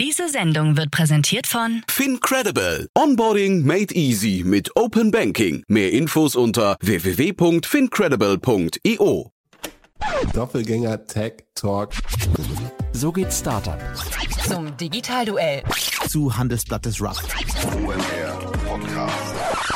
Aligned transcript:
Diese 0.00 0.28
Sendung 0.30 0.78
wird 0.78 0.90
präsentiert 0.90 1.46
von 1.46 1.82
FinCredible. 1.86 2.88
Onboarding 2.96 3.66
made 3.66 3.94
easy 3.94 4.42
mit 4.46 4.74
Open 4.74 5.10
Banking. 5.10 5.62
Mehr 5.68 5.92
Infos 5.92 6.36
unter 6.36 6.78
www.fincredible.io. 6.80 9.30
Doppelgänger 10.32 11.04
Tech 11.04 11.44
Talk. 11.54 11.92
So 12.94 13.12
geht 13.12 13.30
Startup. 13.30 13.78
zum 14.48 14.74
Digitalduell. 14.78 15.64
Zu 16.08 16.34
Handelsblatt 16.34 16.86
des 16.86 16.98
Rough. 17.02 17.22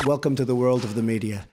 Welcome 0.06 0.36
to 0.36 0.46
the 0.46 0.56
world 0.56 0.84
of 0.84 0.94
the 0.94 1.02
media. 1.02 1.44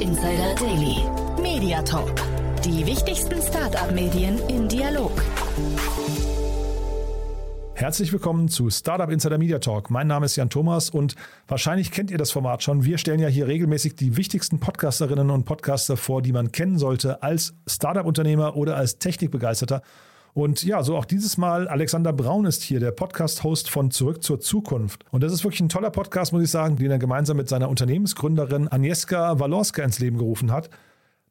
Insider 0.00 0.54
Daily. 0.56 0.96
Media 1.40 1.80
Talk. 1.80 2.12
Die 2.62 2.84
wichtigsten 2.84 3.40
Startup-Medien 3.40 4.38
im 4.48 4.68
Dialog. 4.68 5.10
Herzlich 7.74 8.12
willkommen 8.12 8.48
zu 8.48 8.68
Startup 8.68 9.10
Insider 9.10 9.38
Media 9.38 9.58
Talk. 9.58 9.88
Mein 9.90 10.06
Name 10.06 10.26
ist 10.26 10.36
Jan 10.36 10.50
Thomas 10.50 10.90
und 10.90 11.14
wahrscheinlich 11.48 11.92
kennt 11.92 12.10
ihr 12.10 12.18
das 12.18 12.30
Format 12.30 12.62
schon. 12.62 12.84
Wir 12.84 12.98
stellen 12.98 13.20
ja 13.20 13.28
hier 13.28 13.46
regelmäßig 13.46 13.96
die 13.96 14.18
wichtigsten 14.18 14.60
Podcasterinnen 14.60 15.30
und 15.30 15.44
Podcaster 15.44 15.96
vor, 15.96 16.20
die 16.20 16.32
man 16.32 16.52
kennen 16.52 16.78
sollte 16.78 17.22
als 17.22 17.54
Startup-Unternehmer 17.66 18.54
oder 18.54 18.76
als 18.76 18.98
Technikbegeisterter. 18.98 19.80
Und 20.36 20.64
ja, 20.64 20.82
so 20.82 20.98
auch 20.98 21.06
dieses 21.06 21.38
Mal, 21.38 21.66
Alexander 21.66 22.12
Braun 22.12 22.44
ist 22.44 22.62
hier, 22.62 22.78
der 22.78 22.90
Podcast-Host 22.90 23.70
von 23.70 23.90
Zurück 23.90 24.22
zur 24.22 24.38
Zukunft. 24.38 25.02
Und 25.10 25.22
das 25.22 25.32
ist 25.32 25.44
wirklich 25.44 25.62
ein 25.62 25.70
toller 25.70 25.88
Podcast, 25.88 26.34
muss 26.34 26.42
ich 26.42 26.50
sagen, 26.50 26.76
den 26.76 26.90
er 26.90 26.98
gemeinsam 26.98 27.38
mit 27.38 27.48
seiner 27.48 27.70
Unternehmensgründerin 27.70 28.68
Agnieszka 28.70 29.40
Walorska 29.40 29.82
ins 29.82 29.98
Leben 29.98 30.18
gerufen 30.18 30.52
hat. 30.52 30.68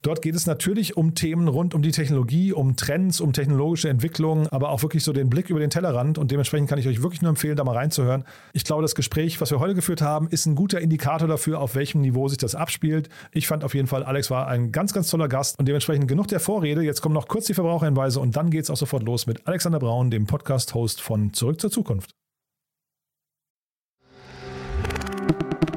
Dort 0.06 0.22
geht 0.22 0.36
es 0.36 0.46
natürlich 0.46 0.98
um 0.98 1.16
Themen 1.16 1.48
rund 1.48 1.74
um 1.74 1.82
die 1.82 1.90
Technologie, 1.90 2.54
um 2.54 2.76
Trends, 2.76 3.20
um 3.20 3.34
technologische 3.34 3.90
Entwicklungen, 3.90 4.46
aber 4.50 4.70
auch 4.70 4.84
wirklich 4.84 5.04
so 5.04 5.14
den 5.14 5.32
Blick 5.32 5.50
über 5.50 5.60
den 5.60 5.72
Tellerrand. 5.72 6.20
Und 6.20 6.30
dementsprechend 6.30 6.70
kann 6.70 6.78
ich 6.78 6.88
euch 6.88 7.02
wirklich 7.02 7.24
nur 7.24 7.30
empfehlen, 7.30 7.56
da 7.56 7.64
mal 7.64 7.76
reinzuhören. 7.76 8.24
Ich 8.54 8.66
glaube, 8.66 8.84
das 8.84 8.94
Gespräch, 8.94 9.42
was 9.42 9.50
wir 9.50 9.60
heute 9.60 9.74
geführt 9.74 10.04
haben, 10.04 10.28
ist 10.28 10.46
ein 10.46 10.54
guter 10.54 10.80
Indikator 10.80 11.28
dafür, 11.28 11.60
auf 11.60 11.74
welchem 11.74 12.02
Niveau 12.02 12.28
sich 12.28 12.38
das 12.38 12.54
abspielt. 12.54 13.10
Ich 13.32 13.48
fand 13.48 13.64
auf 13.64 13.74
jeden 13.74 13.88
Fall, 13.88 14.04
Alex 14.04 14.30
war 14.30 14.48
ein 14.48 14.72
ganz, 14.72 14.94
ganz 14.94 15.10
toller 15.10 15.28
Gast 15.28 15.58
und 15.58 15.68
dementsprechend 15.68 16.08
genug 16.08 16.28
der 16.28 16.40
Vorrede. 16.40 16.84
Jetzt 16.84 17.02
kommen 17.02 17.16
noch 17.16 17.28
kurz 17.28 17.48
die 17.48 17.56
Verbraucherhinweise 17.56 18.20
und 18.20 18.36
dann 18.36 18.52
geht 18.52 18.66
es 18.66 18.70
auch 18.70 18.78
sofort 18.78 19.02
los 19.02 19.26
mit 19.26 19.48
Alexander 19.48 19.80
Braun, 19.80 20.12
dem 20.12 20.28
Podcast-Host 20.28 21.02
von 21.02 21.34
Zurück 21.34 21.60
zur 21.60 21.72
Zukunft. 21.72 22.12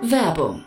Werbung. 0.02 0.66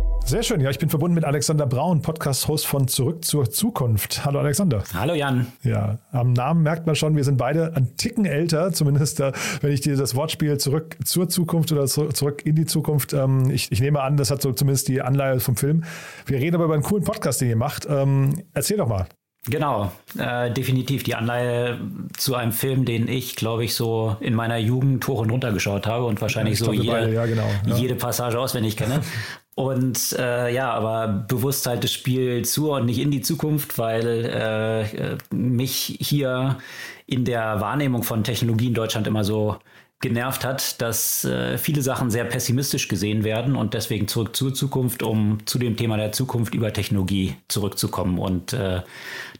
Sehr 0.25 0.43
schön. 0.43 0.61
Ja, 0.61 0.69
ich 0.69 0.79
bin 0.79 0.89
verbunden 0.89 1.15
mit 1.15 1.25
Alexander 1.25 1.65
Braun, 1.65 2.01
Podcast-Host 2.01 2.65
von 2.65 2.87
Zurück 2.87 3.25
zur 3.25 3.51
Zukunft. 3.51 4.23
Hallo 4.23 4.39
Alexander. 4.39 4.81
Hallo 4.93 5.13
Jan. 5.13 5.47
Ja, 5.63 5.99
am 6.11 6.31
Namen 6.31 6.63
merkt 6.63 6.85
man 6.85 6.95
schon, 6.95 7.17
wir 7.17 7.25
sind 7.25 7.37
beide 7.37 7.75
ein 7.75 7.97
Ticken 7.97 8.25
älter, 8.25 8.71
zumindest 8.71 9.19
äh, 9.19 9.33
wenn 9.59 9.73
ich 9.73 9.81
dir 9.81 9.97
das 9.97 10.15
Wortspiel 10.15 10.57
zurück 10.57 10.95
zur 11.03 11.27
Zukunft 11.27 11.71
oder 11.73 11.85
zu, 11.85 12.07
zurück 12.09 12.45
in 12.45 12.55
die 12.55 12.65
Zukunft, 12.65 13.11
ähm, 13.11 13.49
ich, 13.51 13.71
ich 13.71 13.81
nehme 13.81 14.01
an, 14.01 14.15
das 14.15 14.31
hat 14.31 14.41
so 14.41 14.53
zumindest 14.53 14.87
die 14.87 15.01
Anleihe 15.01 15.39
vom 15.41 15.57
Film. 15.57 15.83
Wir 16.25 16.39
reden 16.39 16.55
aber 16.55 16.65
über 16.65 16.75
einen 16.75 16.83
coolen 16.83 17.03
Podcast, 17.03 17.41
den 17.41 17.49
ihr 17.49 17.57
macht. 17.57 17.85
Ähm, 17.89 18.43
erzähl 18.53 18.77
doch 18.77 18.87
mal. 18.87 19.07
Genau, 19.47 19.91
äh, 20.19 20.51
definitiv 20.51 21.01
die 21.01 21.15
Anleihe 21.15 21.79
zu 22.15 22.35
einem 22.35 22.51
Film, 22.51 22.85
den 22.85 23.07
ich, 23.07 23.35
glaube 23.35 23.63
ich, 23.63 23.73
so 23.73 24.15
in 24.19 24.35
meiner 24.35 24.57
Jugend 24.57 25.07
hoch 25.07 25.19
und 25.19 25.31
runter 25.31 25.51
geschaut 25.51 25.87
habe 25.87 26.05
und 26.05 26.21
wahrscheinlich 26.21 26.59
so 26.59 26.71
jede, 26.71 26.91
beide, 26.91 27.13
ja, 27.13 27.25
genau, 27.25 27.49
ja. 27.65 27.75
jede 27.75 27.95
Passage 27.95 28.39
auswendig 28.39 28.77
kenne. 28.77 29.01
Und 29.53 30.15
äh, 30.17 30.51
ja, 30.53 30.71
aber 30.71 31.09
bewusst 31.09 31.67
halt 31.67 31.83
das 31.83 31.91
Spiel 31.91 32.45
zu 32.45 32.71
und 32.71 32.85
nicht 32.85 32.99
in 32.99 33.11
die 33.11 33.21
Zukunft, 33.21 33.77
weil 33.77 34.25
äh, 34.25 34.81
äh, 34.83 35.17
mich 35.29 35.97
hier 35.99 36.57
in 37.05 37.25
der 37.25 37.59
Wahrnehmung 37.59 38.03
von 38.03 38.23
Technologie 38.23 38.67
in 38.67 38.73
Deutschland 38.73 39.07
immer 39.07 39.25
so 39.25 39.57
genervt 40.01 40.43
hat, 40.43 40.81
dass 40.81 41.23
äh, 41.23 41.57
viele 41.57 41.81
Sachen 41.81 42.09
sehr 42.09 42.25
pessimistisch 42.25 42.87
gesehen 42.87 43.23
werden 43.23 43.55
und 43.55 43.73
deswegen 43.73 44.07
zurück 44.07 44.35
zur 44.35 44.53
Zukunft, 44.53 45.03
um 45.03 45.39
zu 45.45 45.59
dem 45.59 45.77
Thema 45.77 45.97
der 45.97 46.11
Zukunft 46.11 46.55
über 46.55 46.73
Technologie 46.73 47.35
zurückzukommen 47.47 48.17
und 48.17 48.53
äh, 48.53 48.81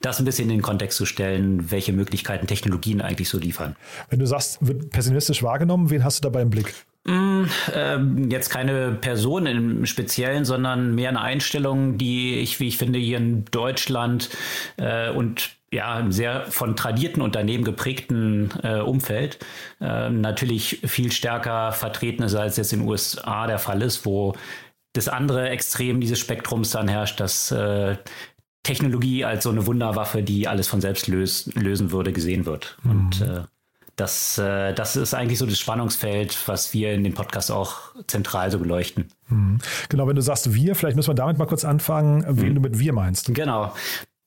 das 0.01 0.19
ein 0.19 0.25
bisschen 0.25 0.49
in 0.49 0.57
den 0.57 0.61
Kontext 0.61 0.97
zu 0.97 1.05
stellen, 1.05 1.71
welche 1.71 1.93
Möglichkeiten 1.93 2.47
Technologien 2.47 3.01
eigentlich 3.01 3.29
so 3.29 3.39
liefern. 3.39 3.75
Wenn 4.09 4.19
du 4.19 4.27
sagst, 4.27 4.59
wird 4.61 4.91
pessimistisch 4.91 5.43
wahrgenommen, 5.43 5.89
wen 5.89 6.03
hast 6.03 6.19
du 6.19 6.21
dabei 6.21 6.43
im 6.43 6.51
Blick? 6.51 6.73
Ähm, 7.07 8.29
jetzt 8.29 8.49
keine 8.49 8.91
Person 8.91 9.47
im 9.47 9.85
Speziellen, 9.87 10.45
sondern 10.45 10.93
mehr 10.93 11.09
eine 11.09 11.21
Einstellung, 11.21 11.97
die 11.97 12.35
ich, 12.35 12.59
wie 12.59 12.67
ich 12.67 12.77
finde, 12.77 12.99
hier 12.99 13.17
in 13.17 13.45
Deutschland 13.45 14.29
äh, 14.77 15.09
und 15.09 15.49
ja, 15.73 15.99
im 15.99 16.11
sehr 16.11 16.45
von 16.47 16.75
tradierten 16.75 17.21
Unternehmen 17.21 17.63
geprägten 17.63 18.51
äh, 18.61 18.79
Umfeld 18.79 19.39
äh, 19.79 20.09
natürlich 20.09 20.81
viel 20.85 21.11
stärker 21.11 21.71
vertreten 21.71 22.23
ist, 22.23 22.35
als 22.35 22.57
jetzt 22.57 22.73
in 22.73 22.79
den 22.79 22.89
USA 22.89 23.47
der 23.47 23.59
Fall 23.59 23.81
ist, 23.81 24.05
wo 24.05 24.33
das 24.93 25.07
andere 25.07 25.49
Extrem 25.49 26.01
dieses 26.01 26.19
Spektrums 26.19 26.71
dann 26.71 26.89
herrscht, 26.89 27.19
dass 27.21 27.51
äh, 27.51 27.95
Technologie 28.63 29.25
als 29.25 29.43
so 29.43 29.49
eine 29.49 29.65
Wunderwaffe, 29.65 30.21
die 30.21 30.47
alles 30.47 30.67
von 30.67 30.81
selbst 30.81 31.07
löst, 31.07 31.55
lösen 31.55 31.91
würde, 31.91 32.11
gesehen 32.11 32.45
wird. 32.45 32.77
Und 32.83 33.21
äh, 33.21 33.43
das, 33.95 34.37
äh, 34.37 34.73
das 34.73 34.95
ist 34.95 35.13
eigentlich 35.13 35.39
so 35.39 35.45
das 35.45 35.57
Spannungsfeld, 35.57 36.37
was 36.47 36.73
wir 36.73 36.93
in 36.93 37.03
dem 37.03 37.13
Podcast 37.13 37.51
auch 37.51 37.77
zentral 38.07 38.51
so 38.51 38.59
beleuchten. 38.59 39.07
Genau, 39.89 40.07
wenn 40.07 40.15
du 40.15 40.21
sagst 40.21 40.53
wir, 40.53 40.75
vielleicht 40.75 40.95
müssen 40.95 41.09
wir 41.09 41.15
damit 41.15 41.37
mal 41.37 41.45
kurz 41.45 41.63
anfangen, 41.63 42.25
wen 42.27 42.55
du 42.55 42.61
mit 42.61 42.77
wir 42.77 42.93
meinst. 42.93 43.33
Genau. 43.33 43.73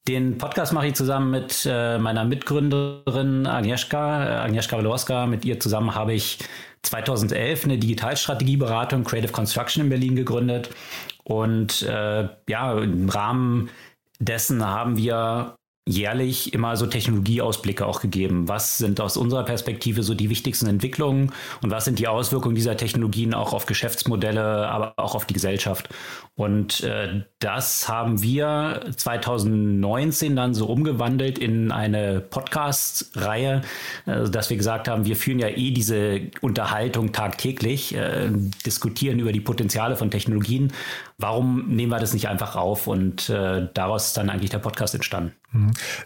Den 0.07 0.37
Podcast 0.37 0.75
mache 0.75 0.89
ich 0.89 0.95
zusammen 0.95 1.31
mit 1.31 1.67
äh, 1.67 1.97
meiner 1.99 2.27
Mitgründerin 2.27 3.47
Agnieszka, 3.47 4.25
äh, 4.25 4.37
Agnieszka 4.37 4.77
Walorska. 4.77 5.27
Mit 5.27 5.47
ihr 5.47 5.59
zusammen 5.59 5.95
habe 5.95 6.13
ich 6.13 6.39
2011 6.83 7.65
eine 7.65 7.79
Digitalstrategieberatung 7.79 9.05
Creative 9.05 9.33
Construction 9.33 9.85
in 9.85 9.89
Berlin 9.89 10.15
gegründet. 10.15 10.69
Und 11.23 11.81
äh, 11.83 12.29
ja, 12.47 12.79
im 12.79 13.09
Rahmen 13.09 13.71
dessen 14.19 14.63
haben 14.63 14.99
wir 14.99 15.57
jährlich 15.87 16.55
immer 16.55 16.77
so 16.77 16.87
Technologieausblicke 16.87 17.85
auch 17.85 18.01
gegeben. 18.01 18.49
Was 18.49 18.79
sind 18.79 19.03
aus 19.03 19.19
unserer 19.19 19.45
Perspektive 19.45 20.03
so 20.03 20.15
die 20.15 20.31
wichtigsten 20.31 20.67
Entwicklungen 20.67 21.33
und 21.63 21.71
was 21.71 21.85
sind 21.85 21.99
die 21.99 22.09
Auswirkungen 22.09 22.55
dieser 22.55 22.79
Technologien 22.79 23.35
auch 23.35 23.53
auf 23.53 23.67
Geschäftsmodelle, 23.67 24.69
aber 24.69 24.95
auch 24.97 25.15
auf 25.15 25.27
die 25.27 25.35
Gesellschaft? 25.35 25.91
Und 26.37 26.83
äh, 26.83 27.25
das 27.39 27.87
haben 27.87 28.23
wir 28.23 28.81
2019 28.97 30.35
dann 30.35 30.55
so 30.55 30.67
umgewandelt 30.67 31.39
in 31.39 31.71
eine 31.71 32.21
Podcast-Reihe, 32.21 33.61
äh, 34.07 34.31
dass 34.31 34.49
wir 34.49 34.57
gesagt 34.57 34.89
haben, 34.89 35.05
wir 35.05 35.17
führen 35.17 35.39
ja 35.39 35.49
eh 35.49 35.71
diese 35.71 36.23
Unterhaltung 36.41 37.13
tagtäglich, 37.13 37.95
äh, 37.95 38.31
diskutieren 38.65 39.19
über 39.19 39.33
die 39.33 39.41
Potenziale 39.43 39.97
von 39.97 40.11
Technologien. 40.11 40.73
Warum 41.19 41.69
nehmen 41.69 41.93
wir 41.93 42.01
das 42.01 42.15
nicht 42.15 42.29
einfach 42.29 42.57
auf? 42.57 42.87
Und 42.87 43.29
äh, 43.29 43.69
daraus 43.75 44.07
ist 44.09 44.17
dann 44.17 44.31
eigentlich 44.31 44.51
der 44.51 44.59
Podcast 44.59 44.95
entstanden. 44.95 45.33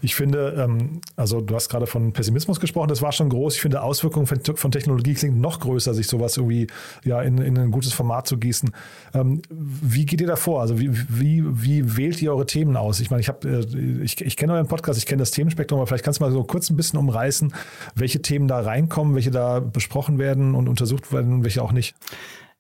Ich 0.03 0.15
finde, 0.15 0.55
ähm, 0.59 1.01
also 1.17 1.41
du 1.41 1.55
hast 1.55 1.69
gerade 1.69 1.87
von 1.87 2.13
Pessimismus 2.13 2.61
gesprochen, 2.61 2.89
das 2.89 3.03
war 3.03 3.13
schon 3.13 3.29
groß. 3.29 3.55
Ich 3.55 3.61
finde, 3.61 3.83
Auswirkungen 3.83 4.27
von, 4.27 4.71
Technologie 4.71 5.15
klingt 5.15 5.39
noch 5.39 5.61
größer, 5.61 5.95
sich 5.95 6.07
sowas 6.07 6.37
irgendwie 6.37 6.67
ja, 7.05 7.23
in, 7.23 7.39
in 7.39 7.59
ein 7.59 7.71
gutes 7.71 7.93
Format 7.93 8.27
zu 8.27 8.39
gießen. 8.39 8.71
Ähm, 9.15 9.43
wie 9.51 10.07
geht 10.07 10.21
ihr 10.21 10.27
da 10.27 10.37
vor? 10.37 10.61
Also 10.61 10.79
wie, 10.79 10.91
wie, 11.09 11.43
wie 11.45 11.97
wählt 11.97 12.21
ihr 12.21 12.33
eure 12.33 12.47
Themen 12.47 12.77
aus? 12.77 13.01
Ich 13.01 13.11
meine, 13.11 13.21
ich 13.21 13.29
äh, 13.29 14.03
ich, 14.03 14.21
ich 14.21 14.37
kenne 14.37 14.55
euren 14.55 14.69
Podcast, 14.69 14.99
ich 14.99 15.07
kenne 15.07 15.21
das 15.21 15.31
Themenspektrum, 15.31 15.79
aber 15.79 15.87
vielleicht 15.87 16.05
kannst 16.05 16.21
du 16.21 16.25
mal 16.25 16.33
so 16.33 16.45
kurz 16.45 16.71
ein 16.71 16.77
bisschen 16.77 16.99
umreißen, 16.99 17.53
welche 17.95 18.23
Themen 18.23 18.49
da 18.49 18.61
reinkommen, 18.61 19.15
welche 19.15 19.31
da 19.31 19.61
besprochen 19.61 20.19
werden 20.19 20.55
und 20.55 20.69
untersucht 20.69 21.13
werden 21.13 21.33
und 21.33 21.45
welche 21.45 21.63
auch 21.63 21.73
nicht. 21.73 21.95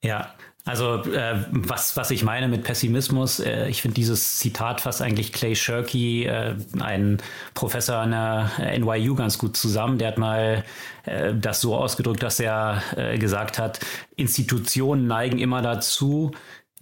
Ja, 0.03 0.29
Also 0.69 1.03
äh, 1.05 1.47
was, 1.51 1.97
was 1.97 2.11
ich 2.11 2.23
meine 2.25 2.47
mit 2.47 2.63
Pessimismus, 2.63 3.41
äh, 3.41 3.69
ich 3.69 3.81
finde 3.81 3.95
dieses 3.95 4.39
Zitat 4.39 4.83
fast 4.83 5.01
eigentlich 5.01 5.33
Clay 5.33 5.57
Shirky, 5.57 6.27
äh, 6.27 6.57
ein 6.79 7.23
Professor 7.55 7.97
an 7.97 8.11
der 8.11 8.51
NYU, 8.79 9.15
ganz 9.15 9.39
gut 9.39 9.57
zusammen. 9.57 9.97
Der 9.97 10.09
hat 10.09 10.19
mal 10.19 10.65
äh, 11.07 11.33
das 11.35 11.63
so 11.63 11.75
ausgedrückt, 11.75 12.23
dass 12.23 12.39
er 12.39 12.83
äh, 12.97 13.17
gesagt 13.17 13.59
hat, 13.59 13.81
Institutionen 14.17 15.07
neigen 15.07 15.39
immer 15.39 15.63
dazu, 15.63 16.33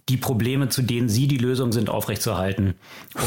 die 0.09 0.17
Probleme, 0.17 0.69
zu 0.69 0.81
denen 0.81 1.09
Sie 1.09 1.27
die 1.27 1.37
Lösung 1.37 1.71
sind, 1.71 1.89
aufrechtzuerhalten. 1.89 2.75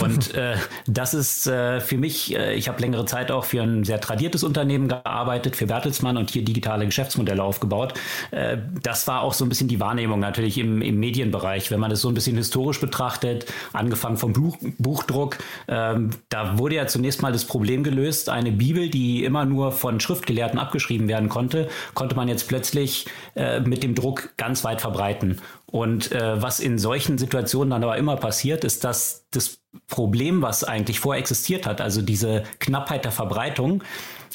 Und 0.03 0.35
äh, 0.35 0.57
das 0.87 1.15
ist 1.15 1.47
äh, 1.47 1.81
für 1.81 1.99
mich, 1.99 2.35
äh, 2.35 2.55
ich 2.55 2.69
habe 2.69 2.81
längere 2.81 3.05
Zeit 3.05 3.31
auch 3.31 3.45
für 3.45 3.63
ein 3.63 3.85
sehr 3.85 4.01
tradiertes 4.01 4.43
Unternehmen 4.45 4.89
gearbeitet, 4.89 5.57
für 5.57 5.67
Bertelsmann 5.67 6.17
und 6.17 6.31
hier 6.31 6.45
digitale 6.45 6.87
Geschäftsmodelle 6.87 7.43
aufgebaut. 7.43 7.95
Äh, 8.31 8.59
das 8.83 9.07
war 9.07 9.23
auch 9.23 9.35
so 9.35 9.45
ein 9.45 9.49
bisschen 9.49 9.69
die 9.69 9.81
Wahrnehmung 9.81 10.21
natürlich 10.21 10.57
im, 10.59 10.81
im 10.81 10.99
Medienbereich, 10.99 11.71
wenn 11.71 11.81
man 11.81 11.91
es 11.91 12.01
so 12.01 12.09
ein 12.09 12.15
bisschen 12.15 12.37
historisch 12.37 12.81
betrachtet, 12.81 13.47
angefangen 13.73 14.17
vom 14.17 14.33
Buch, 14.33 14.57
Buchdruck. 14.79 15.39
Ähm, 15.69 16.11
da 16.31 16.59
wurde 16.59 16.77
ja 16.77 16.87
zunächst 16.87 17.21
mal 17.21 17.33
das 17.33 17.45
Problem 17.45 17.85
gelöst, 17.85 18.29
eine 18.31 18.53
Bibel, 18.53 18.89
die 18.89 19.25
immer 19.25 19.45
nur 19.45 19.73
von 19.73 20.01
Schriftgelehrten 20.01 20.59
abgeschrieben 20.59 21.09
werden 21.09 21.29
konnte, 21.29 21.69
konnte 21.95 22.17
man 22.17 22.29
jetzt 22.29 22.49
plötzlich 22.49 23.07
äh, 23.35 23.61
mit 23.61 23.83
dem 23.83 23.95
Druck 23.95 24.31
ganz 24.37 24.65
weit 24.65 24.81
verbreiten. 24.81 25.41
Und 25.71 26.11
äh, 26.13 26.43
was 26.43 26.61
in 26.61 26.79
solchen 26.79 27.19
Situationen 27.19 27.71
dann 27.71 27.85
aber 27.85 27.97
immer 27.97 28.17
passiert, 28.17 28.65
ist, 28.65 28.85
dass 28.85 29.27
das 29.31 29.61
Problem, 29.87 30.43
was 30.43 30.65
eigentlich 30.65 30.99
vorher 30.99 31.21
existiert 31.21 31.67
hat, 31.67 31.81
also 31.81 32.03
diese 32.03 32.43
Knappheit 32.59 33.05
der 33.05 33.13
Verbreitung, 33.13 33.85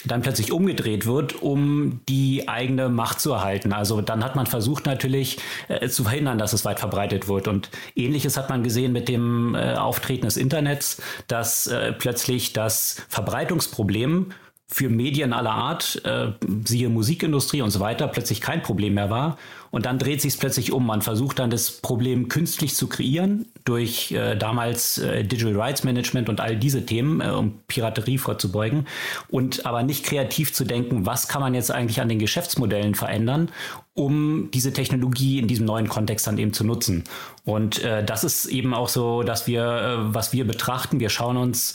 dann 0.05 0.21
plötzlich 0.21 0.51
umgedreht 0.51 1.05
wird, 1.05 1.41
um 1.41 2.01
die 2.07 2.47
eigene 2.47 2.89
Macht 2.89 3.19
zu 3.19 3.31
erhalten. 3.31 3.73
Also 3.73 4.01
dann 4.01 4.23
hat 4.23 4.35
man 4.35 4.45
versucht 4.45 4.85
natürlich 4.85 5.37
äh, 5.67 5.89
zu 5.89 6.03
verhindern, 6.03 6.37
dass 6.37 6.53
es 6.53 6.63
weit 6.63 6.79
verbreitet 6.79 7.27
wird. 7.27 7.47
Und 7.47 7.69
ähnliches 7.95 8.37
hat 8.37 8.49
man 8.49 8.63
gesehen 8.63 8.93
mit 8.93 9.09
dem 9.09 9.55
äh, 9.55 9.73
Auftreten 9.73 10.25
des 10.25 10.37
Internets, 10.37 11.01
dass 11.27 11.67
äh, 11.67 11.91
plötzlich 11.91 12.53
das 12.53 13.03
Verbreitungsproblem 13.09 14.31
für 14.67 14.89
Medien 14.89 15.33
aller 15.33 15.51
Art, 15.51 16.01
äh, 16.05 16.31
siehe 16.65 16.89
Musikindustrie 16.89 17.61
und 17.61 17.69
so 17.69 17.79
weiter, 17.79 18.07
plötzlich 18.07 18.41
kein 18.41 18.63
Problem 18.63 18.95
mehr 18.95 19.09
war. 19.09 19.37
Und 19.75 19.85
dann 19.85 19.99
dreht 19.99 20.21
sich 20.21 20.35
es 20.35 20.39
plötzlich 20.39 20.71
um. 20.71 20.85
Man 20.85 21.01
versucht 21.01 21.37
dann 21.37 21.49
das 21.49 21.69
Problem 21.69 22.29
künstlich 22.29 22.75
zu 22.75 22.87
kreieren 22.87 23.45
durch 23.65 24.13
äh, 24.13 24.37
damals 24.37 24.99
äh, 24.99 25.25
Digital 25.25 25.59
Rights 25.59 25.83
Management 25.83 26.29
und 26.29 26.39
all 26.39 26.55
diese 26.55 26.85
Themen, 26.85 27.19
äh, 27.19 27.27
um 27.27 27.59
Piraterie 27.67 28.17
vorzubeugen. 28.17 28.87
Und 29.27 29.65
aber 29.65 29.83
nicht 29.83 30.05
kreativ 30.05 30.53
zu 30.53 30.63
denken, 30.63 31.05
was 31.05 31.27
kann 31.27 31.41
man 31.41 31.53
jetzt 31.53 31.71
eigentlich 31.71 31.99
an 31.99 32.07
den 32.07 32.19
Geschäftsmodellen 32.19 32.95
verändern, 32.95 33.49
um 33.95 34.49
diese 34.53 34.71
Technologie 34.71 35.39
in 35.39 35.49
diesem 35.49 35.65
neuen 35.65 35.89
Kontext 35.89 36.25
dann 36.25 36.37
eben 36.37 36.53
zu 36.53 36.63
nutzen. 36.63 37.03
Und 37.43 37.83
äh, 37.83 38.01
das 38.01 38.23
ist 38.23 38.45
eben 38.45 38.73
auch 38.73 38.87
so, 38.87 39.23
dass 39.23 39.45
wir, 39.45 39.65
äh, 39.65 40.13
was 40.13 40.31
wir 40.31 40.47
betrachten, 40.47 41.01
wir 41.01 41.09
schauen 41.09 41.35
uns 41.35 41.73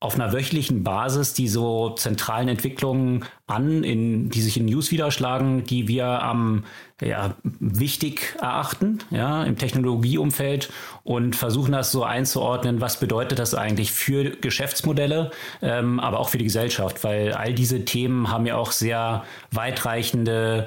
auf 0.00 0.14
einer 0.14 0.32
wöchentlichen 0.32 0.84
Basis 0.84 1.34
die 1.34 1.48
so 1.48 1.90
zentralen 1.90 2.48
Entwicklungen 2.48 3.24
an, 3.48 3.82
in, 3.82 4.30
die 4.30 4.42
sich 4.42 4.56
in 4.56 4.66
News 4.66 4.92
widerschlagen, 4.92 5.64
die 5.64 5.88
wir 5.88 6.06
am 6.22 6.64
ja, 7.02 7.34
wichtig 7.42 8.36
erachten, 8.40 8.98
ja, 9.10 9.42
im 9.42 9.56
Technologieumfeld 9.56 10.70
und 11.02 11.34
versuchen 11.34 11.72
das 11.72 11.90
so 11.90 12.04
einzuordnen, 12.04 12.80
was 12.80 13.00
bedeutet 13.00 13.40
das 13.40 13.54
eigentlich 13.54 13.90
für 13.90 14.30
Geschäftsmodelle, 14.30 15.32
ähm, 15.62 15.98
aber 15.98 16.20
auch 16.20 16.28
für 16.28 16.38
die 16.38 16.44
Gesellschaft, 16.44 17.02
weil 17.02 17.32
all 17.32 17.52
diese 17.52 17.84
Themen 17.84 18.30
haben 18.30 18.46
ja 18.46 18.56
auch 18.56 18.70
sehr 18.70 19.24
weitreichende 19.50 20.66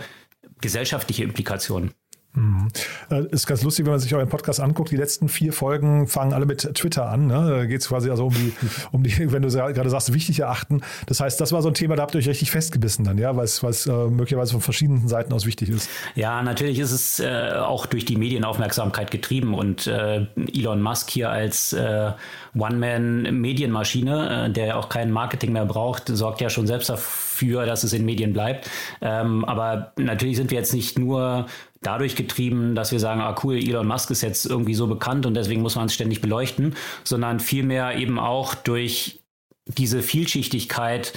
gesellschaftliche 0.59 1.23
Implikationen. 1.23 1.93
Mhm. 2.33 2.69
Äh, 3.09 3.25
ist 3.31 3.45
ganz 3.45 3.61
lustig, 3.63 3.85
wenn 3.85 3.91
man 3.91 3.99
sich 3.99 4.13
euren 4.15 4.29
Podcast 4.29 4.61
anguckt. 4.61 4.91
Die 4.91 4.95
letzten 4.95 5.27
vier 5.27 5.51
Folgen 5.51 6.07
fangen 6.07 6.31
alle 6.31 6.45
mit 6.45 6.61
Twitter 6.75 7.09
an. 7.09 7.27
Ne? 7.27 7.49
Da 7.49 7.65
geht 7.65 7.81
es 7.81 7.89
quasi 7.89 8.09
also 8.09 8.27
um 8.27 8.33
die, 8.33 8.53
um 8.91 9.03
die, 9.03 9.31
wenn 9.31 9.41
du 9.41 9.49
gerade 9.49 9.89
sagst, 9.89 10.13
wichtig 10.13 10.39
erachten. 10.39 10.81
Das 11.07 11.19
heißt, 11.19 11.41
das 11.41 11.51
war 11.51 11.61
so 11.61 11.67
ein 11.67 11.73
Thema, 11.73 11.95
da 11.95 12.03
habt 12.03 12.15
ihr 12.15 12.19
euch 12.19 12.29
richtig 12.29 12.51
festgebissen 12.51 13.03
dann, 13.03 13.17
ja, 13.17 13.35
weil 13.35 13.45
es 13.45 13.61
äh, 13.85 13.91
möglicherweise 13.91 14.53
von 14.53 14.61
verschiedenen 14.61 15.07
Seiten 15.07 15.33
aus 15.33 15.45
wichtig 15.45 15.69
ist. 15.69 15.89
Ja, 16.15 16.41
natürlich 16.41 16.79
ist 16.79 16.91
es 16.91 17.19
äh, 17.19 17.51
auch 17.57 17.85
durch 17.85 18.05
die 18.05 18.15
Medienaufmerksamkeit 18.15 19.11
getrieben 19.11 19.53
und 19.53 19.87
äh, 19.87 20.25
Elon 20.53 20.81
Musk 20.81 21.09
hier 21.09 21.29
als 21.29 21.73
äh, 21.73 22.11
One-Man-Medienmaschine, 22.57 24.45
äh, 24.47 24.51
der 24.51 24.65
ja 24.67 24.75
auch 24.75 24.87
kein 24.89 25.11
Marketing 25.11 25.51
mehr 25.51 25.65
braucht, 25.65 26.07
sorgt 26.07 26.39
ja 26.39 26.49
schon 26.49 26.67
selbst 26.67 26.89
dafür, 26.89 27.65
dass 27.65 27.83
es 27.83 27.91
in 27.93 28.05
Medien 28.05 28.31
bleibt. 28.33 28.69
Ähm, 29.01 29.43
aber 29.45 29.91
natürlich 29.97 30.37
sind 30.37 30.51
wir 30.51 30.57
jetzt 30.57 30.73
nicht 30.73 30.97
nur 30.97 31.47
dadurch 31.81 32.15
getrieben, 32.15 32.75
dass 32.75 32.91
wir 32.91 32.99
sagen, 32.99 33.21
ah 33.21 33.35
cool, 33.43 33.57
Elon 33.57 33.87
Musk 33.87 34.11
ist 34.11 34.21
jetzt 34.21 34.45
irgendwie 34.45 34.75
so 34.75 34.87
bekannt 34.87 35.25
und 35.25 35.33
deswegen 35.33 35.61
muss 35.61 35.75
man 35.75 35.87
es 35.87 35.93
ständig 35.93 36.21
beleuchten, 36.21 36.75
sondern 37.03 37.39
vielmehr 37.39 37.97
eben 37.97 38.19
auch 38.19 38.53
durch 38.55 39.19
diese 39.65 40.01
Vielschichtigkeit 40.01 41.13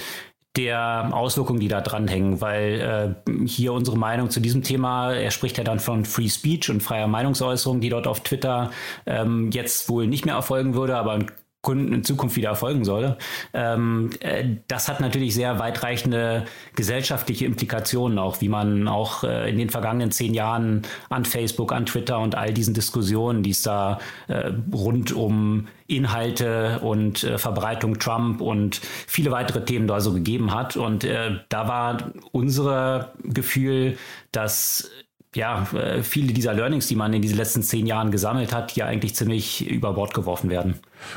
der 0.55 1.09
Auswirkungen, 1.11 1.59
die 1.59 1.67
da 1.67 1.81
dranhängen, 1.81 2.39
weil 2.39 3.15
äh, 3.27 3.45
hier 3.45 3.73
unsere 3.73 3.97
Meinung 3.97 4.29
zu 4.29 4.39
diesem 4.39 4.63
Thema, 4.63 5.13
er 5.13 5.31
spricht 5.31 5.57
ja 5.57 5.63
dann 5.63 5.79
von 5.79 6.05
Free 6.05 6.29
Speech 6.29 6.69
und 6.69 6.81
freier 6.81 7.07
Meinungsäußerung, 7.07 7.81
die 7.81 7.89
dort 7.89 8.07
auf 8.07 8.21
Twitter 8.21 8.71
ähm, 9.05 9.51
jetzt 9.51 9.89
wohl 9.89 10.07
nicht 10.07 10.25
mehr 10.25 10.35
erfolgen 10.35 10.73
würde, 10.73 10.95
aber 10.95 11.25
Kunden 11.65 11.91
in 11.93 12.03
Zukunft 12.03 12.35
wieder 12.35 12.49
erfolgen 12.49 12.85
soll. 12.85 13.17
Ähm, 13.53 14.11
äh, 14.19 14.45
das 14.67 14.87
hat 14.87 15.01
natürlich 15.01 15.33
sehr 15.33 15.57
weitreichende 15.57 16.45
gesellschaftliche 16.75 17.45
Implikationen 17.45 18.19
auch, 18.19 18.39
wie 18.39 18.49
man 18.49 18.87
auch 18.87 19.23
äh, 19.23 19.49
in 19.49 19.57
den 19.57 19.71
vergangenen 19.71 20.11
zehn 20.11 20.35
Jahren 20.35 20.83
an 21.09 21.25
Facebook, 21.25 21.73
an 21.73 21.87
Twitter 21.87 22.19
und 22.19 22.35
all 22.35 22.53
diesen 22.53 22.75
Diskussionen, 22.75 23.41
die 23.41 23.49
es 23.49 23.63
da 23.63 23.99
äh, 24.27 24.51
rund 24.71 25.11
um 25.11 25.67
Inhalte 25.87 26.79
und 26.81 27.23
äh, 27.23 27.39
Verbreitung 27.39 27.97
Trump 27.97 28.41
und 28.41 28.79
viele 29.07 29.31
weitere 29.31 29.65
Themen 29.65 29.87
da 29.87 29.99
so 30.01 30.13
gegeben 30.13 30.53
hat. 30.53 30.77
Und 30.77 31.03
äh, 31.03 31.39
da 31.49 31.67
war 31.67 32.11
unser 32.31 33.13
Gefühl, 33.23 33.97
dass 34.31 34.91
ja, 35.35 35.67
äh, 35.73 36.01
viele 36.01 36.33
dieser 36.33 36.53
Learnings, 36.53 36.87
die 36.87 36.95
man 36.95 37.13
in 37.13 37.21
diesen 37.21 37.37
letzten 37.37 37.61
zehn 37.61 37.85
Jahren 37.85 38.11
gesammelt 38.11 38.53
hat, 38.53 38.71
hier 38.71 38.87
eigentlich 38.87 39.15
ziemlich 39.15 39.69
über 39.69 39.93
Bord 39.93 40.13
geworfen 40.13 40.49
werden. 40.49 40.75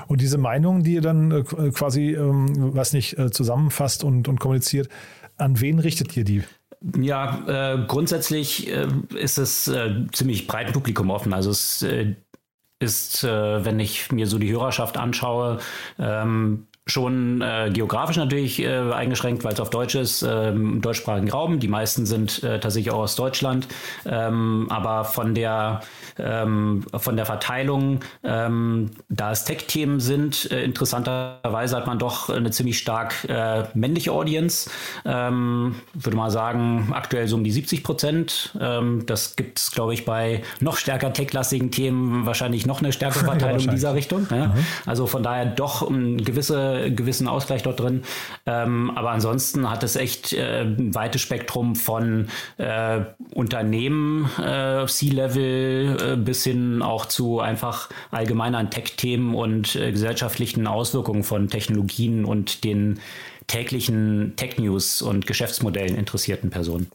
Und 0.09 0.21
diese 0.21 0.39
Meinung, 0.39 0.83
die 0.83 0.95
ihr 0.95 1.01
dann 1.01 1.31
äh, 1.31 1.43
quasi, 1.71 2.13
ähm, 2.13 2.75
was 2.75 2.93
nicht, 2.93 3.19
äh, 3.19 3.31
zusammenfasst 3.31 4.05
und, 4.05 4.29
und 4.29 4.41
kommuniziert, 4.41 4.89
an 5.37 5.61
wen 5.61 5.79
richtet 5.79 6.17
ihr 6.17 6.25
die? 6.25 6.43
Ja, 7.01 7.75
äh, 7.75 7.87
grundsätzlich 7.87 8.71
äh, 8.71 8.89
ist 9.15 9.39
es 9.39 9.69
äh, 9.69 10.07
ziemlich 10.13 10.47
breit 10.47 10.73
Publikum 10.73 11.11
offen. 11.11 11.33
Also 11.33 11.51
es 11.51 11.85
ist, 12.81 13.25
wenn 13.25 13.81
ich 13.81 14.13
mir 14.13 14.29
so 14.29 14.39
die 14.39 14.53
Hörerschaft 14.53 14.99
anschaue, 14.99 15.59
ähm, 15.99 16.69
schon 16.91 17.43
äh, 17.43 17.71
geografisch 17.73 18.17
natürlich 18.17 18.63
äh, 18.63 18.93
eingeschränkt, 18.93 19.45
weil 19.45 19.53
es 19.53 19.61
auf 19.61 19.71
Deutsch 19.71 19.95
ist, 19.95 20.23
äh, 20.23 20.49
im 20.49 20.81
deutschsprachigen 20.81 21.31
Raum. 21.31 21.61
Die 21.61 21.69
meisten 21.69 22.07
sind 22.07 22.43
äh, 22.43 22.59
tatsächlich 22.61 22.93
auch 22.93 23.01
aus 23.01 23.17
Deutschland. 23.17 23.69
Ähm, 24.07 24.67
aber 24.71 25.05
von 25.05 25.35
der, 25.35 25.81
ähm, 26.19 26.85
von 26.97 27.17
der 27.17 27.27
Verteilung, 27.27 28.01
ähm, 28.25 28.91
da 29.09 29.33
es 29.33 29.45
Tech-Themen 29.45 30.01
sind, 30.01 30.51
äh, 30.51 30.65
interessanterweise 30.65 31.77
hat 31.77 31.87
man 31.87 31.99
doch 31.99 32.31
eine 32.31 32.51
ziemlich 32.51 32.79
stark 32.79 33.25
äh, 33.29 33.65
männliche 33.75 34.13
Audience. 34.13 34.71
Ähm, 35.05 35.77
würde 35.93 36.17
mal 36.17 36.31
sagen, 36.31 36.89
aktuell 36.93 37.29
so 37.29 37.37
um 37.37 37.45
die 37.45 37.51
70 37.51 37.85
Prozent. 37.85 38.57
Ähm, 38.61 39.05
das 39.07 39.37
gibt 39.37 39.59
es, 39.59 39.73
glaube 39.73 39.93
ich, 39.93 40.07
bei 40.07 40.43
noch 40.61 40.77
stärker 40.77 41.13
tech-lastigen 41.13 41.71
Themen 41.71 42.25
wahrscheinlich 42.25 42.67
noch 42.67 42.81
eine 42.81 42.93
stärkere 42.93 43.25
Verteilung 43.25 43.61
in 43.61 43.71
dieser 43.71 43.95
Richtung. 43.95 44.27
Ja? 44.31 44.49
Mhm. 44.49 44.67
Also 44.87 45.07
von 45.07 45.23
daher 45.23 45.47
doch 45.47 45.89
eine 45.89 46.23
gewisse 46.23 46.78
gewissen 46.91 47.29
Ausgleich 47.29 47.63
dort 47.63 47.81
drin. 47.81 48.03
Ähm, 48.47 48.91
aber 48.95 49.11
ansonsten 49.11 49.71
hat 49.71 49.83
es 49.83 49.97
echt 49.97 50.33
äh, 50.33 50.63
ein 50.63 50.95
weites 50.95 51.21
Spektrum 51.21 51.77
von 51.77 52.29
äh, 52.57 53.01
Unternehmen, 53.35 54.31
äh, 54.39 54.87
C-Level 54.87 55.97
äh, 56.01 56.17
bis 56.17 56.45
hin 56.45 56.83
auch 56.83 57.07
zu 57.07 57.41
einfach 57.41 57.89
allgemeinen 58.11 58.71
Tech-Themen 58.71 59.35
und 59.35 59.77
äh, 59.77 59.93
gesellschaftlichen 59.93 60.67
Auswirkungen 60.67 61.25
von 61.25 61.49
Technologien 61.49 62.25
und 62.25 62.65
den 62.65 63.01
täglichen 63.49 64.35
Tech-News 64.37 65.03
und 65.03 65.27
Geschäftsmodellen 65.27 65.97
interessierten 65.97 66.51
Personen. 66.51 66.87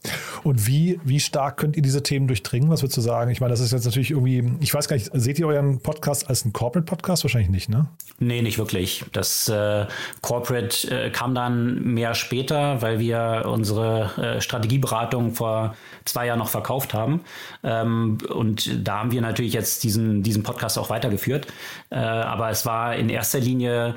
Und 0.44 0.66
wie, 0.66 1.00
wie 1.04 1.20
stark 1.20 1.56
könnt 1.56 1.76
ihr 1.76 1.82
diese 1.82 2.02
Themen 2.02 2.28
durchdringen? 2.28 2.70
Was 2.70 2.82
würdest 2.82 2.96
du 2.96 3.00
sagen? 3.00 3.30
Ich 3.32 3.40
meine, 3.40 3.50
das 3.50 3.60
ist 3.60 3.72
jetzt 3.72 3.84
natürlich 3.84 4.12
irgendwie, 4.12 4.52
ich 4.60 4.72
weiß 4.72 4.88
gar 4.88 4.96
nicht, 4.96 5.10
seht 5.12 5.38
ihr 5.38 5.48
euren 5.48 5.80
Podcast 5.80 6.28
als 6.28 6.44
einen 6.44 6.52
Corporate-Podcast? 6.52 7.24
Wahrscheinlich 7.24 7.50
nicht, 7.50 7.68
ne? 7.68 7.88
Nee, 8.20 8.40
nicht 8.40 8.56
wirklich. 8.58 9.04
Das 9.12 9.48
äh, 9.48 9.86
Corporate 10.22 10.88
äh, 10.88 11.10
kam 11.10 11.34
dann 11.34 11.82
mehr 11.82 12.14
später, 12.14 12.80
weil 12.80 13.00
wir 13.00 13.44
unsere 13.46 14.36
äh, 14.36 14.40
Strategieberatung 14.40 15.34
vor 15.34 15.74
zwei 16.04 16.26
Jahren 16.26 16.38
noch 16.38 16.48
verkauft 16.48 16.94
haben. 16.94 17.22
Ähm, 17.64 18.18
und 18.32 18.86
da 18.86 19.00
haben 19.00 19.10
wir 19.10 19.20
natürlich 19.20 19.54
jetzt 19.54 19.82
diesen, 19.82 20.22
diesen 20.22 20.44
Podcast 20.44 20.78
auch 20.78 20.88
weitergeführt. 20.88 21.48
Äh, 21.90 21.96
aber 21.96 22.50
es 22.50 22.64
war 22.64 22.94
in 22.94 23.08
erster 23.08 23.40
Linie 23.40 23.96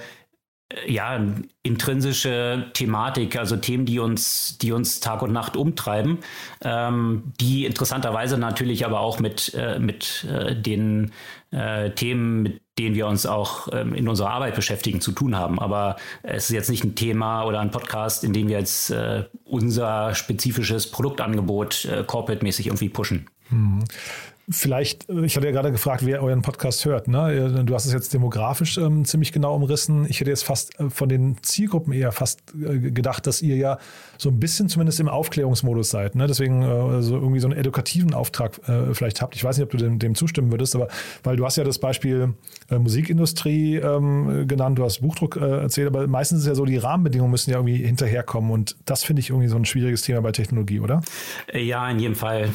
ja, 0.86 1.20
intrinsische 1.64 2.72
Thematik, 2.74 3.38
also 3.38 3.56
Themen, 3.56 3.86
die 3.86 4.00
uns, 4.00 4.58
die 4.58 4.74
uns 4.74 5.00
Tag 5.00 5.22
und 5.22 5.32
Nacht 5.32 5.56
umtreiben, 5.56 6.20
ähm, 6.62 7.32
die 7.40 7.66
interessanterweise 7.66 8.38
natürlich 8.38 8.86
aber 8.86 9.00
auch 9.00 9.20
mit, 9.20 9.54
äh, 9.54 9.80
mit 9.80 10.26
äh, 10.30 10.56
den 10.56 11.14
äh, 11.52 11.92
Themen, 11.92 12.44
mit 12.44 12.62
denen 12.78 12.96
wir 12.96 13.08
uns 13.08 13.26
auch 13.26 13.70
ähm, 13.72 13.94
in 13.94 14.10
unserer 14.10 14.32
Arbeit 14.32 14.56
beschäftigen, 14.56 15.00
zu 15.00 15.14
tun 15.14 15.38
haben. 15.38 15.58
Aber 15.58 15.96
es 16.22 16.46
ist 16.46 16.52
jetzt 16.52 16.70
nicht 16.70 16.84
ein 16.84 16.96
Thema 16.96 17.44
oder 17.46 17.62
ein 17.62 17.72
Podcast, 17.72 18.26
in 18.26 18.34
dem 18.34 18.50
wir 18.50 18.60
jetzt 18.60 18.90
äh, 18.90 19.24
unser 19.46 20.16
spezifisches 20.16 20.92
Produktangebot 20.92 21.86
äh, 21.86 22.04
corporate-mäßig 22.04 22.68
irgendwie 22.68 22.90
pushen. 22.90 23.30
Mhm. 23.50 23.86
Vielleicht, 24.50 25.10
äh, 25.10 25.26
ich 25.26 25.36
hatte 25.36 25.46
ja 25.46 25.52
gerade 25.52 25.74
gefragt, 25.74 26.06
wer 26.06 26.24
euren 26.24 26.42
Podcast 26.42 26.86
hört. 26.86 27.10
Ne? 27.10 27.64
Du 27.66 27.76
hast 27.76 27.86
es 27.86 27.92
jetzt 27.92 28.14
demografisch 28.14 28.78
ähm, 28.78 29.04
ziemlich 29.04 29.34
genau 29.34 29.54
umrissen. 29.54 30.06
Ich 30.08 30.22
hätte 30.22 30.30
jetzt 30.30 30.46
fast 30.46 30.80
äh, 30.80 30.90
von 30.90 31.10
den 31.10 31.36
Zielgruppen 31.42 31.92
eher 31.92 32.14
fast 32.14 32.40
äh, 32.56 32.80
gedacht, 32.80 33.28
dass 33.28 33.42
ihr 33.42 33.58
ja 33.58 33.78
so 34.18 34.30
ein 34.30 34.40
bisschen 34.40 34.70
zumindest 34.70 35.02
im 35.02 35.10
Aufklärungsmodus 35.10 35.90
seid. 35.90 36.16
Ne? 36.16 36.28
Deswegen 36.28 36.64
äh, 36.64 37.02
so 37.02 37.16
irgendwie 37.16 37.42
so 37.42 37.50
einen 37.50 37.60
edukativen 37.60 38.14
Auftrag 38.14 38.58
äh, 38.70 38.94
vielleicht 38.94 39.22
habt. 39.22 39.36
Ich 39.36 39.44
weiß 39.44 39.58
nicht, 39.58 39.66
ob 39.66 39.72
du 39.72 39.78
dem, 39.78 40.00
dem, 40.00 40.16
zustimmen 40.16 40.50
würdest, 40.50 40.76
aber 40.76 40.88
weil 41.24 41.36
du 41.36 41.46
hast 41.46 41.58
ja 41.58 41.66
das 41.66 41.78
Beispiel 41.78 42.34
Musikindustrie 42.70 43.76
ähm, 43.76 44.48
genannt, 44.48 44.80
du 44.80 44.84
hast 44.84 45.02
Buchdruck 45.02 45.36
erzählt, 45.36 45.88
aber 45.88 46.08
meistens 46.08 46.40
ist 46.40 46.44
es 46.46 46.48
ja 46.50 46.56
so, 46.56 46.66
die 46.66 46.78
Rahmenbedingungen 46.78 47.30
müssen 47.30 47.52
ja 47.52 47.58
irgendwie 47.58 47.78
hinterherkommen 47.78 48.50
und 48.50 48.76
das 48.86 49.04
finde 49.04 49.20
ich 49.20 49.30
irgendwie 49.30 49.48
so 49.48 49.58
ein 49.58 49.66
schwieriges 49.66 50.02
Thema 50.02 50.22
bei 50.22 50.32
Technologie, 50.32 50.80
oder? 50.80 51.02
Ja, 51.54 51.88
in 51.90 52.00
jedem 52.00 52.16
Fall. 52.16 52.50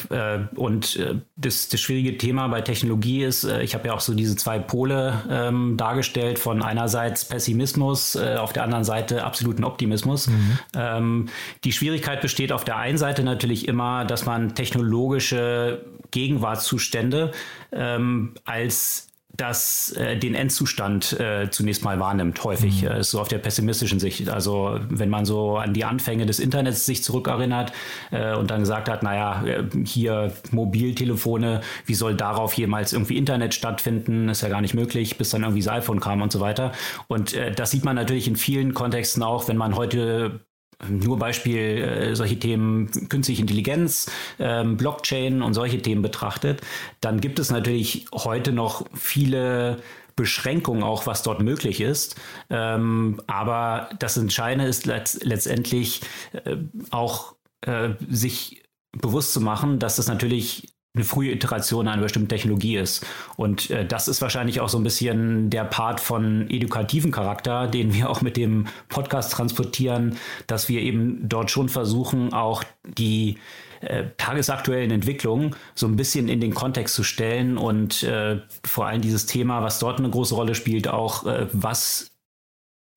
Und 0.56 0.98
das, 1.36 1.68
das 1.68 1.81
schwierige 1.82 2.16
Thema 2.16 2.48
bei 2.48 2.60
Technologie 2.60 3.22
ist, 3.22 3.44
äh, 3.44 3.62
ich 3.62 3.74
habe 3.74 3.88
ja 3.88 3.94
auch 3.94 4.00
so 4.00 4.14
diese 4.14 4.36
zwei 4.36 4.58
Pole 4.58 5.22
ähm, 5.30 5.76
dargestellt 5.76 6.38
von 6.38 6.62
einerseits 6.62 7.24
Pessimismus, 7.24 8.14
äh, 8.14 8.36
auf 8.36 8.52
der 8.52 8.64
anderen 8.64 8.84
Seite 8.84 9.24
absoluten 9.24 9.64
Optimismus. 9.64 10.28
Mhm. 10.28 10.58
Ähm, 10.74 11.28
die 11.64 11.72
Schwierigkeit 11.72 12.20
besteht 12.20 12.52
auf 12.52 12.64
der 12.64 12.76
einen 12.76 12.98
Seite 12.98 13.22
natürlich 13.22 13.68
immer, 13.68 14.04
dass 14.04 14.24
man 14.24 14.54
technologische 14.54 15.84
Gegenwartszustände 16.10 17.32
ähm, 17.72 18.34
als 18.44 19.11
das 19.42 19.92
äh, 19.92 20.16
den 20.16 20.34
Endzustand 20.36 21.18
äh, 21.18 21.50
zunächst 21.50 21.82
mal 21.82 21.98
wahrnimmt, 21.98 22.42
häufig. 22.44 22.82
Mhm. 22.82 22.88
Äh, 22.88 23.02
so 23.02 23.20
auf 23.20 23.28
der 23.28 23.38
pessimistischen 23.38 23.98
Sicht. 23.98 24.28
Also 24.28 24.78
wenn 24.88 25.10
man 25.10 25.24
so 25.24 25.56
an 25.56 25.74
die 25.74 25.84
Anfänge 25.84 26.26
des 26.26 26.38
Internets 26.38 26.86
sich 26.86 27.02
zurückerinnert 27.02 27.72
äh, 28.12 28.34
und 28.34 28.50
dann 28.50 28.60
gesagt 28.60 28.88
hat, 28.88 29.02
naja, 29.02 29.44
äh, 29.44 29.64
hier 29.84 30.32
Mobiltelefone, 30.52 31.60
wie 31.86 31.94
soll 31.94 32.14
darauf 32.14 32.54
jemals 32.54 32.92
irgendwie 32.92 33.16
Internet 33.16 33.52
stattfinden? 33.52 34.28
Ist 34.28 34.42
ja 34.42 34.48
gar 34.48 34.60
nicht 34.60 34.74
möglich, 34.74 35.18
bis 35.18 35.30
dann 35.30 35.42
irgendwie 35.42 35.62
das 35.62 35.72
iPhone 35.72 35.98
kam 35.98 36.22
und 36.22 36.30
so 36.30 36.38
weiter. 36.38 36.70
Und 37.08 37.34
äh, 37.34 37.50
das 37.50 37.72
sieht 37.72 37.84
man 37.84 37.96
natürlich 37.96 38.28
in 38.28 38.36
vielen 38.36 38.74
Kontexten 38.74 39.24
auch, 39.24 39.48
wenn 39.48 39.56
man 39.56 39.74
heute 39.74 40.40
nur 40.88 41.18
Beispiel 41.18 41.58
äh, 41.58 42.16
solche 42.16 42.38
Themen 42.38 42.90
künstliche 43.08 43.42
Intelligenz, 43.42 44.10
ähm, 44.38 44.76
Blockchain 44.76 45.42
und 45.42 45.54
solche 45.54 45.80
Themen 45.80 46.02
betrachtet, 46.02 46.60
dann 47.00 47.20
gibt 47.20 47.38
es 47.38 47.50
natürlich 47.50 48.06
heute 48.12 48.52
noch 48.52 48.84
viele 48.94 49.78
Beschränkungen 50.16 50.82
auch, 50.82 51.06
was 51.06 51.22
dort 51.22 51.40
möglich 51.40 51.80
ist. 51.80 52.16
Ähm, 52.50 53.20
aber 53.26 53.90
das 53.98 54.16
Entscheidende 54.16 54.68
ist 54.68 54.86
letzt 54.86 55.24
letztendlich 55.24 56.02
äh, 56.32 56.56
auch 56.90 57.34
äh, 57.62 57.90
sich 58.08 58.62
bewusst 58.92 59.32
zu 59.32 59.40
machen, 59.40 59.78
dass 59.78 59.96
das 59.96 60.08
natürlich 60.08 60.74
eine 60.94 61.04
frühe 61.04 61.32
Iteration 61.32 61.88
einer 61.88 62.02
bestimmten 62.02 62.28
Technologie 62.28 62.76
ist. 62.76 63.06
Und 63.36 63.70
äh, 63.70 63.86
das 63.86 64.08
ist 64.08 64.20
wahrscheinlich 64.20 64.60
auch 64.60 64.68
so 64.68 64.78
ein 64.78 64.84
bisschen 64.84 65.48
der 65.48 65.64
Part 65.64 66.00
von 66.00 66.50
edukativen 66.50 67.10
Charakter, 67.10 67.66
den 67.66 67.94
wir 67.94 68.10
auch 68.10 68.20
mit 68.20 68.36
dem 68.36 68.66
Podcast 68.90 69.32
transportieren, 69.32 70.18
dass 70.46 70.68
wir 70.68 70.82
eben 70.82 71.28
dort 71.28 71.50
schon 71.50 71.70
versuchen, 71.70 72.34
auch 72.34 72.62
die 72.84 73.38
äh, 73.80 74.04
tagesaktuellen 74.18 74.90
Entwicklungen 74.90 75.56
so 75.74 75.86
ein 75.86 75.96
bisschen 75.96 76.28
in 76.28 76.40
den 76.40 76.52
Kontext 76.52 76.94
zu 76.94 77.04
stellen 77.04 77.56
und 77.56 78.02
äh, 78.02 78.40
vor 78.62 78.86
allem 78.86 79.00
dieses 79.00 79.24
Thema, 79.24 79.62
was 79.62 79.78
dort 79.78 79.98
eine 79.98 80.10
große 80.10 80.34
Rolle 80.34 80.54
spielt, 80.54 80.88
auch 80.88 81.24
äh, 81.24 81.46
was 81.52 82.11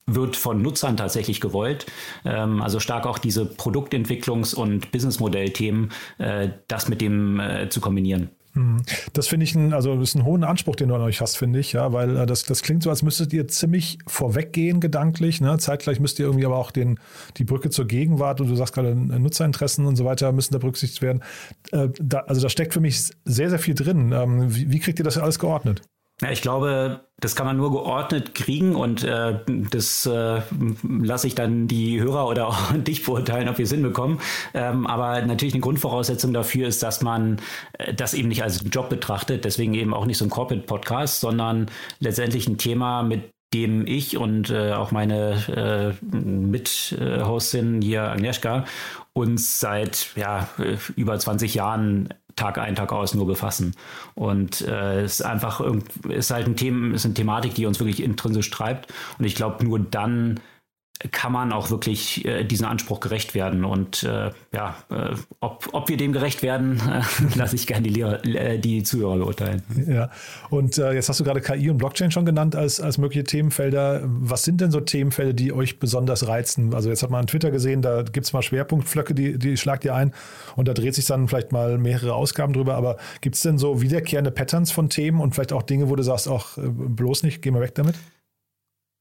wird 0.08 0.36
von 0.36 0.62
Nutzern 0.62 0.98
tatsächlich 0.98 1.42
gewollt. 1.42 1.86
Ähm, 2.24 2.62
also 2.62 2.80
stark 2.80 3.06
auch 3.06 3.18
diese 3.18 3.44
Produktentwicklungs- 3.44 4.56
und 4.56 4.92
Businessmodellthemen, 4.92 5.92
äh, 6.18 6.50
das 6.68 6.88
mit 6.88 7.02
dem 7.02 7.40
äh, 7.40 7.70
zu 7.70 7.82
kombinieren. 7.82 8.30
Mhm. 8.56 8.84
Das 9.14 9.28
finde 9.28 9.44
ich 9.44 9.54
ein, 9.54 9.74
also 9.74 10.00
ist 10.00 10.16
ein 10.16 10.24
hohen 10.24 10.44
Anspruch, 10.44 10.76
den 10.76 10.90
du 10.90 10.96
an 10.96 11.02
euch 11.02 11.22
hast, 11.22 11.38
finde 11.38 11.60
ich, 11.60 11.74
ja, 11.74 11.92
weil 11.92 12.18
äh, 12.18 12.26
das, 12.26 12.44
das 12.44 12.62
klingt 12.62 12.84
so, 12.84 12.90
als 12.90 13.04
müsstet 13.04 13.34
ihr 13.34 13.48
ziemlich 13.48 14.00
vorweggehen 14.08 14.80
gedanklich. 14.80 15.42
Ne? 15.42 15.58
Zeitgleich 15.58 16.00
müsst 16.00 16.20
ihr 16.20 16.26
irgendwie 16.26 16.46
aber 16.46 16.58
auch 16.58 16.72
den, 16.72 17.00
die 17.38 17.44
Brücke 17.44 17.70
zur 17.70 17.86
Gegenwart 17.86 18.42
und 18.42 18.48
du 18.48 18.56
sagst 18.56 18.74
gerade 18.74 18.96
Nutzerinteressen 18.96 19.86
und 19.86 19.98
so 19.98 20.06
weiter 20.06 20.32
müssen 20.32 20.54
da 20.54 20.60
berücksichtigt 20.60 21.02
werden. 21.02 21.22
Äh, 21.72 21.90
da, 22.00 22.20
also 22.20 22.42
da 22.42 22.50
steckt 22.50 22.74
für 22.74 22.80
mich 22.82 23.12
sehr, 23.26 23.50
sehr 23.50 23.60
viel 23.60 23.76
drin. 23.76 24.14
Ähm, 24.14 24.56
wie, 24.56 24.72
wie 24.72 24.80
kriegt 24.80 25.00
ihr 25.00 25.06
das 25.06 25.18
alles 25.18 25.38
geordnet? 25.38 25.82
Ja, 26.22 26.32
ich 26.32 26.42
glaube, 26.42 27.02
das 27.20 27.36
kann 27.36 27.46
man 27.46 27.58
nur 27.58 27.72
geordnet 27.72 28.34
kriegen 28.36 28.76
und 28.76 29.04
äh, 29.04 29.40
das 29.48 30.06
äh, 30.06 30.42
lasse 30.82 31.28
ich 31.28 31.36
dann 31.36 31.68
die 31.68 32.00
Hörer 32.00 32.26
oder 32.28 32.48
auch 32.48 32.72
dich 32.74 33.04
beurteilen, 33.04 33.50
ob 33.50 33.58
wir 33.58 33.66
es 33.66 33.72
hinbekommen. 33.72 34.22
Ähm, 34.54 34.88
aber 34.88 35.22
natürlich 35.24 35.54
eine 35.54 35.62
Grundvoraussetzung 35.62 36.32
dafür 36.32 36.70
ist, 36.70 36.82
dass 36.84 37.02
man 37.02 37.42
äh, 37.74 37.94
das 37.94 38.14
eben 38.14 38.30
nicht 38.30 38.44
als 38.44 38.64
Job 38.72 38.88
betrachtet, 38.90 39.44
deswegen 39.44 39.74
eben 39.74 39.94
auch 39.94 40.06
nicht 40.06 40.18
so 40.18 40.24
ein 40.24 40.30
Corporate-Podcast, 40.30 41.20
sondern 41.20 41.70
letztendlich 42.00 42.48
ein 42.48 42.58
Thema, 42.58 43.04
mit 43.04 43.35
dem 43.56 43.88
ich 43.88 44.18
und 44.18 44.50
äh, 44.50 44.74
auch 44.74 44.92
meine 44.92 45.96
äh, 46.04 46.06
Mithostin 46.16 47.82
hier 47.82 48.04
Agnieszka 48.04 48.66
uns 49.14 49.62
seit 49.62 50.10
ja, 50.18 50.50
über 50.98 51.18
20 51.18 51.56
Jahren 51.56 52.10
Tag 52.36 52.58
ein, 52.58 52.76
Tag 52.76 52.92
aus 52.92 53.14
nur 53.14 53.26
befassen. 53.26 53.74
Und 54.14 54.60
äh, 54.60 55.04
es 55.04 55.22
ist 55.22 55.26
einfach 55.26 55.62
ist 56.10 56.32
halt 56.32 56.48
ein 56.48 56.58
Thema, 56.58 56.94
ist 56.94 57.06
eine 57.06 57.14
Thematik, 57.14 57.56
die 57.56 57.66
uns 57.66 57.80
wirklich 57.80 58.04
intrinsisch 58.04 58.50
treibt. 58.52 58.94
Und 59.18 59.24
ich 59.24 59.36
glaube, 59.36 59.64
nur 59.64 59.80
dann 59.80 60.42
kann 61.12 61.32
man 61.32 61.52
auch 61.52 61.70
wirklich 61.70 62.24
äh, 62.25 62.46
diesem 62.46 62.68
Anspruch 62.68 63.02
gerecht 63.02 63.36
werden. 63.36 63.66
Und 63.66 64.04
äh, 64.04 64.32
ja, 64.54 64.75
äh, 64.90 65.16
ob, 65.42 65.68
ob 65.74 65.90
wir 65.90 65.98
dem 65.98 66.14
gerecht 66.14 66.42
werden, 66.42 66.82
lasse 67.36 67.56
ich 67.56 67.68
gerne 67.68 67.88
die, 67.88 68.02
äh, 68.02 68.58
die 68.58 68.84
Zuhörer 68.84 69.18
beurteilen. 69.18 69.62
Ja, 69.88 70.10
und 70.50 70.78
äh, 70.78 70.94
jetzt 70.94 71.10
hast 71.10 71.20
du 71.20 71.25
gerade 71.25 71.42
KI 71.42 71.70
und 71.70 71.78
Blockchain 71.78 72.12
schon 72.12 72.25
genannt 72.25 72.56
als, 72.56 72.80
als 72.80 72.98
mögliche 72.98 73.25
Themenfelder. 73.25 74.02
Was 74.06 74.44
sind 74.44 74.62
denn 74.62 74.72
so 74.72 74.80
Themenfelder, 74.80 75.34
die 75.34 75.52
euch 75.52 75.80
besonders 75.80 76.28
reizen? 76.28 76.74
Also 76.74 76.90
jetzt 76.90 77.04
hat 77.04 77.10
man 77.10 77.28
Twitter 77.28 77.52
gesehen, 77.52 77.82
da 77.82 78.04
gibt 78.04 78.25
es 78.25 78.34
mal 78.34 78.42
Schwerpunktflöcke, 78.42 79.14
die, 79.14 79.38
die 79.38 79.58
schlagt 79.58 79.84
ihr 79.84 79.94
ein 79.94 80.14
und 80.56 80.68
da 80.68 80.74
dreht 80.74 80.96
sich 80.96 81.06
dann 81.06 81.28
vielleicht 81.28 81.52
mal 81.52 81.78
mehrere 81.78 82.16
Ausgaben 82.16 82.54
drüber. 82.54 82.75
Aber 82.75 82.98
gibt 83.20 83.36
es 83.36 83.42
denn 83.42 83.58
so 83.58 83.82
wiederkehrende 83.82 84.32
Patterns 84.32 84.72
von 84.72 84.90
Themen 84.90 85.20
und 85.20 85.36
vielleicht 85.36 85.52
auch 85.52 85.64
Dinge, 85.64 85.90
wo 85.90 85.96
du 85.96 86.04
sagst, 86.04 86.30
auch 86.30 86.58
äh, 86.58 86.62
bloß 86.68 87.24
nicht, 87.24 87.42
geh 87.42 87.52
mal 87.52 87.62
weg 87.62 87.75
damit? 87.75 87.96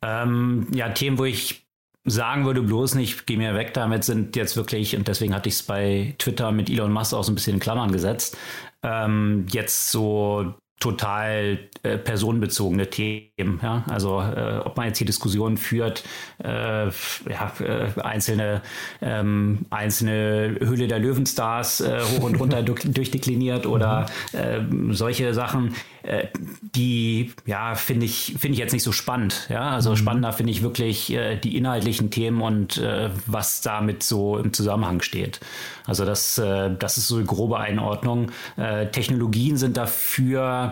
Ähm, 0.05 0.67
ja, 0.75 0.91
Themen, 0.91 1.19
wo 1.19 1.25
ich 1.25 1.64
sagen 2.05 2.45
würde, 2.45 2.63
bloß 2.63 2.95
nicht, 2.97 3.27
geh 3.27 3.37
mir 3.37 3.55
weg 3.55 3.75
damit, 3.75 4.05
sind 4.05 4.37
jetzt 4.37 4.57
wirklich, 4.57 4.97
und 4.97 5.09
deswegen 5.09 5.35
hatte 5.35 5.49
ich 5.49 5.57
es 5.57 5.63
bei 5.63 6.15
Twitter 6.19 6.53
mit 6.53 6.69
Elon 6.69 6.93
Musk 6.93 7.15
auch 7.15 7.25
so 7.25 7.33
ein 7.33 7.35
bisschen 7.35 7.55
in 7.55 7.61
Klammern 7.61 7.93
gesetzt, 7.93 8.37
ähm, 8.83 9.47
jetzt 9.51 9.91
so 9.91 10.55
total 10.81 11.59
äh, 11.83 11.97
personenbezogene 11.97 12.91
Themen. 12.91 13.61
Ja? 13.63 13.85
Also 13.89 14.21
äh, 14.21 14.61
ob 14.65 14.77
man 14.77 14.87
jetzt 14.87 14.99
hier 14.99 15.07
Diskussionen 15.07 15.57
führt, 15.57 16.05
äh, 16.43 16.87
ja, 16.87 16.91
äh, 17.61 18.01
einzelne, 18.03 18.61
ähm, 19.01 19.67
einzelne 19.71 20.57
Höhle 20.61 20.89
der 20.89 20.99
Löwenstars 20.99 21.81
äh, 21.81 22.01
hoch 22.01 22.25
und 22.25 22.39
runter 22.39 22.63
durchdekliniert 22.63 23.67
oder 23.67 24.07
mhm. 24.33 24.91
äh, 24.91 24.95
solche 24.95 25.33
Sachen, 25.33 25.75
äh, 26.03 26.27
die 26.61 27.33
ja 27.47 27.77
finde 27.77 28.05
ich 28.05 28.35
finde 28.39 28.55
ich 28.55 28.59
jetzt 28.59 28.73
nicht 28.73 28.83
so 28.83 28.93
spannend. 28.93 29.47
Ja, 29.49 29.71
also 29.71 29.91
mhm. 29.91 29.97
spannender 29.97 30.33
finde 30.33 30.53
ich 30.53 30.63
wirklich 30.63 31.17
die 31.45 31.57
inhaltlichen 31.57 32.11
Themen 32.11 32.43
und 32.43 32.83
was 33.27 33.63
damit 33.63 34.03
so 34.03 34.37
im 34.39 34.53
Zusammenhang 34.53 35.01
steht. 35.01 35.41
Also 35.87 36.05
das 36.05 36.35
das 36.35 36.99
ist 36.99 37.09
so 37.09 37.17
eine 37.17 37.25
grobe 37.25 37.59
Einordnung. 37.59 38.33
Technologien 38.93 39.57
sind 39.57 39.77
dafür 39.77 40.64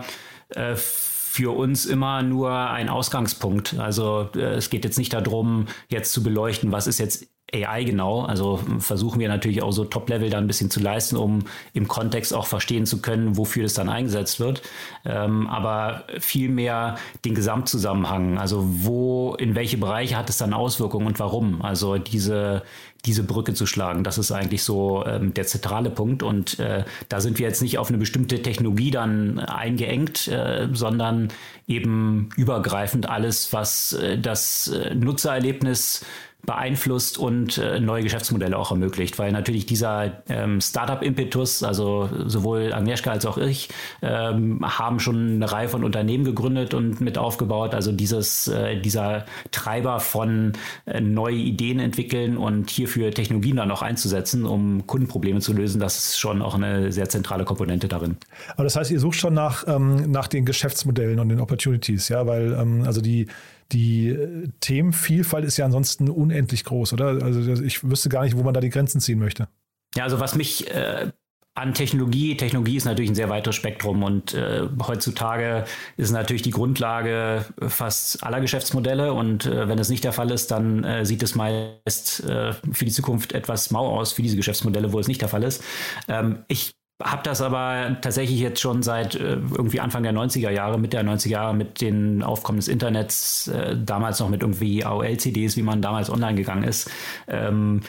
äh, 0.50 0.74
für 0.76 1.56
uns 1.56 1.86
immer 1.86 2.22
nur 2.22 2.52
ein 2.52 2.88
Ausgangspunkt. 2.90 3.78
Also 3.78 4.28
äh, 4.34 4.54
es 4.54 4.68
geht 4.68 4.84
jetzt 4.84 4.98
nicht 4.98 5.12
darum, 5.14 5.66
jetzt 5.88 6.12
zu 6.12 6.22
beleuchten, 6.22 6.72
was 6.72 6.86
ist 6.86 6.98
jetzt 6.98 7.26
AI 7.54 7.84
genau. 7.84 8.22
Also 8.22 8.60
versuchen 8.78 9.20
wir 9.20 9.28
natürlich 9.28 9.62
auch 9.62 9.72
so 9.72 9.84
Top-Level 9.84 10.30
da 10.30 10.38
ein 10.38 10.46
bisschen 10.46 10.70
zu 10.70 10.80
leisten, 10.80 11.16
um 11.16 11.44
im 11.74 11.86
Kontext 11.86 12.34
auch 12.34 12.46
verstehen 12.46 12.86
zu 12.86 13.02
können, 13.02 13.36
wofür 13.36 13.62
das 13.62 13.74
dann 13.74 13.88
eingesetzt 13.88 14.40
wird. 14.40 14.62
Ähm, 15.04 15.46
aber 15.48 16.04
vielmehr 16.18 16.96
den 17.24 17.34
Gesamtzusammenhang. 17.34 18.38
Also 18.38 18.64
wo, 18.64 19.34
in 19.34 19.54
welche 19.54 19.76
Bereiche 19.76 20.16
hat 20.16 20.30
es 20.30 20.38
dann 20.38 20.54
Auswirkungen 20.54 21.06
und 21.06 21.20
warum? 21.20 21.62
Also 21.62 21.98
diese, 21.98 22.62
diese 23.04 23.24
Brücke 23.24 23.52
zu 23.52 23.66
schlagen. 23.66 24.04
Das 24.04 24.16
ist 24.16 24.30
eigentlich 24.30 24.62
so 24.62 25.04
ähm, 25.04 25.34
der 25.34 25.46
zentrale 25.46 25.90
Punkt. 25.90 26.22
Und 26.22 26.58
äh, 26.60 26.84
da 27.08 27.20
sind 27.20 27.38
wir 27.38 27.46
jetzt 27.46 27.62
nicht 27.62 27.78
auf 27.78 27.88
eine 27.88 27.98
bestimmte 27.98 28.42
Technologie 28.42 28.92
dann 28.92 29.40
eingeengt, 29.40 30.28
äh, 30.28 30.68
sondern 30.72 31.28
eben 31.66 32.28
übergreifend 32.36 33.08
alles, 33.08 33.52
was 33.52 33.94
äh, 33.94 34.18
das 34.18 34.68
äh, 34.68 34.94
Nutzererlebnis 34.94 36.04
beeinflusst 36.44 37.18
und 37.18 37.58
äh, 37.58 37.78
neue 37.78 38.02
Geschäftsmodelle 38.02 38.58
auch 38.58 38.72
ermöglicht, 38.72 39.18
weil 39.18 39.30
natürlich 39.30 39.64
dieser 39.64 40.22
ähm, 40.28 40.60
Startup-Impetus, 40.60 41.62
also 41.62 42.08
sowohl 42.26 42.72
Agnieszka 42.72 43.12
als 43.12 43.26
auch 43.26 43.38
ich, 43.38 43.68
ähm, 44.02 44.60
haben 44.62 44.98
schon 44.98 45.34
eine 45.34 45.52
Reihe 45.52 45.68
von 45.68 45.84
Unternehmen 45.84 46.24
gegründet 46.24 46.74
und 46.74 47.00
mit 47.00 47.16
aufgebaut. 47.16 47.74
Also 47.74 47.92
dieses, 47.92 48.48
äh, 48.48 48.80
dieser 48.80 49.24
Treiber 49.52 50.00
von 50.00 50.54
äh, 50.86 51.00
neue 51.00 51.36
Ideen 51.36 51.78
entwickeln 51.78 52.36
und 52.36 52.70
hierfür 52.70 53.12
Technologien 53.12 53.56
dann 53.56 53.70
auch 53.70 53.82
einzusetzen, 53.82 54.44
um 54.44 54.84
Kundenprobleme 54.88 55.38
zu 55.38 55.52
lösen, 55.52 55.80
das 55.80 55.96
ist 55.96 56.18
schon 56.18 56.42
auch 56.42 56.56
eine 56.56 56.90
sehr 56.90 57.08
zentrale 57.08 57.44
Komponente 57.44 57.86
darin. 57.86 58.16
Aber 58.54 58.64
das 58.64 58.74
heißt, 58.74 58.90
ihr 58.90 58.98
sucht 58.98 59.16
schon 59.16 59.34
nach, 59.34 59.68
ähm, 59.68 60.10
nach 60.10 60.26
den 60.26 60.44
Geschäftsmodellen 60.44 61.20
und 61.20 61.28
den 61.28 61.38
Opportunities, 61.38 62.08
ja, 62.08 62.26
weil 62.26 62.56
ähm, 62.60 62.82
also 62.84 63.00
die 63.00 63.28
die 63.72 64.08
äh, 64.08 64.48
Themenvielfalt 64.60 65.44
ist 65.44 65.56
ja 65.56 65.64
ansonsten 65.64 66.08
unendlich 66.08 66.64
groß, 66.64 66.92
oder? 66.92 67.22
Also 67.22 67.62
ich 67.62 67.88
wüsste 67.88 68.08
gar 68.08 68.24
nicht, 68.24 68.36
wo 68.36 68.42
man 68.42 68.54
da 68.54 68.60
die 68.60 68.70
Grenzen 68.70 69.00
ziehen 69.00 69.18
möchte. 69.18 69.48
Ja, 69.94 70.04
also 70.04 70.20
was 70.20 70.34
mich 70.34 70.70
äh, 70.70 71.10
an 71.54 71.74
Technologie, 71.74 72.36
Technologie 72.36 72.76
ist 72.76 72.86
natürlich 72.86 73.10
ein 73.10 73.14
sehr 73.14 73.28
weites 73.28 73.54
Spektrum 73.54 74.02
und 74.02 74.32
äh, 74.32 74.66
heutzutage 74.86 75.64
ist 75.98 76.10
natürlich 76.10 76.42
die 76.42 76.50
Grundlage 76.50 77.44
fast 77.60 78.24
aller 78.24 78.40
Geschäftsmodelle 78.40 79.12
und 79.12 79.44
äh, 79.44 79.68
wenn 79.68 79.78
es 79.78 79.90
nicht 79.90 80.02
der 80.04 80.12
Fall 80.12 80.30
ist, 80.30 80.50
dann 80.50 80.82
äh, 80.84 81.04
sieht 81.04 81.22
es 81.22 81.34
meist 81.34 82.24
äh, 82.24 82.52
für 82.72 82.84
die 82.86 82.90
Zukunft 82.90 83.34
etwas 83.34 83.70
mau 83.70 83.98
aus 83.98 84.12
für 84.12 84.22
diese 84.22 84.36
Geschäftsmodelle, 84.36 84.92
wo 84.92 84.98
es 84.98 85.08
nicht 85.08 85.20
der 85.20 85.28
Fall 85.28 85.42
ist. 85.42 85.62
Ähm, 86.08 86.38
ich 86.48 86.72
habe 87.04 87.22
das 87.22 87.40
aber 87.40 87.96
tatsächlich 88.00 88.38
jetzt 88.38 88.60
schon 88.60 88.82
seit 88.82 89.14
äh, 89.14 89.34
irgendwie 89.34 89.80
Anfang 89.80 90.02
der 90.02 90.12
90er 90.12 90.50
Jahre, 90.50 90.78
mit 90.78 90.92
der 90.92 91.04
90er 91.04 91.28
Jahre, 91.28 91.54
mit 91.54 91.80
den 91.80 92.22
Aufkommen 92.22 92.58
des 92.58 92.68
Internets, 92.68 93.48
äh, 93.48 93.76
damals 93.76 94.20
noch 94.20 94.28
mit 94.28 94.42
irgendwie 94.42 94.84
AOL-CDs, 94.84 95.56
wie 95.56 95.62
man 95.62 95.82
damals 95.82 96.10
online 96.10 96.34
gegangen 96.34 96.64
ist, 96.64 96.90
ähm, 97.28 97.80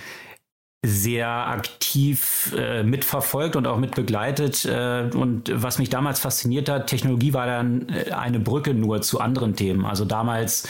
sehr 0.86 1.29
aktiv 1.29 2.53
äh, 2.58 2.84
mitverfolgt 2.84 3.55
und 3.55 3.67
auch 3.67 3.77
mit 3.77 3.96
begleitet. 3.96 4.65
Äh, 4.65 5.10
und 5.13 5.51
was 5.53 5.79
mich 5.79 5.89
damals 5.89 6.20
fasziniert 6.20 6.67
hat, 6.67 6.88
Technologie 6.88 7.34
war 7.34 7.46
dann 7.46 7.88
äh, 7.89 8.12
eine 8.12 8.39
Brücke 8.39 8.74
nur 8.74 9.01
zu 9.01 9.22
anderen 9.22 9.55
Themen. 9.55 9.86
Also 9.86 10.03
damals 10.03 10.67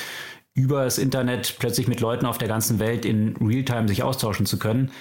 über 0.53 0.83
das 0.83 0.99
Internet 0.99 1.55
plötzlich 1.57 1.87
mit 1.87 1.99
Leuten 1.99 2.27
auf 2.27 2.37
der 2.37 2.47
ganzen 2.47 2.77
Welt 2.79 3.05
in 3.05 3.35
Realtime 3.37 3.87
sich 3.87 4.03
austauschen 4.03 4.45
zu 4.45 4.59
können 4.59 4.91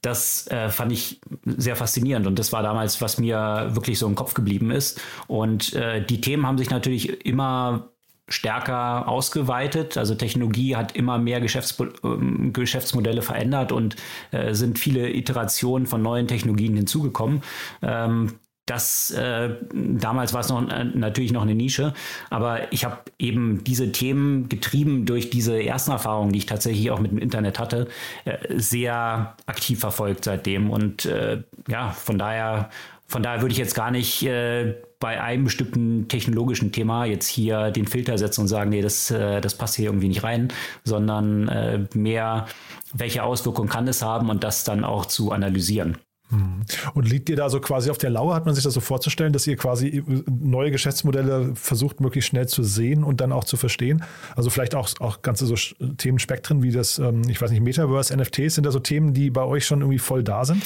das 0.00 0.46
äh, 0.48 0.68
fand 0.68 0.92
ich 0.92 1.20
sehr 1.44 1.76
faszinierend 1.76 2.26
und 2.26 2.38
das 2.38 2.52
war 2.52 2.62
damals, 2.62 3.00
was 3.00 3.18
mir 3.18 3.70
wirklich 3.72 3.98
so 3.98 4.06
im 4.06 4.14
Kopf 4.14 4.34
geblieben 4.34 4.70
ist. 4.70 5.00
Und 5.26 5.74
äh, 5.74 6.04
die 6.04 6.20
Themen 6.20 6.46
haben 6.46 6.58
sich 6.58 6.70
natürlich 6.70 7.26
immer 7.26 7.90
stärker 8.28 9.08
ausgeweitet. 9.08 9.96
Also 9.96 10.14
Technologie 10.14 10.76
hat 10.76 10.94
immer 10.94 11.18
mehr 11.18 11.40
Geschäftsmo 11.40 11.86
äh, 11.86 12.50
Geschäftsmodelle 12.50 13.22
verändert 13.22 13.72
und 13.72 13.96
äh, 14.30 14.54
sind 14.54 14.78
viele 14.78 15.10
Iterationen 15.10 15.86
von 15.86 16.02
neuen 16.02 16.28
Technologien 16.28 16.76
hinzugekommen. 16.76 17.42
Ähm, 17.82 18.34
das 18.70 19.10
äh, 19.10 19.50
damals 19.72 20.32
war 20.32 20.40
es 20.40 20.48
noch 20.48 20.68
äh, 20.68 20.84
natürlich 20.84 21.32
noch 21.32 21.42
eine 21.42 21.54
Nische, 21.54 21.94
aber 22.30 22.72
ich 22.72 22.84
habe 22.84 22.98
eben 23.18 23.64
diese 23.64 23.92
Themen 23.92 24.48
getrieben 24.48 25.06
durch 25.06 25.30
diese 25.30 25.62
ersten 25.62 25.90
Erfahrungen, 25.90 26.32
die 26.32 26.38
ich 26.38 26.46
tatsächlich 26.46 26.90
auch 26.90 27.00
mit 27.00 27.10
dem 27.10 27.18
Internet 27.18 27.58
hatte, 27.58 27.88
äh, 28.24 28.36
sehr 28.56 29.34
aktiv 29.46 29.80
verfolgt 29.80 30.24
seitdem 30.24 30.70
und 30.70 31.06
äh, 31.06 31.42
ja, 31.68 31.90
von 31.90 32.18
daher 32.18 32.70
von 33.10 33.22
daher 33.22 33.40
würde 33.40 33.52
ich 33.52 33.58
jetzt 33.58 33.74
gar 33.74 33.90
nicht 33.90 34.22
äh, 34.24 34.74
bei 35.00 35.20
einem 35.20 35.44
bestimmten 35.44 36.08
technologischen 36.08 36.72
Thema 36.72 37.06
jetzt 37.06 37.26
hier 37.26 37.70
den 37.70 37.86
Filter 37.86 38.18
setzen 38.18 38.42
und 38.42 38.48
sagen, 38.48 38.70
nee, 38.70 38.82
das, 38.82 39.10
äh, 39.10 39.40
das 39.40 39.56
passt 39.56 39.76
hier 39.76 39.86
irgendwie 39.86 40.08
nicht 40.08 40.24
rein, 40.24 40.48
sondern 40.84 41.48
äh, 41.48 41.86
mehr, 41.94 42.46
welche 42.92 43.22
Auswirkungen 43.22 43.70
kann 43.70 43.88
es 43.88 44.02
haben 44.02 44.28
und 44.28 44.44
das 44.44 44.64
dann 44.64 44.84
auch 44.84 45.06
zu 45.06 45.32
analysieren. 45.32 45.96
Mhm. 46.30 46.62
Und 46.94 47.08
liegt 47.08 47.28
ihr 47.28 47.36
da 47.36 47.48
so 47.48 47.60
quasi 47.60 47.90
auf 47.90 47.98
der 47.98 48.10
Lauer? 48.10 48.34
Hat 48.34 48.46
man 48.46 48.54
sich 48.54 48.64
das 48.64 48.74
so 48.74 48.80
vorzustellen, 48.80 49.32
dass 49.32 49.46
ihr 49.46 49.56
quasi 49.56 50.02
neue 50.26 50.70
Geschäftsmodelle 50.70 51.54
versucht, 51.54 52.00
möglichst 52.00 52.30
schnell 52.30 52.46
zu 52.46 52.62
sehen 52.62 53.04
und 53.04 53.20
dann 53.20 53.32
auch 53.32 53.44
zu 53.44 53.56
verstehen? 53.56 54.04
Also 54.36 54.50
vielleicht 54.50 54.74
auch, 54.74 54.88
auch 55.00 55.22
ganze 55.22 55.46
so 55.46 55.54
Themenspektren 55.96 56.62
wie 56.62 56.70
das, 56.70 56.98
ähm, 56.98 57.22
ich 57.28 57.40
weiß 57.40 57.50
nicht, 57.50 57.62
Metaverse, 57.62 58.16
NFTs, 58.16 58.56
sind 58.56 58.64
da 58.64 58.70
so 58.70 58.80
Themen, 58.80 59.14
die 59.14 59.30
bei 59.30 59.42
euch 59.42 59.66
schon 59.66 59.80
irgendwie 59.80 59.98
voll 59.98 60.22
da 60.22 60.44
sind? 60.44 60.62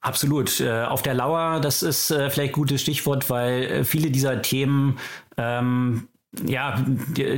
Absolut. 0.00 0.60
Äh, 0.60 0.84
auf 0.84 1.02
der 1.02 1.14
Lauer, 1.14 1.60
das 1.60 1.82
ist 1.82 2.10
äh, 2.10 2.30
vielleicht 2.30 2.52
ein 2.52 2.54
gutes 2.54 2.80
Stichwort, 2.80 3.28
weil 3.28 3.62
äh, 3.64 3.84
viele 3.84 4.10
dieser 4.10 4.40
Themen 4.42 4.98
ähm, 5.36 6.08
ja, 6.46 6.84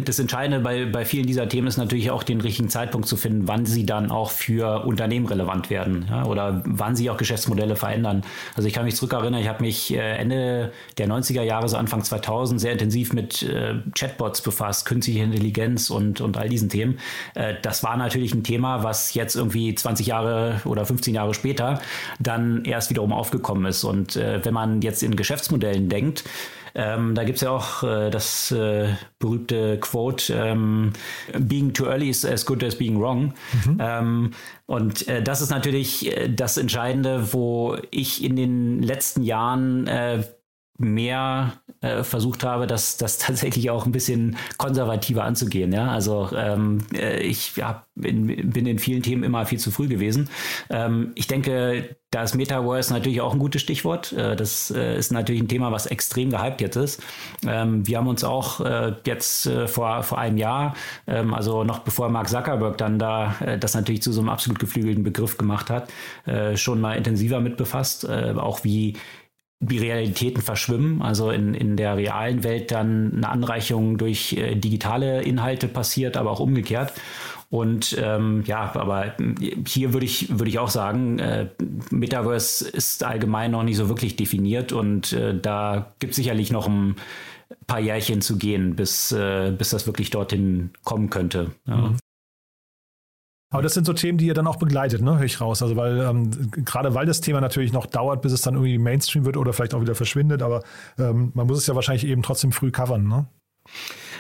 das 0.05 0.19
Entscheidende 0.19 0.61
bei, 0.61 0.85
bei 0.85 1.07
vielen 1.07 1.27
dieser 1.27 1.49
Themen 1.49 1.67
ist 1.67 1.79
natürlich 1.79 2.11
auch 2.11 2.23
den 2.23 2.43
richtigen 2.43 2.69
Zeitpunkt 2.69 3.09
zu 3.09 3.17
finden, 3.17 3.49
wann 3.49 3.65
sie 3.65 3.87
dann 3.87 4.11
auch 4.11 4.31
für 4.31 4.85
Unternehmen 4.85 5.25
relevant 5.25 5.71
werden 5.71 6.07
ja, 6.11 6.27
oder 6.27 6.63
wann 6.67 6.95
sie 6.95 7.09
auch 7.09 7.17
Geschäftsmodelle 7.17 7.75
verändern. 7.75 8.23
Also 8.55 8.69
ich 8.69 8.75
kann 8.75 8.85
mich 8.85 8.97
zurückerinnern, 8.97 9.41
ich 9.41 9.49
habe 9.49 9.63
mich 9.63 9.95
äh, 9.95 10.17
Ende 10.19 10.73
der 10.99 11.09
90er 11.09 11.41
Jahre, 11.41 11.71
so 11.71 11.79
Anfang 11.79 12.05
2000, 12.05 12.61
sehr 12.61 12.73
intensiv 12.73 13.15
mit 13.15 13.43
äh, 13.43 13.77
Chatbots 13.95 14.43
befasst, 14.43 14.85
künstliche 14.85 15.21
Intelligenz 15.21 15.89
und, 15.89 16.21
und 16.21 16.37
all 16.37 16.51
diesen 16.51 16.69
Themen. 16.69 16.99
Äh, 17.35 17.55
das 17.63 17.83
war 17.83 17.97
natürlich 17.97 18.35
ein 18.35 18.45
Thema, 18.45 18.83
was 18.83 19.15
jetzt 19.15 19.37
irgendwie 19.37 19.75
20 19.75 20.07
Jahre 20.07 20.61
oder 20.67 20.85
15 20.85 21.15
Jahre 21.15 21.33
später 21.33 21.81
dann 22.21 22.67
erst 22.67 22.91
wiederum 22.91 23.15
aufgekommen 23.15 23.65
ist. 23.65 23.85
Und 23.85 24.17
wenn 24.17 24.53
man 24.53 24.83
jetzt 24.83 25.03
in 25.03 25.17
Geschäftsmodellen 25.17 25.89
denkt, 25.89 26.25
ähm, 26.75 27.15
da 27.15 27.25
gibt 27.25 27.37
es 27.37 27.43
ja 27.43 27.51
auch 27.51 27.83
äh, 27.83 28.11
das 28.11 28.51
äh, 28.51 28.89
berühmte 29.19 29.79
Quote, 29.79 30.33
ähm, 30.35 30.93
Being 31.39 31.73
too 31.73 31.87
early 31.87 32.09
is 32.09 32.25
as 32.25 32.47
good 32.47 32.65
as 32.65 32.77
being 32.77 33.01
wrong. 33.01 33.35
Mhm. 33.65 33.79
Ähm, 33.81 34.31
und 34.67 35.07
äh, 35.09 35.23
das 35.23 35.41
ist 35.43 35.51
natürlich 35.51 36.17
äh, 36.17 36.29
das 36.29 36.57
Entscheidende, 36.57 37.33
wo 37.33 37.77
ich 37.91 38.25
in 38.25 38.37
den 38.37 38.83
letzten 38.83 39.23
Jahren 39.23 39.87
äh, 39.87 40.25
mehr 40.83 41.55
äh, 41.83 42.05
versucht 42.05 42.45
habe, 42.45 42.67
das, 42.67 42.97
das 42.97 43.19
tatsächlich 43.19 43.71
auch 43.71 43.87
ein 43.87 43.93
bisschen 43.93 44.37
konservativer 44.57 45.25
anzugehen. 45.25 45.73
Ja? 45.73 45.91
Also 45.91 46.29
ähm, 46.35 46.79
äh, 46.95 47.21
ich 47.21 47.55
hab, 47.61 47.87
in, 48.01 48.51
bin 48.51 48.67
in 48.67 48.79
vielen 48.79 49.03
Themen 49.03 49.23
immer 49.23 49.47
viel 49.47 49.59
zu 49.59 49.71
früh 49.71 49.89
gewesen. 49.89 50.29
Ähm, 50.71 51.13
ich 51.15 51.27
denke, 51.27 51.97
da 52.13 52.23
ist 52.23 52.35
Metaverse 52.35 52.93
natürlich 52.93 53.21
auch 53.21 53.33
ein 53.33 53.39
gutes 53.39 53.63
Stichwort. 53.63 54.13
Äh, 54.13 54.37
das 54.37 54.71
äh, 54.71 54.97
ist 54.97 55.13
natürlich 55.13 55.43
ein 55.43 55.49
Thema, 55.49 55.73
was 55.73 55.87
extrem 55.87 56.31
gehypt 56.31 56.61
jetzt 56.61 56.77
ist. 56.77 57.03
Ähm, 57.47 57.87
wir 57.87 57.99
haben 57.99 58.07
uns 58.07 58.23
auch 58.23 58.61
äh, 58.61 58.93
jetzt 59.07 59.47
äh, 59.47 59.67
vor, 59.67 60.03
vor 60.03 60.19
einem 60.19 60.37
Jahr, 60.37 60.75
ähm, 61.07 61.35
also 61.35 61.65
noch 61.65 61.81
bevor 61.81 62.11
Mark 62.11 62.29
Zuckerberg 62.29 62.79
dann 62.79 62.99
da 62.99 63.35
das 63.59 63.75
natürlich 63.75 64.03
zu 64.03 64.13
so 64.13 64.21
einem 64.21 64.29
absolut 64.29 64.59
geflügelten 64.59 65.03
Begriff 65.03 65.39
gemacht 65.39 65.71
hat, 65.71 65.89
schon 66.55 66.81
mal 66.81 66.95
intensiver 66.95 67.41
mit 67.41 67.57
befasst. 67.57 68.09
auch 68.09 68.65
wie 68.65 68.97
die 69.63 69.79
Realitäten 69.79 70.43
verschwimmen, 70.43 71.03
also 71.03 71.31
in, 71.31 71.55
in 71.55 71.77
der 71.77 71.97
realen 71.97 72.43
Welt 72.43 72.73
dann 72.73 73.13
eine 73.17 73.29
Anreichung 73.29 73.97
durch 73.97 74.33
äh, 74.35 74.57
digitale 74.57 75.23
Inhalte 75.23 75.69
passiert, 75.69 76.17
aber 76.17 76.33
auch 76.33 76.41
umgekehrt. 76.41 76.93
Und 77.49 77.97
ähm, 78.03 78.43
ja, 78.47 78.73
aber 78.75 79.15
hier 79.67 79.93
würde 79.93 80.07
ich, 80.07 80.31
würde 80.31 80.49
ich 80.49 80.59
auch 80.59 80.71
sagen, 80.71 81.19
äh, 81.19 81.49
Metaverse 81.91 82.69
ist 82.69 83.05
allgemein 83.05 83.51
noch 83.53 83.63
nicht 83.63 83.77
so 83.77 83.89
wirklich 83.89 84.17
definiert 84.17 84.73
und 84.73 85.13
äh, 85.13 85.39
da 85.39 85.93
gibt 85.99 86.13
es 86.13 86.17
sicherlich 86.17 86.51
noch 86.51 86.67
ein 86.67 86.97
paar 87.67 87.79
Jährchen 87.79 88.21
zu 88.21 88.39
gehen, 88.39 88.75
bis, 88.75 89.13
äh, 89.13 89.53
bis 89.57 89.71
das 89.71 89.87
wirklich 89.87 90.11
dorthin 90.11 90.71
kommen 90.83 91.11
könnte. 91.11 91.51
Ja. 91.67 91.77
Mhm. 91.77 91.97
Aber 93.53 93.63
das 93.63 93.75
sind 93.75 93.87
so 93.87 93.93
Themen, 93.93 94.19
die 94.19 94.27
ihr 94.27 94.35
dann 94.35 94.47
auch 94.47 94.57
begleitet, 94.57 95.03
ne? 95.03 95.19
höre 95.19 95.25
ich 95.25 95.41
raus. 95.41 95.63
Also 95.63 95.77
weil 95.77 96.01
ähm, 96.01 96.51
gerade 96.51 96.95
weil 96.95 97.07
das 97.07 97.21
Thema 97.21 97.41
natürlich 97.41 97.73
noch 97.73 97.87
dauert, 97.87 98.23
bis 98.23 98.33
es 98.33 98.43
dann 98.43 98.55
irgendwie 98.55 98.79
Mainstream 98.79 99.25
wird 99.25 99.37
oder 99.37 99.53
vielleicht 99.53 99.75
auch 99.75 99.81
wieder 99.81 99.95
verschwindet, 99.95 100.43
aber 100.43 100.63
ähm, 100.99 101.33
man 101.35 101.47
muss 101.47 101.59
es 101.59 101.67
ja 101.67 101.75
wahrscheinlich 101.75 102.07
eben 102.07 102.23
trotzdem 102.23 102.53
früh 102.53 102.71
covern, 102.71 103.07
ne? 103.07 103.27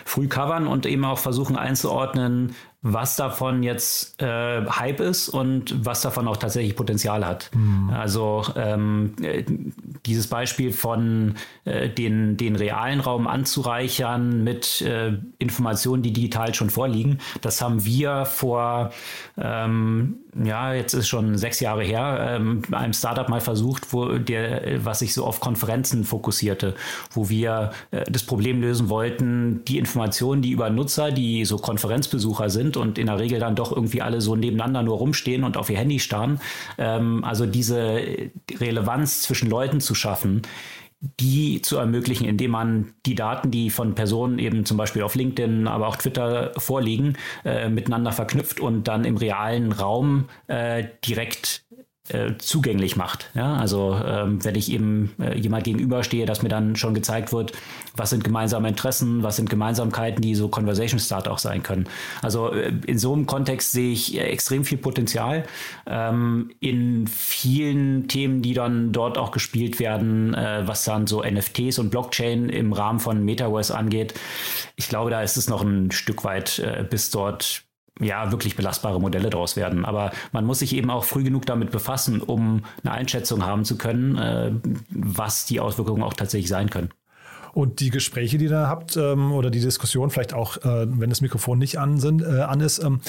Früh 0.05 0.29
covern 0.29 0.67
und 0.67 0.87
eben 0.87 1.05
auch 1.05 1.19
versuchen 1.19 1.57
einzuordnen, 1.57 2.55
was 2.83 3.15
davon 3.15 3.63
jetzt 3.63 4.21
äh, 4.21 4.67
Hype 4.67 4.99
ist 4.99 5.29
und 5.29 5.87
was 5.87 6.03
davon 6.03 6.27
auch 6.27 6.37
tatsächlich 6.37 6.75
Potenzial 6.75 7.25
hat. 7.25 7.49
Mhm. 7.55 7.91
Also 7.91 8.45
ähm, 8.57 9.15
äh, 9.23 9.45
dieses 10.05 10.27
Beispiel 10.27 10.73
von 10.73 11.37
äh, 11.65 11.89
den, 11.89 12.37
den 12.37 12.57
realen 12.57 12.99
Raum 12.99 13.29
anzureichern 13.29 14.43
mit 14.43 14.81
äh, 14.81 15.17
Informationen, 15.39 16.03
die 16.03 16.13
digital 16.13 16.55
schon 16.55 16.71
vorliegen, 16.71 17.19
das 17.41 17.63
haben 17.63 17.85
wir 17.85 18.25
vor, 18.25 18.91
ähm, 19.39 20.17
ja, 20.45 20.75
jetzt 20.75 20.95
ist 20.95 21.07
schon 21.07 21.39
sechs 21.39 21.61
Jahre 21.61 21.85
her, 21.85 22.37
ähm, 22.37 22.63
einem 22.73 22.95
Startup 22.95 23.29
mal 23.29 23.41
versucht, 23.41 23.93
wo 23.93 24.19
der, 24.19 24.85
was 24.85 25.01
sich 25.01 25.15
so 25.15 25.25
auf 25.25 25.39
Konferenzen 25.39 26.03
fokussierte, 26.03 26.75
wo 27.13 27.29
wir 27.29 27.71
äh, 27.93 28.03
das 28.11 28.25
Problem 28.25 28.61
lösen 28.61 28.89
wollten, 28.89 29.65
die 29.67 29.79
Informationen, 29.79 30.43
die 30.43 30.51
über 30.51 30.69
Nutzer, 30.69 31.13
die 31.13 31.45
so 31.45 31.59
Konferenzbesucher 31.59 32.51
sind, 32.51 32.72
sind 32.73 32.77
und 32.77 32.99
in 32.99 33.07
der 33.07 33.19
Regel 33.19 33.39
dann 33.39 33.55
doch 33.55 33.73
irgendwie 33.73 34.03
alle 34.03 34.21
so 34.21 34.37
nebeneinander 34.37 34.83
nur 34.83 34.97
rumstehen 34.97 35.45
und 35.45 35.57
auf 35.57 35.71
ihr 35.71 35.79
Handy 35.79 35.99
starren. 35.99 36.41
Ähm, 36.79 37.25
also 37.25 37.47
diese 37.47 38.03
Relevanz 38.59 39.23
zwischen 39.23 39.51
Leuten 39.51 39.81
zu 39.81 39.95
schaffen, 39.95 40.43
die 41.19 41.61
zu 41.63 41.79
ermöglichen, 41.79 42.27
indem 42.27 42.53
man 42.53 42.95
die 43.07 43.17
Daten, 43.17 43.51
die 43.51 43.71
von 43.71 43.95
Personen 43.95 44.39
eben 44.39 44.65
zum 44.65 44.77
Beispiel 44.77 45.03
auf 45.03 45.17
LinkedIn, 45.17 45.67
aber 45.67 45.89
auch 45.89 45.97
Twitter 45.97 46.53
vorliegen, 46.57 47.17
äh, 47.45 47.69
miteinander 47.69 48.13
verknüpft 48.13 48.61
und 48.61 48.87
dann 48.87 49.05
im 49.05 49.17
realen 49.17 49.73
Raum 49.73 50.27
äh, 50.47 50.85
direkt 51.05 51.62
äh, 52.09 52.33
zugänglich 52.39 52.97
macht. 52.97 53.31
Ja? 53.35 53.55
Also 53.57 53.95
ähm, 54.05 54.45
wenn 54.45 54.57
ich 54.57 54.73
eben 54.73 55.15
äh, 55.21 55.39
jemand 55.39 55.65
gegenüberstehe, 55.65 56.27
dass 56.27 56.43
mir 56.43 56.49
dann 56.49 56.75
schon 56.75 56.95
gezeigt 56.95 57.33
wird, 57.33 57.53
was 57.97 58.11
sind 58.11 58.25
gemeinsame 58.25 58.69
Interessen, 58.69 59.23
was 59.23 59.37
sind 59.37 59.49
Gemeinsamkeiten, 59.49 60.21
die 60.21 60.35
so 60.35 60.49
Conversation 60.49 60.99
Start 60.99 61.29
auch 61.29 61.39
sein 61.39 61.63
können. 61.63 61.89
Also 62.21 62.53
äh, 62.53 62.73
in 62.87 62.99
so 62.99 63.13
einem 63.13 63.27
Kontext 63.27 63.73
sehe 63.73 63.93
ich 63.93 64.19
äh, 64.19 64.25
extrem 64.25 64.65
viel 64.65 64.79
Potenzial 64.79 65.45
ähm, 65.87 66.51
in 66.59 67.07
vielen 67.07 68.09
Themen, 68.09 68.43
die 68.43 68.55
dann 68.55 68.93
dort 68.93 69.17
auch 69.17 69.31
gespielt 69.31 69.79
werden, 69.79 70.35
äh, 70.35 70.63
was 70.67 70.85
dann 70.85 71.07
so 71.07 71.23
NFTs 71.23 71.79
und 71.79 71.91
Blockchain 71.91 72.49
im 72.49 72.73
Rahmen 72.73 72.99
von 72.99 73.25
Metaverse 73.25 73.77
angeht. 73.77 74.15
Ich 74.75 74.89
glaube, 74.89 75.11
da 75.11 75.23
ist 75.23 75.37
es 75.37 75.49
noch 75.49 75.63
ein 75.63 75.93
Stück 75.93 76.25
weit, 76.25 76.59
äh, 76.59 76.85
bis 76.89 77.11
dort 77.11 77.65
ja, 78.01 78.31
wirklich 78.33 78.57
belastbare 78.57 79.01
Modelle 79.01 79.31
daraus 79.31 79.57
werden. 79.57 79.85
Aber 79.85 80.13
man 80.33 80.45
muss 80.45 80.61
sich 80.61 80.75
eben 80.75 80.91
auch 80.91 81.05
früh 81.05 81.23
genug 81.23 81.47
damit 81.47 81.71
befassen, 81.71 82.21
um 82.21 82.65
eine 82.83 82.93
Einschätzung 82.93 83.45
haben 83.45 83.65
zu 83.65 83.77
können, 83.77 84.17
äh, 84.17 84.53
was 84.91 85.45
die 85.45 85.61
Auswirkungen 85.61 86.03
auch 86.03 86.15
tatsächlich 86.15 86.49
sein 86.49 86.71
können. 86.71 86.91
Und 87.53 87.81
die 87.81 87.91
Gespräche, 87.91 88.39
die 88.39 88.45
ihr 88.45 88.51
da 88.51 88.69
habt, 88.69 88.97
ähm, 88.97 89.33
oder 89.33 89.51
die 89.51 89.61
Diskussion, 89.61 90.11
vielleicht 90.11 90.33
auch, 90.33 90.57
äh, 90.59 90.87
wenn 90.89 91.11
das 91.11 91.21
Mikrofon 91.21 91.59
nicht 91.59 91.79
an, 91.79 92.01
sind, 92.01 92.23
äh, 92.23 92.41
an 92.41 92.61
ist, 92.61 92.83
ähm, 92.83 93.01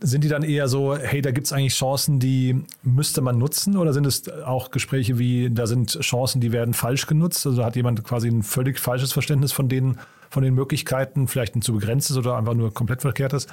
sind 0.00 0.24
die 0.24 0.28
dann 0.28 0.42
eher 0.42 0.66
so, 0.66 0.96
hey, 0.96 1.22
da 1.22 1.30
gibt 1.30 1.46
es 1.46 1.52
eigentlich 1.52 1.74
Chancen, 1.74 2.18
die 2.18 2.64
müsste 2.82 3.20
man 3.20 3.38
nutzen? 3.38 3.76
Oder 3.76 3.92
sind 3.92 4.06
es 4.06 4.28
auch 4.28 4.72
Gespräche 4.72 5.20
wie, 5.20 5.50
da 5.50 5.68
sind 5.68 6.00
Chancen, 6.00 6.40
die 6.40 6.50
werden 6.50 6.74
falsch 6.74 7.06
genutzt? 7.06 7.46
Also 7.46 7.64
hat 7.64 7.76
jemand 7.76 8.02
quasi 8.02 8.26
ein 8.26 8.42
völlig 8.42 8.80
falsches 8.80 9.12
Verständnis 9.12 9.52
von 9.52 9.68
den, 9.68 9.98
von 10.30 10.42
den 10.42 10.54
Möglichkeiten, 10.54 11.28
vielleicht 11.28 11.54
ein 11.54 11.62
zu 11.62 11.74
begrenztes 11.74 12.16
oder 12.16 12.36
einfach 12.36 12.54
nur 12.54 12.74
komplett 12.74 13.02
verkehrtes? 13.02 13.46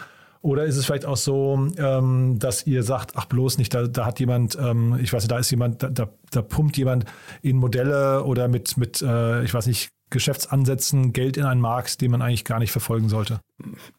Oder 0.45 0.65
ist 0.65 0.77
es 0.77 0.85
vielleicht 0.85 1.07
auch 1.07 1.17
so, 1.17 1.69
ähm, 1.77 2.37
dass 2.37 2.67
ihr 2.67 2.83
sagt, 2.83 3.13
ach 3.15 3.25
bloß 3.25 3.57
nicht, 3.57 3.73
da, 3.73 3.87
da 3.87 4.05
hat 4.05 4.19
jemand, 4.19 4.55
ähm, 4.61 4.95
ich 5.01 5.11
weiß 5.11 5.23
nicht, 5.23 5.31
da 5.31 5.39
ist 5.39 5.49
jemand, 5.49 5.81
da, 5.81 5.89
da, 5.89 6.07
da 6.29 6.43
pumpt 6.43 6.77
jemand 6.77 7.05
in 7.41 7.57
Modelle 7.57 8.23
oder 8.25 8.47
mit, 8.47 8.77
mit 8.77 9.01
äh, 9.01 9.43
ich 9.43 9.55
weiß 9.55 9.65
nicht, 9.65 9.89
Geschäftsansätzen 10.11 11.13
Geld 11.13 11.37
in 11.37 11.45
einen 11.45 11.61
Markt, 11.61 11.99
den 11.99 12.11
man 12.11 12.21
eigentlich 12.21 12.45
gar 12.45 12.59
nicht 12.59 12.71
verfolgen 12.71 13.09
sollte? 13.09 13.39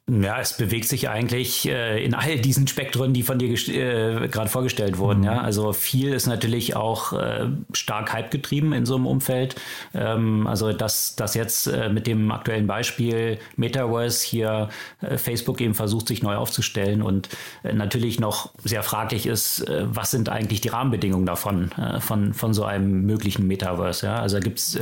Ja, 0.09 0.39
es 0.39 0.57
bewegt 0.57 0.87
sich 0.87 1.09
eigentlich 1.09 1.67
äh, 1.67 2.05
in 2.05 2.15
all 2.15 2.39
diesen 2.39 2.69
Spektren, 2.69 3.15
die 3.15 3.23
von 3.23 3.39
dir 3.39 3.49
äh, 3.49 4.29
gerade 4.29 4.51
vorgestellt 4.51 4.99
wurden. 4.99 5.21
Mhm. 5.21 5.25
Ja, 5.25 5.41
also 5.41 5.73
viel 5.73 6.13
ist 6.13 6.27
natürlich 6.27 6.77
auch 6.77 7.15
äh, 7.15 7.49
stark 7.73 8.13
Hype 8.13 8.31
getrieben 8.31 8.75
in 8.75 8.85
so 8.85 8.97
einem 8.97 9.07
Umfeld. 9.07 9.57
Ähm, 9.95 10.47
also 10.47 10.73
dass 10.73 11.17
das 11.17 11.35
jetzt 11.35 11.67
äh, 11.69 11.89
mit 11.89 12.07
dem 12.07 12.31
aktuellen 12.31 12.67
Beispiel 12.67 13.39
Metaverse 13.57 14.27
hier 14.27 14.69
äh, 15.01 15.17
Facebook 15.17 15.61
eben 15.63 15.75
versucht, 15.75 16.09
sich 16.09 16.23
neu 16.23 16.37
aufzustellen 16.37 17.01
und 17.01 17.31
äh, 17.65 17.73
natürlich 17.73 18.21
noch 18.21 18.53
sehr 18.63 18.83
fraglich 18.83 19.27
ist, 19.27 19.65
was 19.69 20.11
sind 20.11 20.29
eigentlich 20.29 20.61
die 20.61 20.69
Rahmenbedingungen 20.69 21.27
davon 21.27 21.71
von 22.01 22.35
von 22.35 22.53
so 22.53 22.65
einem 22.65 23.03
möglichen 23.03 23.47
Metaverse. 23.47 24.07
Ja, 24.07 24.17
also 24.21 24.37
da 24.37 24.41
gibt 24.41 24.59
es 24.59 24.79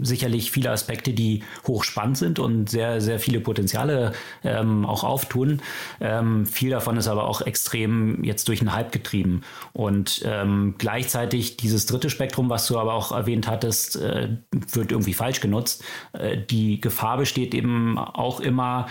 sicherlich 0.00 0.50
viele 0.50 0.70
Aspekte, 0.70 1.12
die 1.12 1.42
hochspannend 1.66 2.18
sind 2.18 2.38
und 2.38 2.68
sehr 2.68 3.00
sehr 3.00 3.20
viele 3.20 3.40
Potenziale 3.40 3.99
ähm, 4.44 4.84
auch 4.84 5.04
auftun. 5.04 5.60
Ähm, 6.00 6.46
viel 6.46 6.70
davon 6.70 6.96
ist 6.96 7.08
aber 7.08 7.24
auch 7.24 7.40
extrem 7.42 8.22
jetzt 8.24 8.48
durch 8.48 8.60
den 8.60 8.72
Hype 8.74 8.92
getrieben. 8.92 9.42
Und 9.72 10.22
ähm, 10.24 10.74
gleichzeitig 10.78 11.56
dieses 11.56 11.86
dritte 11.86 12.10
Spektrum, 12.10 12.48
was 12.50 12.66
du 12.66 12.78
aber 12.78 12.94
auch 12.94 13.12
erwähnt 13.12 13.48
hattest, 13.48 13.96
äh, 13.96 14.28
wird 14.72 14.92
irgendwie 14.92 15.14
falsch 15.14 15.40
genutzt. 15.40 15.84
Äh, 16.12 16.38
die 16.38 16.80
Gefahr 16.80 17.18
besteht 17.18 17.54
eben 17.54 17.98
auch 17.98 18.40
immer, 18.40 18.86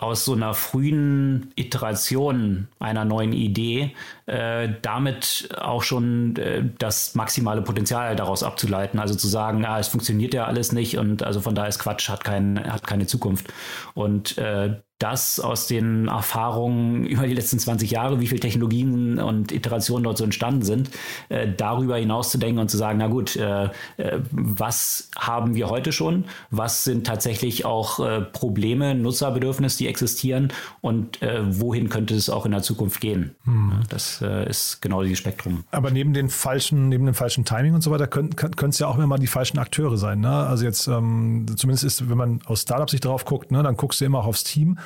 aus 0.00 0.24
so 0.24 0.32
einer 0.32 0.54
frühen 0.54 1.52
Iteration 1.56 2.68
einer 2.78 3.04
neuen 3.04 3.34
Idee 3.34 3.94
äh, 4.24 4.70
damit 4.80 5.50
auch 5.60 5.82
schon 5.82 6.36
äh, 6.36 6.64
das 6.78 7.14
maximale 7.14 7.60
Potenzial 7.60 8.16
daraus 8.16 8.42
abzuleiten. 8.42 8.98
Also 8.98 9.14
zu 9.14 9.28
sagen, 9.28 9.66
ah, 9.66 9.78
es 9.78 9.88
funktioniert 9.88 10.32
ja 10.32 10.46
alles 10.46 10.72
nicht 10.72 10.96
und 10.96 11.22
also 11.22 11.42
von 11.42 11.54
daher 11.54 11.68
ist 11.68 11.80
Quatsch, 11.80 12.08
hat, 12.08 12.24
kein, 12.24 12.58
hat 12.72 12.86
keine 12.86 13.06
Zukunft. 13.06 13.52
Und 13.92 14.38
äh, 14.38 14.80
das 15.00 15.40
aus 15.40 15.66
den 15.66 16.08
Erfahrungen 16.08 17.06
über 17.06 17.26
die 17.26 17.34
letzten 17.34 17.58
20 17.58 17.90
Jahre, 17.90 18.20
wie 18.20 18.26
viele 18.26 18.40
Technologien 18.40 19.18
und 19.18 19.50
Iterationen 19.50 20.04
dort 20.04 20.18
so 20.18 20.24
entstanden 20.24 20.62
sind, 20.62 20.90
äh, 21.30 21.48
darüber 21.56 21.96
hinaus 21.96 22.30
zu 22.30 22.38
denken 22.38 22.60
und 22.60 22.70
zu 22.70 22.76
sagen, 22.76 22.98
na 22.98 23.08
gut, 23.08 23.34
äh, 23.34 23.64
äh, 23.96 24.20
was 24.30 25.08
haben 25.16 25.54
wir 25.54 25.70
heute 25.70 25.90
schon? 25.90 26.26
Was 26.50 26.84
sind 26.84 27.06
tatsächlich 27.06 27.64
auch 27.64 27.98
äh, 27.98 28.20
Probleme, 28.20 28.94
Nutzerbedürfnisse, 28.94 29.78
die 29.78 29.88
existieren 29.88 30.52
und 30.82 31.22
äh, 31.22 31.40
wohin 31.58 31.88
könnte 31.88 32.14
es 32.14 32.28
auch 32.28 32.44
in 32.44 32.52
der 32.52 32.62
Zukunft 32.62 33.00
gehen? 33.00 33.34
Hm. 33.44 33.80
Das 33.88 34.20
äh, 34.20 34.48
ist 34.50 34.82
genau 34.82 35.02
dieses 35.02 35.18
Spektrum. 35.18 35.64
Aber 35.70 35.90
neben 35.90 36.12
den 36.12 36.28
falschen, 36.28 36.90
neben 36.90 37.06
dem 37.06 37.14
falschen 37.14 37.46
Timing 37.46 37.72
und 37.72 37.80
so 37.80 37.90
weiter, 37.90 38.06
können 38.06 38.34
es 38.68 38.78
ja 38.78 38.86
auch 38.86 38.96
immer 38.96 39.06
mal 39.06 39.18
die 39.18 39.26
falschen 39.26 39.58
Akteure 39.58 39.96
sein. 39.96 40.20
Ne? 40.20 40.30
Also 40.30 40.66
jetzt 40.66 40.88
ähm, 40.88 41.46
zumindest 41.56 41.84
ist, 41.84 42.10
wenn 42.10 42.18
man 42.18 42.40
aus 42.44 42.62
Startup-Sicht 42.62 43.06
drauf 43.06 43.24
guckt, 43.24 43.50
ne, 43.50 43.62
dann 43.62 43.78
guckst 43.78 44.00
du 44.02 44.04
immer 44.04 44.18
auch 44.18 44.26
aufs 44.26 44.44
Team. 44.44 44.78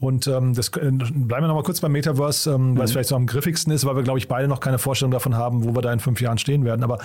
Und 0.00 0.26
ähm, 0.26 0.54
das 0.54 0.68
äh, 0.68 0.90
bleiben 0.90 1.28
wir 1.28 1.48
nochmal 1.48 1.62
kurz 1.62 1.80
beim 1.80 1.92
Metaverse, 1.92 2.50
ähm, 2.50 2.72
mhm. 2.72 2.78
weil 2.78 2.84
es 2.86 2.92
vielleicht 2.92 3.10
so 3.10 3.16
am 3.16 3.26
griffigsten 3.26 3.72
ist, 3.72 3.84
weil 3.84 3.96
wir, 3.96 4.02
glaube 4.02 4.18
ich, 4.18 4.28
beide 4.28 4.48
noch 4.48 4.60
keine 4.60 4.78
Vorstellung 4.78 5.12
davon 5.12 5.36
haben, 5.36 5.64
wo 5.64 5.74
wir 5.74 5.82
da 5.82 5.92
in 5.92 6.00
fünf 6.00 6.20
Jahren 6.22 6.38
stehen 6.38 6.64
werden. 6.64 6.82
Aber 6.82 6.98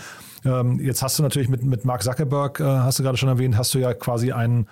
ähm, 0.46 0.80
jetzt 0.80 1.04
hast 1.04 1.20
du 1.20 1.24
natürlich 1.24 1.50
mit, 1.50 1.62
mit 1.64 1.84
Mark 1.84 2.04
Zuckerberg, 2.04 2.62
äh, 2.62 2.64
hast 2.64 2.98
du 2.98 3.04
gerade 3.04 3.18
schon 3.18 3.28
erwähnt, 3.28 3.58
hast 3.58 3.74
du 3.74 3.80
ja 3.80 3.94
quasi 3.94 4.32
einen 4.32 4.68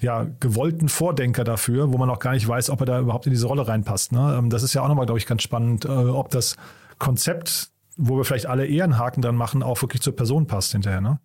ja, 0.00 0.26
gewollten 0.40 0.88
Vordenker 0.88 1.44
dafür, 1.44 1.92
wo 1.92 1.98
man 1.98 2.10
auch 2.10 2.18
gar 2.18 2.32
nicht 2.32 2.46
weiß, 2.46 2.70
ob 2.70 2.80
er 2.80 2.86
da 2.86 3.00
überhaupt 3.00 3.26
in 3.26 3.32
diese 3.32 3.46
Rolle 3.46 3.66
reinpasst. 3.66 4.12
Ne? 4.12 4.36
Ähm, 4.38 4.50
das 4.50 4.64
ist 4.64 4.74
ja 4.74 4.82
auch 4.82 4.88
nochmal, 4.88 5.06
glaube 5.06 5.18
ich, 5.18 5.26
ganz 5.26 5.42
spannend, 5.42 5.84
äh, 5.84 5.88
ob 5.88 6.30
das 6.30 6.56
Konzept, 6.98 7.70
wo 7.96 8.16
wir 8.16 8.24
vielleicht 8.24 8.46
alle 8.46 8.66
eher 8.66 8.84
einen 8.84 8.98
Haken 8.98 9.22
dran 9.22 9.36
machen, 9.36 9.62
auch 9.62 9.80
wirklich 9.82 10.02
zur 10.02 10.16
Person 10.16 10.46
passt 10.46 10.72
hinterher. 10.72 11.00
Ne? 11.00 11.20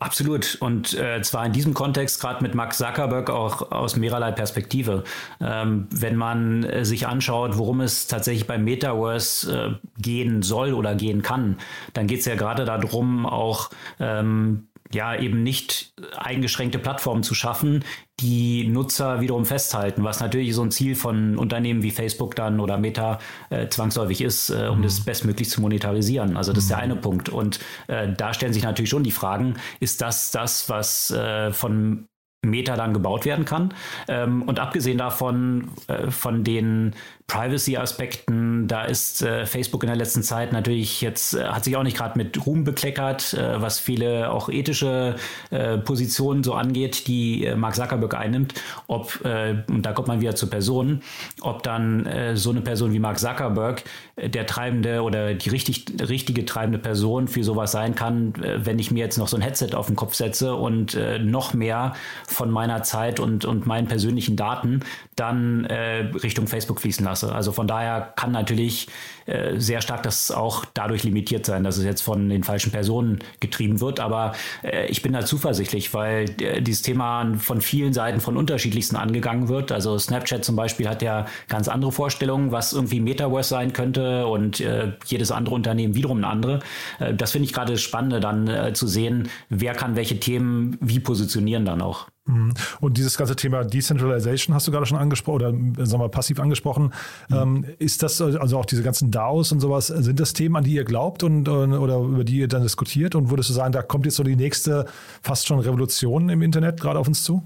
Absolut. 0.00 0.56
Und 0.60 0.94
äh, 0.94 1.22
zwar 1.22 1.44
in 1.46 1.52
diesem 1.52 1.74
Kontext 1.74 2.20
gerade 2.20 2.42
mit 2.42 2.54
Max 2.54 2.78
Zuckerberg 2.78 3.30
auch 3.30 3.72
aus 3.72 3.96
mehrerlei 3.96 4.30
Perspektive. 4.30 5.02
Ähm, 5.40 5.88
wenn 5.90 6.14
man 6.16 6.62
äh, 6.64 6.84
sich 6.84 7.06
anschaut, 7.06 7.58
worum 7.58 7.80
es 7.80 8.06
tatsächlich 8.06 8.46
beim 8.46 8.64
Metaverse 8.64 9.78
äh, 9.80 10.00
gehen 10.00 10.42
soll 10.42 10.72
oder 10.72 10.94
gehen 10.94 11.22
kann, 11.22 11.56
dann 11.94 12.06
geht 12.06 12.20
es 12.20 12.26
ja 12.26 12.36
gerade 12.36 12.64
darum, 12.64 13.26
auch 13.26 13.70
ähm, 13.98 14.67
ja 14.92 15.14
eben 15.14 15.42
nicht 15.42 15.92
eingeschränkte 16.16 16.78
Plattformen 16.78 17.22
zu 17.22 17.34
schaffen, 17.34 17.84
die 18.20 18.66
Nutzer 18.66 19.20
wiederum 19.20 19.44
festhalten, 19.44 20.02
was 20.02 20.20
natürlich 20.20 20.54
so 20.54 20.62
ein 20.62 20.70
Ziel 20.70 20.94
von 20.94 21.36
Unternehmen 21.36 21.82
wie 21.82 21.90
Facebook 21.90 22.34
dann 22.34 22.58
oder 22.58 22.78
Meta 22.78 23.18
äh, 23.50 23.68
zwangsläufig 23.68 24.20
ist, 24.20 24.50
äh, 24.50 24.68
um 24.70 24.78
mhm. 24.78 24.82
das 24.82 25.00
bestmöglich 25.00 25.50
zu 25.50 25.60
monetarisieren. 25.60 26.36
Also 26.36 26.52
das 26.52 26.64
ist 26.64 26.70
der 26.70 26.78
mhm. 26.78 26.82
eine 26.84 26.96
Punkt. 26.96 27.28
Und 27.28 27.60
äh, 27.86 28.12
da 28.12 28.34
stellen 28.34 28.52
sich 28.52 28.64
natürlich 28.64 28.90
schon 28.90 29.04
die 29.04 29.12
Fragen, 29.12 29.54
ist 29.80 30.00
das 30.00 30.30
das, 30.30 30.68
was 30.68 31.10
äh, 31.10 31.52
von 31.52 32.08
Meta 32.44 32.76
dann 32.76 32.94
gebaut 32.94 33.24
werden 33.24 33.44
kann. 33.44 33.74
Ähm, 34.08 34.42
und 34.42 34.58
abgesehen 34.58 34.98
davon, 34.98 35.68
äh, 35.88 36.10
von 36.10 36.44
den 36.44 36.94
Privacy-Aspekten, 37.28 38.68
da 38.68 38.84
ist 38.84 39.20
äh, 39.20 39.44
Facebook 39.44 39.82
in 39.82 39.88
der 39.88 39.96
letzten 39.96 40.22
Zeit 40.22 40.50
natürlich 40.50 41.02
jetzt, 41.02 41.34
äh, 41.34 41.44
hat 41.44 41.62
sich 41.62 41.76
auch 41.76 41.82
nicht 41.82 41.96
gerade 41.98 42.16
mit 42.16 42.46
Ruhm 42.46 42.64
bekleckert, 42.64 43.34
äh, 43.34 43.60
was 43.60 43.78
viele 43.78 44.30
auch 44.30 44.48
ethische 44.48 45.16
äh, 45.50 45.76
Positionen 45.76 46.42
so 46.42 46.54
angeht, 46.54 47.06
die 47.06 47.44
äh, 47.44 47.54
Mark 47.54 47.76
Zuckerberg 47.76 48.14
einnimmt. 48.14 48.54
Ob, 48.86 49.22
äh, 49.26 49.62
und 49.68 49.82
da 49.82 49.92
kommt 49.92 50.08
man 50.08 50.22
wieder 50.22 50.36
zur 50.36 50.48
Person, 50.48 51.02
ob 51.42 51.62
dann 51.62 52.08
so 52.34 52.50
eine 52.50 52.62
Person 52.62 52.92
wie 52.92 52.98
Mark 52.98 53.18
Zuckerberg 53.18 53.84
der 54.16 54.46
treibende 54.46 55.02
oder 55.02 55.34
die 55.34 55.50
richtig, 55.50 55.84
richtige 56.08 56.46
treibende 56.46 56.78
Person 56.78 57.28
für 57.28 57.44
sowas 57.44 57.72
sein 57.72 57.94
kann, 57.94 58.32
wenn 58.38 58.78
ich 58.78 58.90
mir 58.90 59.00
jetzt 59.00 59.18
noch 59.18 59.28
so 59.28 59.36
ein 59.36 59.42
Headset 59.42 59.74
auf 59.74 59.88
den 59.88 59.96
Kopf 59.96 60.14
setze 60.14 60.54
und 60.54 60.96
noch 61.20 61.52
mehr 61.52 61.94
von 62.26 62.50
meiner 62.50 62.82
Zeit 62.82 63.20
und, 63.20 63.44
und 63.44 63.66
meinen 63.66 63.88
persönlichen 63.88 64.36
Daten 64.36 64.80
dann 65.16 65.66
Richtung 65.66 66.46
Facebook 66.46 66.80
fließen 66.80 67.04
lasse. 67.04 67.17
Maße. 67.22 67.34
Also 67.34 67.52
von 67.52 67.66
daher 67.66 68.12
kann 68.16 68.32
natürlich 68.32 68.88
äh, 69.26 69.58
sehr 69.58 69.80
stark 69.80 70.02
das 70.02 70.30
auch 70.30 70.64
dadurch 70.74 71.04
limitiert 71.04 71.46
sein, 71.46 71.64
dass 71.64 71.76
es 71.76 71.84
jetzt 71.84 72.00
von 72.00 72.28
den 72.28 72.44
falschen 72.44 72.72
Personen 72.72 73.18
getrieben 73.40 73.80
wird. 73.80 74.00
Aber 74.00 74.32
äh, 74.62 74.86
ich 74.86 75.02
bin 75.02 75.12
da 75.12 75.24
zuversichtlich, 75.24 75.92
weil 75.94 76.30
äh, 76.40 76.62
dieses 76.62 76.82
Thema 76.82 77.34
von 77.38 77.60
vielen 77.60 77.92
Seiten 77.92 78.20
von 78.20 78.36
unterschiedlichsten 78.36 78.96
angegangen 78.96 79.48
wird. 79.48 79.72
Also 79.72 79.98
Snapchat 79.98 80.44
zum 80.44 80.56
Beispiel 80.56 80.88
hat 80.88 81.02
ja 81.02 81.26
ganz 81.48 81.68
andere 81.68 81.92
Vorstellungen, 81.92 82.52
was 82.52 82.72
irgendwie 82.72 83.00
Metaverse 83.00 83.48
sein 83.50 83.72
könnte 83.72 84.26
und 84.26 84.60
äh, 84.60 84.92
jedes 85.06 85.30
andere 85.30 85.54
Unternehmen 85.54 85.94
wiederum 85.94 86.18
eine 86.18 86.28
andere. 86.28 86.60
Äh, 86.98 87.14
das 87.14 87.32
finde 87.32 87.46
ich 87.46 87.52
gerade 87.52 87.72
das 87.72 87.82
Spannende, 87.82 88.20
dann 88.20 88.48
äh, 88.48 88.72
zu 88.72 88.86
sehen, 88.86 89.28
wer 89.48 89.74
kann 89.74 89.96
welche 89.96 90.18
Themen 90.20 90.76
wie 90.80 91.00
positionieren 91.00 91.64
dann 91.64 91.82
auch. 91.82 92.06
Mhm. 92.28 92.54
Und 92.80 92.96
dieses 92.96 93.16
ganze 93.16 93.34
Thema 93.34 93.64
Decentralization 93.64 94.54
hast 94.54 94.68
du 94.68 94.72
gerade 94.72 94.86
schon 94.86 94.98
angesprochen 94.98 95.36
oder 95.36 95.50
sagen 95.86 95.92
wir 95.92 95.98
mal 95.98 96.08
passiv 96.08 96.38
angesprochen. 96.38 96.92
Mhm. 97.28 97.36
Ähm, 97.36 97.64
ist 97.78 98.02
das 98.02 98.20
also 98.20 98.58
auch 98.58 98.66
diese 98.66 98.82
ganzen 98.82 99.10
DAOs 99.10 99.50
und 99.52 99.60
sowas, 99.60 99.88
sind 99.88 100.20
das 100.20 100.32
Themen, 100.32 100.56
an 100.56 100.64
die 100.64 100.74
ihr 100.74 100.84
glaubt 100.84 101.22
und 101.22 101.48
oder 101.48 101.98
über 101.98 102.24
die 102.24 102.38
ihr 102.38 102.48
dann 102.48 102.62
diskutiert? 102.62 103.14
Und 103.14 103.30
würdest 103.30 103.48
du 103.48 103.54
sagen, 103.54 103.72
da 103.72 103.82
kommt 103.82 104.04
jetzt 104.04 104.16
so 104.16 104.22
die 104.22 104.36
nächste 104.36 104.86
fast 105.22 105.46
schon 105.46 105.58
Revolution 105.58 106.28
im 106.28 106.42
Internet 106.42 106.80
gerade 106.80 106.98
auf 106.98 107.08
uns 107.08 107.24
zu? 107.24 107.42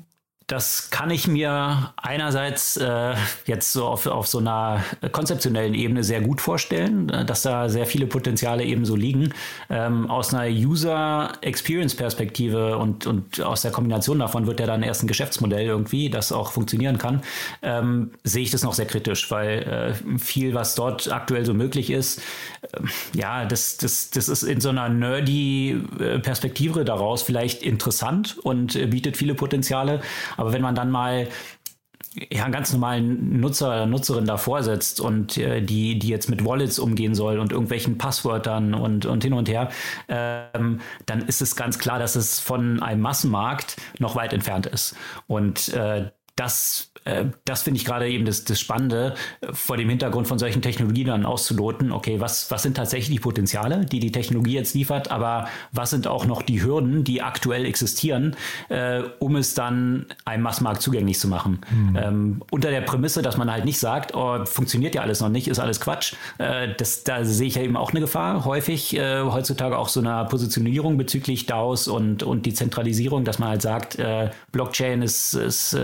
Das 0.53 0.91
kann 0.91 1.11
ich 1.11 1.27
mir 1.27 1.93
einerseits 1.97 2.77
äh, 2.77 3.15
jetzt 3.47 3.73
so 3.73 3.87
auf, 3.87 4.07
auf 4.07 4.27
so 4.27 4.37
einer 4.37 4.85
konzeptionellen 5.11 5.73
Ebene 5.73 6.05
sehr 6.05 6.21
gut 6.21 6.43
vorstellen, 6.43 7.09
äh, 7.09 7.25
dass 7.25 7.41
da 7.41 7.71
sehr 7.71 7.87
viele 7.87 8.07
Potenziale 8.07 8.62
eben 8.62 8.85
so 8.85 8.95
liegen. 8.95 9.33
Ähm, 9.71 10.11
aus 10.11 10.35
einer 10.35 10.55
User-Experience-Perspektive 10.55 12.77
und, 12.77 13.07
und 13.07 13.41
aus 13.41 13.62
der 13.62 13.71
Kombination 13.71 14.19
davon 14.19 14.47
wird 14.47 14.61
ja 14.61 14.67
dann 14.67 14.83
erst 14.83 15.03
ein 15.03 15.07
Geschäftsmodell 15.07 15.65
irgendwie, 15.65 16.11
das 16.11 16.33
auch 16.33 16.53
funktionieren 16.53 16.99
kann, 16.99 17.23
ähm, 17.62 18.11
sehe 18.23 18.43
ich 18.43 18.51
das 18.51 18.62
noch 18.62 18.75
sehr 18.75 18.85
kritisch, 18.85 19.31
weil 19.31 19.62
äh, 19.62 19.95
viel, 20.19 20.53
was 20.53 20.75
dort 20.75 21.11
aktuell 21.11 21.47
so 21.47 21.55
möglich 21.55 21.88
ist, 21.88 22.21
äh, 22.61 22.83
ja, 23.15 23.47
das, 23.47 23.79
das, 23.79 24.11
das 24.11 24.29
ist 24.29 24.43
in 24.43 24.61
so 24.61 24.69
einer 24.69 24.91
nerdy 24.91 25.81
äh, 25.99 26.19
Perspektive 26.19 26.85
daraus 26.85 27.23
vielleicht 27.23 27.62
interessant 27.62 28.37
und 28.43 28.77
äh, 28.77 28.87
bietet 28.87 29.17
viele 29.17 29.35
Potenziale. 29.35 30.03
Aber 30.43 30.53
wenn 30.53 30.61
man 30.61 30.75
dann 30.75 30.91
mal 30.91 31.29
ja, 32.33 32.43
einen 32.43 32.53
ganz 32.53 32.73
normalen 32.73 33.39
Nutzer 33.39 33.69
oder 33.69 33.87
Nutzerin 33.87 34.27
davor 34.27 34.65
setzt 34.65 35.01
und 35.01 35.39
äh, 35.39 35.63
die, 35.63 36.01
die 36.01 36.09
jetzt 36.09 36.29
mit 36.29 36.45
Wallets 36.45 36.81
umgehen 36.81 37.15
soll 37.15 37.39
und 37.39 37.53
irgendwelchen 37.53 37.97
Passwörtern 37.97 38.75
und, 38.75 39.07
und 39.07 39.23
hin 39.23 39.35
und 39.35 39.49
her, 39.49 39.71
ähm, 40.09 40.81
dann 41.07 41.23
ist 41.23 41.43
es 41.43 41.55
ganz 41.55 41.79
klar, 41.79 42.01
dass 42.01 42.17
es 42.17 42.41
von 42.41 42.83
einem 42.83 43.01
Massenmarkt 43.03 43.77
noch 44.01 44.17
weit 44.17 44.33
entfernt 44.33 44.67
ist. 44.67 44.97
Und 45.29 45.69
äh, 45.75 46.11
das, 46.37 46.90
äh, 47.05 47.27
das 47.45 47.62
finde 47.62 47.79
ich 47.79 47.85
gerade 47.85 48.09
eben 48.09 48.25
das, 48.25 48.45
das 48.45 48.59
Spannende, 48.59 49.14
äh, 49.40 49.53
vor 49.53 49.77
dem 49.77 49.88
Hintergrund 49.90 50.27
von 50.27 50.38
solchen 50.38 50.62
Technologien 50.62 51.09
dann 51.09 51.27
auszuloten, 51.27 51.92
okay, 51.92 52.21
was, 52.21 52.51
was 52.51 52.62
sind 52.62 52.77
tatsächlich 52.77 53.11
die 53.11 53.21
Potenziale, 53.21 53.85
die 53.85 54.01
die 54.01 54.12
Technologie 54.12 54.55
jetzt 54.55 54.75
liefert, 54.75 55.11
aber 55.11 55.49
was 55.73 55.90
sind 55.90 56.07
auch 56.07 56.25
noch 56.25 56.40
die 56.40 56.62
Hürden, 56.62 57.05
die 57.05 57.21
aktuell 57.21 57.66
existieren, 57.66 58.37
äh, 58.71 59.03
um 59.18 59.37
es 59.37 59.53
dann 59.55 60.07
einem 60.25 60.42
Massmarkt 60.42 60.81
zugänglich 60.81 61.18
zu 61.18 61.29
machen. 61.29 61.61
Mhm. 61.71 61.97
Ähm, 61.97 62.42
unter 62.51 62.71
der 62.71 62.81
Prämisse, 62.81 63.21
dass 63.21 63.37
man 63.37 63.51
halt 63.53 63.66
nicht 63.66 63.79
sagt, 63.79 64.14
oh, 64.14 64.45
funktioniert 64.47 64.95
ja 64.95 65.03
alles 65.03 65.21
noch 65.21 65.29
nicht, 65.29 65.49
ist 65.49 65.59
alles 65.59 65.81
Quatsch. 65.81 66.14
Äh, 66.38 66.68
das, 66.79 67.05
da 67.05 67.25
sehe 67.25 67.49
ich 67.49 67.57
ja 67.57 67.62
eben 67.62 67.77
auch 67.77 67.90
eine 67.90 68.01
Gefahr, 68.01 68.47
häufig 68.47 68.97
äh, 68.97 69.21
heutzutage 69.21 69.77
auch 69.77 69.88
so 69.88 70.01
einer 70.01 70.25
Positionierung 70.25 70.97
bezüglich 70.97 71.45
DAOs 71.45 71.88
und, 71.88 72.23
und 72.23 72.47
die 72.47 72.55
Zentralisierung, 72.55 73.25
dass 73.25 73.38
man 73.38 73.51
halt 73.51 73.62
sagt, 73.62 73.99
äh, 73.99 74.31
Blockchain 74.51 75.03
ist, 75.03 75.35
ist 75.35 75.77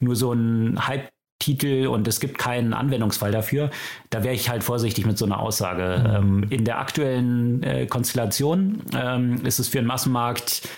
nur 0.00 0.16
so 0.16 0.32
ein 0.32 0.86
Hype 0.86 1.08
Titel 1.40 1.88
und 1.88 2.08
es 2.08 2.20
gibt 2.20 2.38
keinen 2.38 2.72
Anwendungsfall 2.72 3.30
dafür, 3.30 3.70
da 4.10 4.24
wäre 4.24 4.34
ich 4.34 4.48
halt 4.48 4.64
vorsichtig 4.64 5.04
mit 5.04 5.18
so 5.18 5.26
einer 5.26 5.40
Aussage. 5.40 6.02
Mhm. 6.02 6.14
Ähm, 6.14 6.46
in 6.50 6.64
der 6.64 6.78
aktuellen 6.78 7.62
äh, 7.62 7.86
Konstellation 7.86 8.82
ähm, 8.94 9.44
ist 9.44 9.58
es 9.58 9.68
für 9.68 9.78
den 9.78 9.86
Massenmarkt 9.86 10.68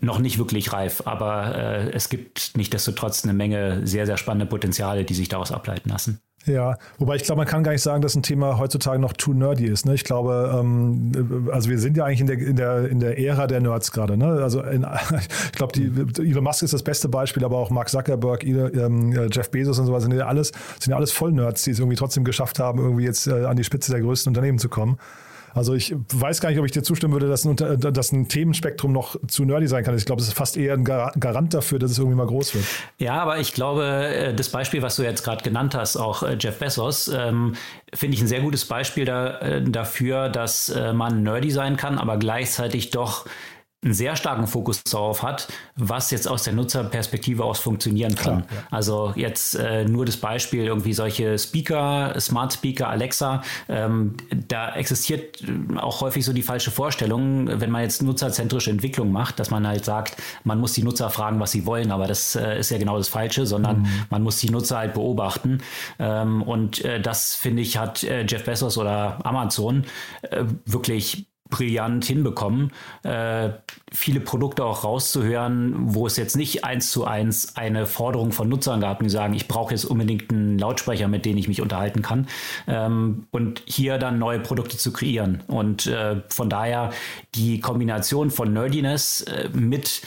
noch 0.00 0.18
nicht 0.18 0.38
wirklich 0.38 0.72
reif, 0.72 1.02
aber 1.04 1.54
äh, 1.54 1.90
es 1.90 2.08
gibt 2.08 2.52
nichtdestotrotz 2.56 3.24
eine 3.24 3.34
Menge 3.34 3.86
sehr, 3.86 4.06
sehr 4.06 4.16
spannende 4.16 4.46
Potenziale, 4.46 5.04
die 5.04 5.14
sich 5.14 5.28
daraus 5.28 5.52
ableiten 5.52 5.90
lassen. 5.90 6.20
Ja, 6.46 6.78
wobei 6.98 7.16
ich 7.16 7.24
glaube, 7.24 7.40
man 7.40 7.46
kann 7.46 7.62
gar 7.62 7.72
nicht 7.72 7.82
sagen, 7.82 8.00
dass 8.00 8.14
ein 8.14 8.22
Thema 8.22 8.58
heutzutage 8.58 8.98
noch 8.98 9.12
too 9.12 9.34
nerdy 9.34 9.66
ist. 9.66 9.84
Ne? 9.84 9.94
Ich 9.94 10.04
glaube, 10.04 10.50
ähm, 10.58 11.48
also 11.52 11.68
wir 11.68 11.78
sind 11.78 11.98
ja 11.98 12.04
eigentlich 12.06 12.20
in 12.22 12.26
der, 12.26 12.38
in 12.38 12.56
der, 12.56 12.88
in 12.88 13.00
der 13.00 13.18
Ära 13.18 13.46
der 13.46 13.60
Nerds 13.60 13.92
gerade. 13.92 14.16
Ne? 14.16 14.24
Also 14.42 14.62
in, 14.62 14.86
ich 15.44 15.52
glaube, 15.52 15.78
Elon 16.18 16.44
Musk 16.44 16.62
ist 16.62 16.72
das 16.72 16.82
beste 16.82 17.10
Beispiel, 17.10 17.44
aber 17.44 17.58
auch 17.58 17.68
Mark 17.68 17.90
Zuckerberg, 17.90 18.44
ähm, 18.44 19.12
Jeff 19.30 19.50
Bezos 19.50 19.78
und 19.78 19.86
so 19.86 19.92
weiter 19.92 20.02
sind 20.02 20.14
ja 20.14 20.26
alles, 20.26 20.52
sind 20.78 20.90
ja 20.90 20.96
alles 20.96 21.12
voll 21.12 21.32
Nerds, 21.32 21.62
die 21.64 21.72
es 21.72 21.78
irgendwie 21.78 21.96
trotzdem 21.96 22.24
geschafft 22.24 22.58
haben, 22.58 22.78
irgendwie 22.78 23.04
jetzt 23.04 23.26
äh, 23.26 23.44
an 23.44 23.56
die 23.56 23.64
Spitze 23.64 23.92
der 23.92 24.00
größten 24.00 24.30
Unternehmen 24.30 24.58
zu 24.58 24.70
kommen. 24.70 24.96
Also 25.54 25.74
ich 25.74 25.94
weiß 26.12 26.40
gar 26.40 26.50
nicht, 26.50 26.58
ob 26.58 26.64
ich 26.64 26.72
dir 26.72 26.82
zustimmen 26.82 27.12
würde, 27.12 27.28
dass 27.28 27.44
ein, 27.44 27.56
dass 27.56 28.12
ein 28.12 28.28
Themenspektrum 28.28 28.92
noch 28.92 29.16
zu 29.26 29.44
nerdy 29.44 29.66
sein 29.66 29.84
kann. 29.84 29.96
Ich 29.96 30.04
glaube, 30.04 30.22
es 30.22 30.28
ist 30.28 30.34
fast 30.34 30.56
eher 30.56 30.74
ein 30.74 30.84
Garant 30.84 31.54
dafür, 31.54 31.78
dass 31.78 31.90
es 31.90 31.98
irgendwie 31.98 32.16
mal 32.16 32.26
groß 32.26 32.54
wird. 32.54 32.64
Ja, 32.98 33.14
aber 33.14 33.38
ich 33.38 33.52
glaube, 33.52 33.84
äh, 33.84 34.34
das 34.34 34.48
Beispiel, 34.48 34.82
was 34.82 34.96
du 34.96 35.02
jetzt 35.02 35.24
gerade 35.24 35.42
genannt 35.42 35.74
hast, 35.74 35.96
auch 35.96 36.22
äh, 36.22 36.36
Jeff 36.38 36.58
Bezos, 36.58 37.08
ähm, 37.08 37.54
finde 37.92 38.14
ich 38.14 38.22
ein 38.22 38.28
sehr 38.28 38.40
gutes 38.40 38.64
Beispiel 38.64 39.04
da, 39.04 39.38
äh, 39.38 39.62
dafür, 39.62 40.28
dass 40.28 40.72
man 40.94 41.22
nerdy 41.22 41.50
sein 41.50 41.76
kann, 41.76 41.98
aber 41.98 42.16
gleichzeitig 42.16 42.90
doch 42.90 43.26
einen 43.82 43.94
sehr 43.94 44.14
starken 44.14 44.46
Fokus 44.46 44.84
darauf 44.84 45.22
hat, 45.22 45.48
was 45.74 46.10
jetzt 46.10 46.28
aus 46.28 46.42
der 46.42 46.52
Nutzerperspektive 46.52 47.44
aus 47.44 47.60
funktionieren 47.60 48.14
kann. 48.14 48.46
Klar, 48.46 48.58
ja. 48.60 48.66
Also 48.70 49.12
jetzt 49.16 49.54
äh, 49.54 49.86
nur 49.86 50.04
das 50.04 50.18
Beispiel 50.18 50.64
irgendwie 50.64 50.92
solche 50.92 51.38
Speaker, 51.38 52.14
Smart 52.20 52.52
Speaker, 52.52 52.88
Alexa, 52.88 53.42
ähm, 53.68 54.16
da 54.48 54.74
existiert 54.74 55.42
äh, 55.42 55.78
auch 55.78 56.02
häufig 56.02 56.26
so 56.26 56.34
die 56.34 56.42
falsche 56.42 56.70
Vorstellung, 56.70 57.48
wenn 57.58 57.70
man 57.70 57.82
jetzt 57.82 58.02
nutzerzentrische 58.02 58.70
Entwicklung 58.70 59.12
macht, 59.12 59.40
dass 59.40 59.50
man 59.50 59.66
halt 59.66 59.86
sagt, 59.86 60.16
man 60.44 60.60
muss 60.60 60.74
die 60.74 60.82
Nutzer 60.82 61.08
fragen, 61.08 61.40
was 61.40 61.52
sie 61.52 61.64
wollen, 61.64 61.90
aber 61.90 62.06
das 62.06 62.36
äh, 62.36 62.58
ist 62.58 62.70
ja 62.70 62.76
genau 62.76 62.98
das 62.98 63.08
Falsche, 63.08 63.46
sondern 63.46 63.80
mhm. 63.80 63.88
man 64.10 64.22
muss 64.22 64.36
die 64.36 64.50
Nutzer 64.50 64.76
halt 64.76 64.92
beobachten. 64.92 65.62
Ähm, 65.98 66.42
und 66.42 66.84
äh, 66.84 67.00
das 67.00 67.34
finde 67.34 67.62
ich 67.62 67.78
hat 67.78 68.02
äh, 68.02 68.26
Jeff 68.28 68.44
Bezos 68.44 68.76
oder 68.76 69.24
Amazon 69.24 69.84
äh, 70.22 70.44
wirklich 70.66 71.29
brillant 71.50 72.04
hinbekommen, 72.04 72.72
äh, 73.02 73.50
viele 73.92 74.20
Produkte 74.20 74.64
auch 74.64 74.84
rauszuhören, 74.84 75.74
wo 75.94 76.06
es 76.06 76.16
jetzt 76.16 76.36
nicht 76.36 76.64
eins 76.64 76.90
zu 76.90 77.04
eins 77.04 77.56
eine 77.56 77.86
Forderung 77.86 78.32
von 78.32 78.48
Nutzern 78.48 78.80
gab, 78.80 79.00
die 79.02 79.10
sagen, 79.10 79.34
ich 79.34 79.48
brauche 79.48 79.72
jetzt 79.72 79.84
unbedingt 79.84 80.30
einen 80.30 80.58
Lautsprecher, 80.58 81.08
mit 81.08 81.24
dem 81.26 81.36
ich 81.36 81.48
mich 81.48 81.60
unterhalten 81.60 82.02
kann. 82.02 82.28
Ähm, 82.66 83.26
und 83.30 83.62
hier 83.66 83.98
dann 83.98 84.18
neue 84.18 84.40
Produkte 84.40 84.76
zu 84.76 84.92
kreieren. 84.92 85.42
Und 85.46 85.86
äh, 85.86 86.22
von 86.28 86.48
daher 86.48 86.90
die 87.34 87.60
Kombination 87.60 88.30
von 88.30 88.52
Nerdiness 88.52 89.22
äh, 89.22 89.48
mit 89.52 90.02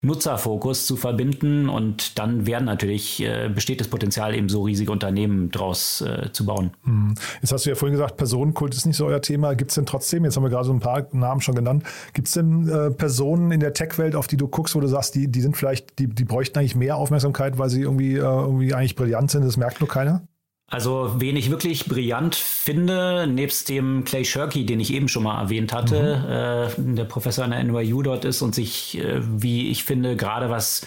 Nutzerfokus 0.00 0.86
zu 0.86 0.94
verbinden 0.94 1.68
und 1.68 2.20
dann 2.20 2.46
werden 2.46 2.66
natürlich, 2.66 3.20
äh, 3.20 3.50
besteht 3.52 3.80
das 3.80 3.88
Potenzial, 3.88 4.32
eben 4.32 4.48
so 4.48 4.62
riesige 4.62 4.92
Unternehmen 4.92 5.50
draus 5.50 6.02
äh, 6.02 6.30
zu 6.30 6.46
bauen. 6.46 6.70
Hm. 6.84 7.16
Jetzt 7.42 7.50
hast 7.50 7.66
du 7.66 7.70
ja 7.70 7.74
vorhin 7.74 7.94
gesagt, 7.94 8.16
Personenkult 8.16 8.74
ist 8.74 8.86
nicht 8.86 8.96
so 8.96 9.06
euer 9.06 9.20
Thema. 9.20 9.54
Gibt 9.54 9.72
es 9.72 9.74
denn 9.74 9.86
trotzdem, 9.86 10.24
jetzt 10.24 10.36
haben 10.36 10.44
wir 10.44 10.50
gerade 10.50 10.66
so 10.66 10.72
ein 10.72 10.78
paar 10.78 11.08
Namen 11.10 11.40
schon 11.40 11.56
genannt, 11.56 11.82
gibt 12.12 12.28
es 12.28 12.34
denn 12.34 12.68
äh, 12.68 12.92
Personen 12.92 13.50
in 13.50 13.58
der 13.58 13.72
Tech-Welt, 13.72 14.14
auf 14.14 14.28
die 14.28 14.36
du 14.36 14.46
guckst, 14.46 14.76
wo 14.76 14.80
du 14.80 14.86
sagst, 14.86 15.16
die, 15.16 15.26
die 15.26 15.40
sind 15.40 15.56
vielleicht, 15.56 15.98
die, 15.98 16.06
die 16.06 16.24
bräuchten 16.24 16.60
eigentlich 16.60 16.76
mehr 16.76 16.96
Aufmerksamkeit, 16.96 17.58
weil 17.58 17.68
sie 17.68 17.82
irgendwie, 17.82 18.14
äh, 18.14 18.20
irgendwie 18.20 18.74
eigentlich 18.74 18.94
brillant 18.94 19.32
sind, 19.32 19.44
das 19.44 19.56
merkt 19.56 19.80
nur 19.80 19.88
keiner? 19.88 20.22
Also, 20.70 21.14
wen 21.16 21.36
ich 21.36 21.50
wirklich 21.50 21.86
brillant 21.86 22.34
finde, 22.36 23.26
nebst 23.26 23.70
dem 23.70 24.04
Clay 24.04 24.26
Shirky, 24.26 24.66
den 24.66 24.80
ich 24.80 24.92
eben 24.92 25.08
schon 25.08 25.22
mal 25.22 25.40
erwähnt 25.40 25.72
hatte, 25.72 26.68
mhm. 26.76 26.92
äh, 26.92 26.96
der 26.96 27.04
Professor 27.04 27.44
an 27.44 27.52
der 27.52 27.64
NYU 27.64 28.02
dort 28.02 28.26
ist 28.26 28.42
und 28.42 28.54
sich, 28.54 28.98
äh, 28.98 29.20
wie 29.22 29.70
ich 29.70 29.84
finde, 29.84 30.14
gerade 30.14 30.50
was 30.50 30.86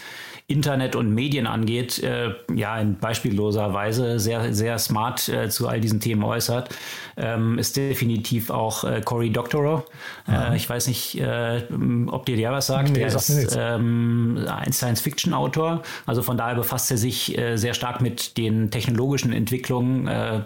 Internet 0.51 0.95
und 0.95 1.13
Medien 1.13 1.47
angeht, 1.47 1.99
äh, 2.03 2.33
ja, 2.53 2.77
in 2.79 2.97
beispielloser 2.97 3.73
Weise 3.73 4.19
sehr, 4.19 4.53
sehr 4.53 4.77
smart 4.79 5.29
äh, 5.29 5.49
zu 5.49 5.67
all 5.67 5.79
diesen 5.79 5.99
Themen 5.99 6.23
äußert, 6.23 6.69
ähm, 7.17 7.57
ist 7.57 7.77
definitiv 7.77 8.49
auch 8.49 8.83
äh, 8.83 9.01
Cory 9.01 9.31
Doctorow. 9.31 9.83
Äh, 10.27 10.55
ich 10.55 10.69
weiß 10.69 10.87
nicht, 10.87 11.19
äh, 11.19 11.63
ob 12.07 12.25
dir 12.25 12.35
der 12.35 12.51
was 12.51 12.67
sagt. 12.67 12.89
Nee, 12.89 12.99
der 12.99 13.07
ist 13.07 13.57
ähm, 13.57 14.45
ein 14.47 14.73
Science-Fiction-Autor. 14.73 15.81
Also 16.05 16.21
von 16.21 16.37
daher 16.37 16.55
befasst 16.55 16.91
er 16.91 16.97
sich 16.97 17.37
äh, 17.37 17.57
sehr 17.57 17.73
stark 17.73 18.01
mit 18.01 18.37
den 18.37 18.71
technologischen 18.71 19.33
Entwicklungen, 19.33 20.07
äh, 20.07 20.41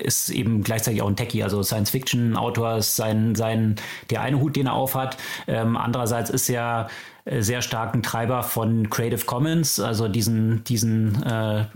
ist 0.00 0.30
eben 0.30 0.62
gleichzeitig 0.62 1.02
auch 1.02 1.08
ein 1.08 1.16
Techie. 1.16 1.42
Also 1.42 1.62
Science-Fiction-Autor 1.62 2.76
ist 2.76 2.96
sein, 2.96 3.34
sein, 3.34 3.76
der 4.10 4.20
eine 4.20 4.40
Hut, 4.40 4.56
den 4.56 4.66
er 4.66 4.74
aufhat. 4.74 5.16
Ähm, 5.46 5.76
andererseits 5.76 6.30
ist 6.30 6.50
er 6.50 6.88
sehr 7.24 7.62
starken 7.62 8.02
Treiber 8.02 8.42
von 8.42 8.90
Creative 8.90 9.24
Commons, 9.24 9.78
also 9.78 10.08
diesen, 10.08 10.64
diesen 10.64 11.22
äh, 11.22 11.66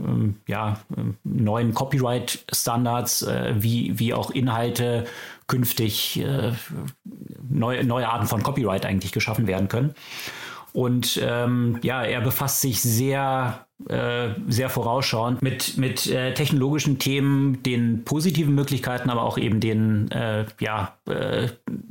ja, 0.46 0.78
neuen 1.22 1.72
Copyright-Standards, 1.72 3.22
äh, 3.22 3.54
wie, 3.56 3.98
wie 3.98 4.12
auch 4.12 4.30
Inhalte 4.30 5.04
künftig 5.46 6.20
äh, 6.20 6.52
neue, 7.48 7.84
neue 7.84 8.08
Arten 8.08 8.26
von 8.26 8.42
Copyright 8.42 8.84
eigentlich 8.84 9.12
geschaffen 9.12 9.46
werden 9.46 9.68
können. 9.68 9.94
Und 10.72 11.18
ähm, 11.22 11.78
ja, 11.82 12.02
er 12.02 12.20
befasst 12.20 12.60
sich 12.60 12.82
sehr 12.82 13.65
äh, 13.88 14.30
sehr 14.48 14.70
vorausschauend 14.70 15.42
mit, 15.42 15.76
mit 15.76 16.06
äh, 16.06 16.32
technologischen 16.32 16.98
Themen, 16.98 17.62
den 17.62 18.04
positiven 18.04 18.54
Möglichkeiten, 18.54 19.10
aber 19.10 19.22
auch 19.22 19.36
eben 19.36 19.60
den 19.60 20.10
äh, 20.10 20.46
ja, 20.60 20.94
äh, 21.06 21.48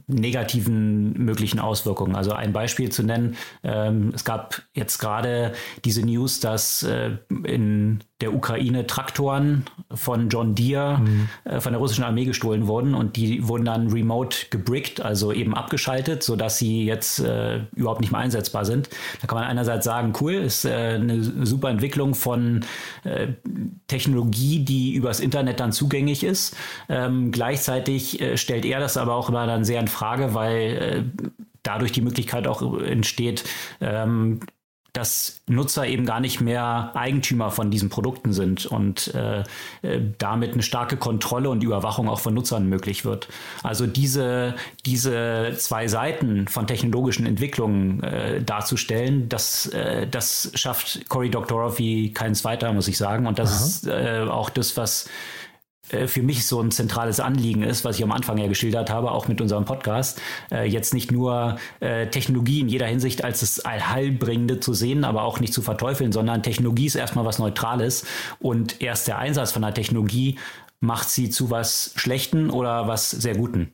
negativen 0.07 1.13
möglichen 1.13 1.59
Auswirkungen. 1.59 2.15
Also 2.15 2.31
ein 2.31 2.53
Beispiel 2.53 2.91
zu 2.91 3.03
nennen, 3.03 3.37
ähm, 3.63 4.11
es 4.15 4.25
gab 4.25 4.63
jetzt 4.73 4.97
gerade 4.97 5.53
diese 5.85 6.03
News, 6.03 6.39
dass 6.39 6.81
äh, 6.81 7.11
in 7.43 7.99
der 8.21 8.33
Ukraine 8.33 8.87
Traktoren 8.87 9.65
von 9.93 10.29
John 10.29 10.55
Deere 10.55 10.99
Mhm. 10.99 11.29
von 11.59 11.73
der 11.73 11.79
russischen 11.79 12.03
Armee 12.05 12.23
gestohlen 12.25 12.67
wurden 12.67 12.95
und 12.95 13.17
die 13.17 13.45
wurden 13.47 13.65
dann 13.65 13.91
remote 13.91 14.47
gebrickt, 14.49 15.01
also 15.01 15.33
eben 15.33 15.53
abgeschaltet, 15.53 16.23
sodass 16.23 16.57
sie 16.57 16.85
jetzt 16.85 17.19
überhaupt 17.75 17.99
nicht 17.99 18.11
mehr 18.11 18.21
einsetzbar 18.21 18.63
sind. 18.63 18.89
Da 19.21 19.27
kann 19.27 19.37
man 19.37 19.47
einerseits 19.47 19.83
sagen, 19.83 20.13
cool, 20.21 20.33
ist 20.33 20.65
eine 20.65 21.21
super 21.45 21.74
Entwicklung 21.75 22.15
von 22.15 22.65
äh, 23.03 23.27
Technologie, 23.87 24.59
die 24.65 24.93
übers 24.93 25.19
Internet 25.19 25.59
dann 25.59 25.71
zugänglich 25.71 26.23
ist. 26.23 26.55
Ähm, 26.89 27.31
gleichzeitig 27.31 28.19
äh, 28.21 28.37
stellt 28.37 28.65
er 28.65 28.79
das 28.79 28.97
aber 28.97 29.15
auch 29.15 29.29
immer 29.29 29.45
dann 29.45 29.63
sehr 29.63 29.79
in 29.79 29.87
Frage, 29.87 30.33
weil 30.33 30.61
äh, 30.61 31.03
dadurch 31.63 31.91
die 31.91 32.01
Möglichkeit 32.01 32.47
auch 32.47 32.79
entsteht, 32.79 33.43
ähm, 33.81 34.39
dass 34.95 35.41
Nutzer 35.47 35.85
eben 35.85 36.05
gar 36.05 36.19
nicht 36.19 36.39
mehr 36.39 36.91
Eigentümer 36.93 37.51
von 37.51 37.69
diesen 37.69 37.89
Produkten 37.89 38.31
sind 38.31 38.65
und 38.65 39.13
äh, 39.13 39.41
äh, 39.81 40.01
damit 40.17 40.53
eine 40.53 40.63
starke 40.63 40.95
Kontrolle 40.95 41.49
und 41.49 41.63
Überwachung 41.63 42.07
auch 42.07 42.19
von 42.19 42.33
Nutzern 42.33 42.67
möglich 42.67 43.03
wird. 43.03 43.27
Also 43.61 43.87
diese, 43.87 44.55
diese 44.85 45.53
zwei 45.57 45.87
Seiten 45.87 46.47
von 46.47 46.65
technologischen 46.65 47.25
Entwicklungen 47.25 48.03
äh, 48.03 48.41
darzustellen, 48.41 49.27
das, 49.27 49.67
äh, 49.67 50.07
das 50.07 50.51
schafft 50.55 51.09
Cory 51.09 51.29
Doctorow 51.29 51.77
wie 51.77 52.13
kein 52.13 52.33
zweiter, 52.33 52.71
muss 52.71 52.87
ich 52.87 52.97
sagen. 52.97 53.27
Und 53.27 53.37
das 53.37 53.65
ist 53.65 53.87
äh, 53.87 54.25
auch 54.29 54.49
das, 54.49 54.77
was 54.77 55.09
für 56.07 56.21
mich 56.21 56.45
so 56.45 56.61
ein 56.61 56.71
zentrales 56.71 57.19
Anliegen 57.19 57.63
ist, 57.63 57.85
was 57.85 57.97
ich 57.97 58.03
am 58.03 58.11
Anfang 58.11 58.37
ja 58.37 58.47
geschildert 58.47 58.89
habe, 58.89 59.11
auch 59.11 59.27
mit 59.27 59.41
unserem 59.41 59.65
Podcast, 59.65 60.21
äh, 60.51 60.67
jetzt 60.67 60.93
nicht 60.93 61.11
nur 61.11 61.57
äh, 61.79 62.07
Technologie 62.07 62.61
in 62.61 62.69
jeder 62.69 62.87
Hinsicht 62.87 63.23
als 63.23 63.41
das 63.41 63.59
Allheilbringende 63.59 64.59
zu 64.59 64.73
sehen, 64.73 65.03
aber 65.03 65.23
auch 65.23 65.39
nicht 65.39 65.53
zu 65.53 65.61
verteufeln, 65.61 66.11
sondern 66.11 66.43
Technologie 66.43 66.87
ist 66.87 66.95
erstmal 66.95 67.25
was 67.25 67.39
Neutrales 67.39 68.05
und 68.39 68.81
erst 68.81 69.07
der 69.07 69.19
Einsatz 69.19 69.51
von 69.51 69.61
der 69.61 69.73
Technologie 69.73 70.37
macht 70.79 71.09
sie 71.09 71.29
zu 71.29 71.49
was 71.49 71.93
Schlechten 71.95 72.49
oder 72.49 72.87
was 72.87 73.11
sehr 73.11 73.35
Guten. 73.35 73.71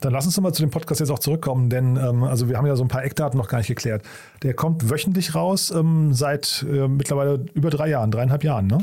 Dann 0.00 0.12
lass 0.12 0.26
uns 0.26 0.40
mal 0.40 0.52
zu 0.52 0.62
dem 0.62 0.70
Podcast 0.70 1.00
jetzt 1.00 1.10
auch 1.10 1.18
zurückkommen, 1.18 1.70
denn 1.70 1.96
ähm, 1.96 2.24
also 2.24 2.48
wir 2.48 2.56
haben 2.56 2.66
ja 2.66 2.76
so 2.76 2.84
ein 2.84 2.88
paar 2.88 3.04
Eckdaten 3.04 3.38
noch 3.38 3.48
gar 3.48 3.58
nicht 3.58 3.68
geklärt. 3.68 4.02
Der 4.42 4.54
kommt 4.54 4.90
wöchentlich 4.90 5.34
raus 5.34 5.70
ähm, 5.70 6.12
seit 6.12 6.64
äh, 6.68 6.88
mittlerweile 6.88 7.44
über 7.54 7.70
drei 7.70 7.88
Jahren, 7.88 8.10
dreieinhalb 8.10 8.42
Jahren, 8.42 8.66
ne? 8.66 8.78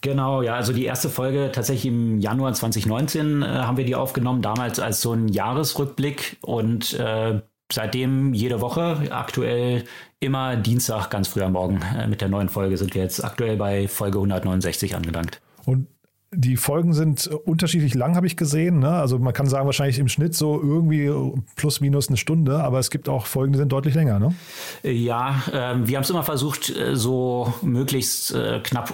Genau, 0.00 0.42
ja, 0.42 0.54
also 0.54 0.72
die 0.72 0.84
erste 0.84 1.08
Folge 1.08 1.50
tatsächlich 1.52 1.86
im 1.86 2.20
Januar 2.20 2.52
2019 2.52 3.42
äh, 3.42 3.46
haben 3.46 3.76
wir 3.76 3.84
die 3.84 3.96
aufgenommen, 3.96 4.42
damals 4.42 4.78
als 4.78 5.00
so 5.00 5.12
ein 5.12 5.28
Jahresrückblick 5.28 6.36
und 6.42 6.94
äh, 6.94 7.40
seitdem 7.72 8.32
jede 8.32 8.60
Woche, 8.60 9.08
aktuell 9.10 9.84
immer 10.20 10.56
Dienstag 10.56 11.10
ganz 11.10 11.28
früh 11.28 11.42
am 11.42 11.52
Morgen 11.52 11.80
äh, 11.96 12.06
mit 12.06 12.20
der 12.20 12.28
neuen 12.28 12.48
Folge 12.48 12.76
sind 12.76 12.94
wir 12.94 13.02
jetzt 13.02 13.24
aktuell 13.24 13.56
bei 13.56 13.88
Folge 13.88 14.18
169 14.18 14.94
angelangt. 14.94 15.40
Und 15.64 15.88
die 16.30 16.56
Folgen 16.56 16.92
sind 16.92 17.26
unterschiedlich 17.26 17.94
lang, 17.94 18.14
habe 18.14 18.26
ich 18.26 18.36
gesehen. 18.36 18.80
Ne? 18.80 18.90
Also 18.90 19.18
man 19.18 19.32
kann 19.32 19.46
sagen, 19.46 19.64
wahrscheinlich 19.66 19.98
im 19.98 20.08
Schnitt 20.08 20.34
so 20.34 20.60
irgendwie 20.60 21.10
plus 21.56 21.80
minus 21.80 22.08
eine 22.08 22.18
Stunde, 22.18 22.62
aber 22.62 22.78
es 22.78 22.90
gibt 22.90 23.08
auch 23.08 23.26
Folgen, 23.26 23.52
die 23.52 23.58
sind 23.58 23.72
deutlich 23.72 23.94
länger. 23.94 24.18
Ne? 24.18 24.34
Ja, 24.82 25.42
ähm, 25.52 25.88
wir 25.88 25.96
haben 25.96 26.04
es 26.04 26.10
immer 26.10 26.24
versucht, 26.24 26.68
äh, 26.68 26.96
so 26.96 27.54
möglichst 27.62 28.34
äh, 28.34 28.60
knapp 28.60 28.92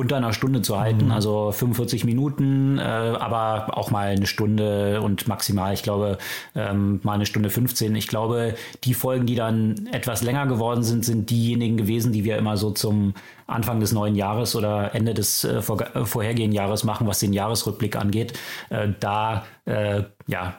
unter 0.00 0.16
einer 0.16 0.32
Stunde 0.32 0.62
zu 0.62 0.80
halten, 0.80 1.10
also 1.12 1.52
45 1.52 2.04
Minuten, 2.04 2.78
äh, 2.78 2.82
aber 2.82 3.76
auch 3.78 3.90
mal 3.90 4.08
eine 4.08 4.26
Stunde 4.26 5.00
und 5.02 5.28
maximal, 5.28 5.72
ich 5.74 5.82
glaube, 5.82 6.18
ähm, 6.54 7.00
mal 7.02 7.12
eine 7.14 7.26
Stunde 7.26 7.50
15. 7.50 7.94
Ich 7.94 8.08
glaube, 8.08 8.54
die 8.84 8.94
Folgen, 8.94 9.26
die 9.26 9.34
dann 9.36 9.86
etwas 9.92 10.22
länger 10.22 10.46
geworden 10.46 10.82
sind, 10.82 11.04
sind 11.04 11.30
diejenigen 11.30 11.76
gewesen, 11.76 12.12
die 12.12 12.24
wir 12.24 12.36
immer 12.38 12.56
so 12.56 12.70
zum 12.70 13.14
Anfang 13.46 13.80
des 13.80 13.92
neuen 13.92 14.14
Jahres 14.16 14.56
oder 14.56 14.94
Ende 14.94 15.12
des 15.14 15.44
äh, 15.44 15.58
vorge- 15.60 15.94
äh, 15.94 16.04
vorhergehenden 16.04 16.54
Jahres 16.56 16.84
machen, 16.84 17.06
was 17.06 17.18
den 17.20 17.32
Jahresrückblick 17.32 17.96
angeht. 17.96 18.32
Äh, 18.70 18.88
da 19.00 19.44
äh, 19.66 20.02
ja, 20.26 20.54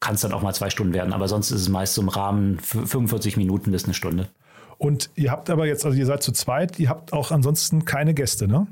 kann 0.00 0.14
es 0.14 0.20
dann 0.22 0.32
auch 0.32 0.42
mal 0.42 0.54
zwei 0.54 0.70
Stunden 0.70 0.94
werden, 0.94 1.12
aber 1.12 1.28
sonst 1.28 1.50
ist 1.50 1.60
es 1.60 1.68
meist 1.68 1.94
so 1.94 2.02
im 2.02 2.08
Rahmen 2.08 2.58
f- 2.58 2.88
45 2.90 3.36
Minuten 3.36 3.70
bis 3.72 3.84
eine 3.84 3.94
Stunde. 3.94 4.28
Und 4.78 5.10
ihr 5.16 5.30
habt 5.30 5.50
aber 5.50 5.66
jetzt, 5.66 5.84
also 5.84 5.98
ihr 5.98 6.06
seid 6.06 6.22
zu 6.22 6.32
zweit, 6.32 6.78
ihr 6.78 6.88
habt 6.88 7.12
auch 7.12 7.30
ansonsten 7.30 7.84
keine 7.84 8.14
Gäste, 8.14 8.48
ne? 8.48 8.66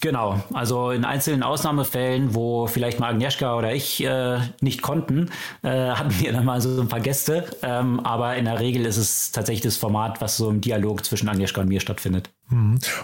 Genau, 0.00 0.40
also 0.52 0.92
in 0.92 1.04
einzelnen 1.04 1.42
Ausnahmefällen, 1.42 2.32
wo 2.32 2.68
vielleicht 2.68 3.00
mal 3.00 3.10
Agnieszka 3.10 3.58
oder 3.58 3.74
ich 3.74 4.04
äh, 4.04 4.38
nicht 4.60 4.80
konnten, 4.80 5.28
äh, 5.62 5.90
hatten 5.90 6.12
wir 6.20 6.32
dann 6.32 6.44
mal 6.44 6.60
so 6.60 6.80
ein 6.80 6.86
paar 6.86 7.00
Gäste. 7.00 7.46
Ähm, 7.62 7.98
aber 8.00 8.36
in 8.36 8.44
der 8.44 8.60
Regel 8.60 8.86
ist 8.86 8.96
es 8.96 9.32
tatsächlich 9.32 9.62
das 9.62 9.76
Format, 9.76 10.20
was 10.20 10.36
so 10.36 10.50
im 10.50 10.60
Dialog 10.60 11.04
zwischen 11.04 11.28
Agnieszka 11.28 11.62
und 11.62 11.68
mir 11.68 11.80
stattfindet. 11.80 12.30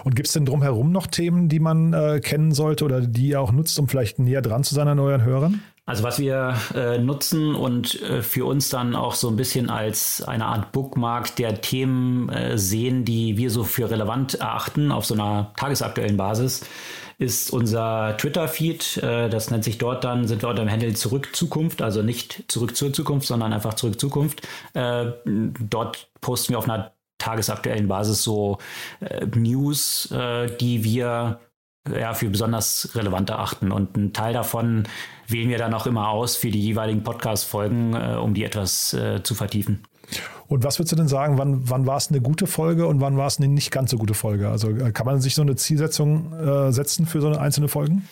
Und 0.05 0.15
gibt 0.15 0.27
es 0.27 0.33
denn 0.33 0.45
drumherum 0.45 0.93
noch 0.93 1.07
Themen, 1.07 1.49
die 1.49 1.59
man 1.59 1.91
äh, 1.91 2.21
kennen 2.21 2.53
sollte 2.53 2.85
oder 2.85 3.01
die 3.01 3.27
ihr 3.27 3.41
auch 3.41 3.51
nutzt, 3.51 3.77
um 3.77 3.89
vielleicht 3.89 4.17
näher 4.19 4.41
dran 4.41 4.63
zu 4.63 4.73
sein 4.73 4.87
an 4.87 4.99
euren 4.99 5.23
Hörern? 5.23 5.61
Also 5.87 6.03
was 6.03 6.17
wir 6.17 6.55
äh, 6.73 6.97
nutzen 6.97 7.53
und 7.53 8.01
äh, 8.01 8.23
für 8.23 8.45
uns 8.45 8.69
dann 8.69 8.95
auch 8.95 9.13
so 9.13 9.27
ein 9.27 9.35
bisschen 9.35 9.69
als 9.69 10.23
eine 10.23 10.45
Art 10.45 10.71
Bookmark 10.71 11.35
der 11.35 11.61
Themen 11.61 12.27
äh, 12.29 12.57
sehen, 12.57 13.05
die 13.05 13.37
wir 13.37 13.51
so 13.51 13.63
für 13.63 13.91
relevant 13.91 14.33
erachten 14.33 14.91
auf 14.91 15.05
so 15.05 15.13
einer 15.13 15.53
tagesaktuellen 15.57 16.17
Basis, 16.17 16.65
ist 17.19 17.53
unser 17.53 18.17
Twitter-Feed. 18.17 18.97
Äh, 18.97 19.29
das 19.29 19.51
nennt 19.51 19.63
sich 19.63 19.77
dort 19.77 20.03
dann, 20.03 20.27
sind 20.27 20.41
wir 20.41 20.49
unter 20.49 20.63
dem 20.63 20.71
Handle 20.71 20.93
Zurück 20.93 21.35
Zukunft, 21.35 21.83
also 21.83 22.01
nicht 22.01 22.45
zurück 22.47 22.75
zur 22.75 22.91
Zukunft, 22.91 23.27
sondern 23.27 23.53
einfach 23.53 23.75
Zurück 23.75 23.99
Zukunft. 23.99 24.41
Äh, 24.73 25.11
dort 25.25 26.09
posten 26.19 26.53
wir 26.53 26.57
auf 26.57 26.67
einer 26.67 26.93
tagesaktuellen 27.19 27.87
Basis 27.87 28.23
so 28.23 28.57
äh, 29.01 29.23
News, 29.35 30.09
die 30.59 30.83
wir 30.83 31.39
ja, 31.87 32.15
für 32.15 32.29
besonders 32.29 32.89
relevant 32.95 33.29
erachten. 33.29 33.71
Und 33.71 33.95
ein 33.95 34.11
Teil 34.11 34.33
davon 34.33 34.87
wählen 35.27 35.49
wir 35.49 35.57
dann 35.57 35.73
auch 35.73 35.87
immer 35.87 36.09
aus 36.09 36.35
für 36.35 36.51
die 36.51 36.61
jeweiligen 36.61 37.03
Podcast-Folgen, 37.03 37.93
äh, 37.93 38.15
um 38.15 38.33
die 38.33 38.43
etwas 38.43 38.93
äh, 38.93 39.23
zu 39.23 39.35
vertiefen. 39.35 39.83
Und 40.47 40.63
was 40.63 40.77
würdest 40.77 40.91
du 40.91 40.95
denn 40.95 41.07
sagen, 41.07 41.37
wann, 41.37 41.67
wann 41.69 41.87
war 41.87 41.97
es 41.97 42.09
eine 42.09 42.21
gute 42.21 42.45
Folge 42.45 42.85
und 42.85 43.01
wann 43.01 43.17
war 43.17 43.27
es 43.27 43.37
eine 43.37 43.47
nicht 43.47 43.71
ganz 43.71 43.91
so 43.91 43.97
gute 43.97 44.13
Folge? 44.13 44.49
Also 44.49 44.69
äh, 44.69 44.91
kann 44.91 45.05
man 45.05 45.19
sich 45.21 45.35
so 45.35 45.41
eine 45.41 45.55
Zielsetzung 45.55 46.33
äh, 46.33 46.71
setzen 46.71 47.07
für 47.07 47.21
so 47.21 47.27
eine 47.27 47.39
einzelne 47.39 47.67
Folgen? 47.67 48.07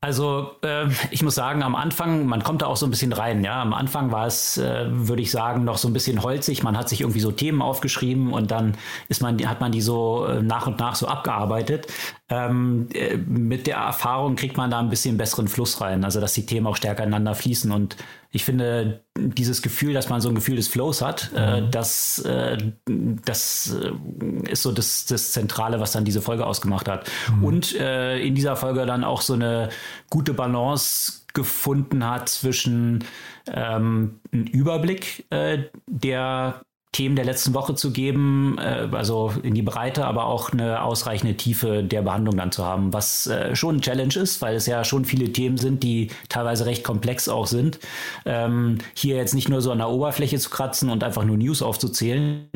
Also 0.00 0.52
äh, 0.62 0.86
ich 1.10 1.24
muss 1.24 1.34
sagen, 1.34 1.64
am 1.64 1.74
Anfang, 1.74 2.24
man 2.26 2.44
kommt 2.44 2.62
da 2.62 2.66
auch 2.66 2.76
so 2.76 2.86
ein 2.86 2.90
bisschen 2.90 3.12
rein. 3.12 3.42
Ja, 3.42 3.60
am 3.60 3.74
Anfang 3.74 4.12
war 4.12 4.28
es, 4.28 4.56
äh, 4.56 4.86
würde 4.90 5.22
ich 5.22 5.32
sagen, 5.32 5.64
noch 5.64 5.76
so 5.76 5.88
ein 5.88 5.92
bisschen 5.92 6.22
holzig. 6.22 6.62
Man 6.62 6.78
hat 6.78 6.88
sich 6.88 7.00
irgendwie 7.00 7.18
so 7.18 7.32
Themen 7.32 7.60
aufgeschrieben 7.60 8.32
und 8.32 8.52
dann 8.52 8.76
ist 9.08 9.22
man, 9.22 9.44
hat 9.48 9.60
man 9.60 9.72
die 9.72 9.80
so 9.80 10.24
äh, 10.26 10.40
nach 10.40 10.68
und 10.68 10.78
nach 10.78 10.94
so 10.94 11.08
abgearbeitet. 11.08 11.88
Ähm, 12.28 12.88
äh, 12.94 13.16
mit 13.16 13.66
der 13.66 13.78
Erfahrung 13.78 14.36
kriegt 14.36 14.56
man 14.56 14.70
da 14.70 14.78
ein 14.78 14.88
bisschen 14.88 15.16
besseren 15.16 15.48
Fluss 15.48 15.80
rein, 15.80 16.04
also 16.04 16.20
dass 16.20 16.32
die 16.32 16.46
Themen 16.46 16.68
auch 16.68 16.76
stärker 16.76 17.02
ineinander 17.02 17.34
fließen. 17.34 17.72
Und 17.72 17.96
ich 18.30 18.44
finde, 18.44 19.04
dieses 19.16 19.62
Gefühl, 19.62 19.94
dass 19.94 20.10
man 20.10 20.20
so 20.20 20.28
ein 20.28 20.34
Gefühl 20.34 20.56
des 20.56 20.68
Flows 20.68 21.00
hat, 21.00 21.32
äh, 21.34 21.62
das, 21.70 22.18
äh, 22.20 22.58
das 22.86 23.74
äh, 23.74 24.50
ist 24.50 24.62
so 24.62 24.72
das, 24.72 25.06
das 25.06 25.32
Zentrale, 25.32 25.80
was 25.80 25.92
dann 25.92 26.04
diese 26.04 26.20
Folge 26.20 26.44
ausgemacht 26.44 26.88
hat. 26.88 27.10
Und 27.42 27.74
äh, 27.74 28.18
in 28.20 28.34
dieser 28.34 28.56
Folge 28.56 28.84
dann 28.84 29.02
auch 29.02 29.22
so 29.22 29.32
eine 29.32 29.70
gute 30.10 30.34
Balance 30.34 31.24
gefunden 31.32 32.04
hat 32.06 32.28
zwischen 32.28 33.04
ähm, 33.46 34.20
einem 34.32 34.44
Überblick, 34.44 35.24
äh, 35.30 35.64
der 35.86 36.62
Themen 36.92 37.16
der 37.16 37.24
letzten 37.24 37.54
Woche 37.54 37.74
zu 37.74 37.90
geben, 37.92 38.56
äh, 38.58 38.88
also 38.92 39.32
in 39.42 39.54
die 39.54 39.62
Breite, 39.62 40.06
aber 40.06 40.26
auch 40.26 40.52
eine 40.52 40.82
ausreichende 40.82 41.36
Tiefe 41.36 41.84
der 41.84 42.02
Behandlung 42.02 42.36
dann 42.36 42.52
zu 42.52 42.64
haben, 42.64 42.92
was 42.92 43.26
äh, 43.26 43.54
schon 43.54 43.76
ein 43.76 43.80
Challenge 43.80 44.14
ist, 44.14 44.40
weil 44.40 44.56
es 44.56 44.66
ja 44.66 44.84
schon 44.84 45.04
viele 45.04 45.32
Themen 45.32 45.58
sind, 45.58 45.82
die 45.82 46.10
teilweise 46.28 46.66
recht 46.66 46.84
komplex 46.84 47.28
auch 47.28 47.46
sind. 47.46 47.78
Ähm, 48.24 48.78
hier 48.94 49.16
jetzt 49.16 49.34
nicht 49.34 49.48
nur 49.48 49.60
so 49.60 49.70
an 49.70 49.78
der 49.78 49.90
Oberfläche 49.90 50.38
zu 50.38 50.50
kratzen 50.50 50.90
und 50.90 51.04
einfach 51.04 51.24
nur 51.24 51.36
News 51.36 51.62
aufzuzählen, 51.62 52.48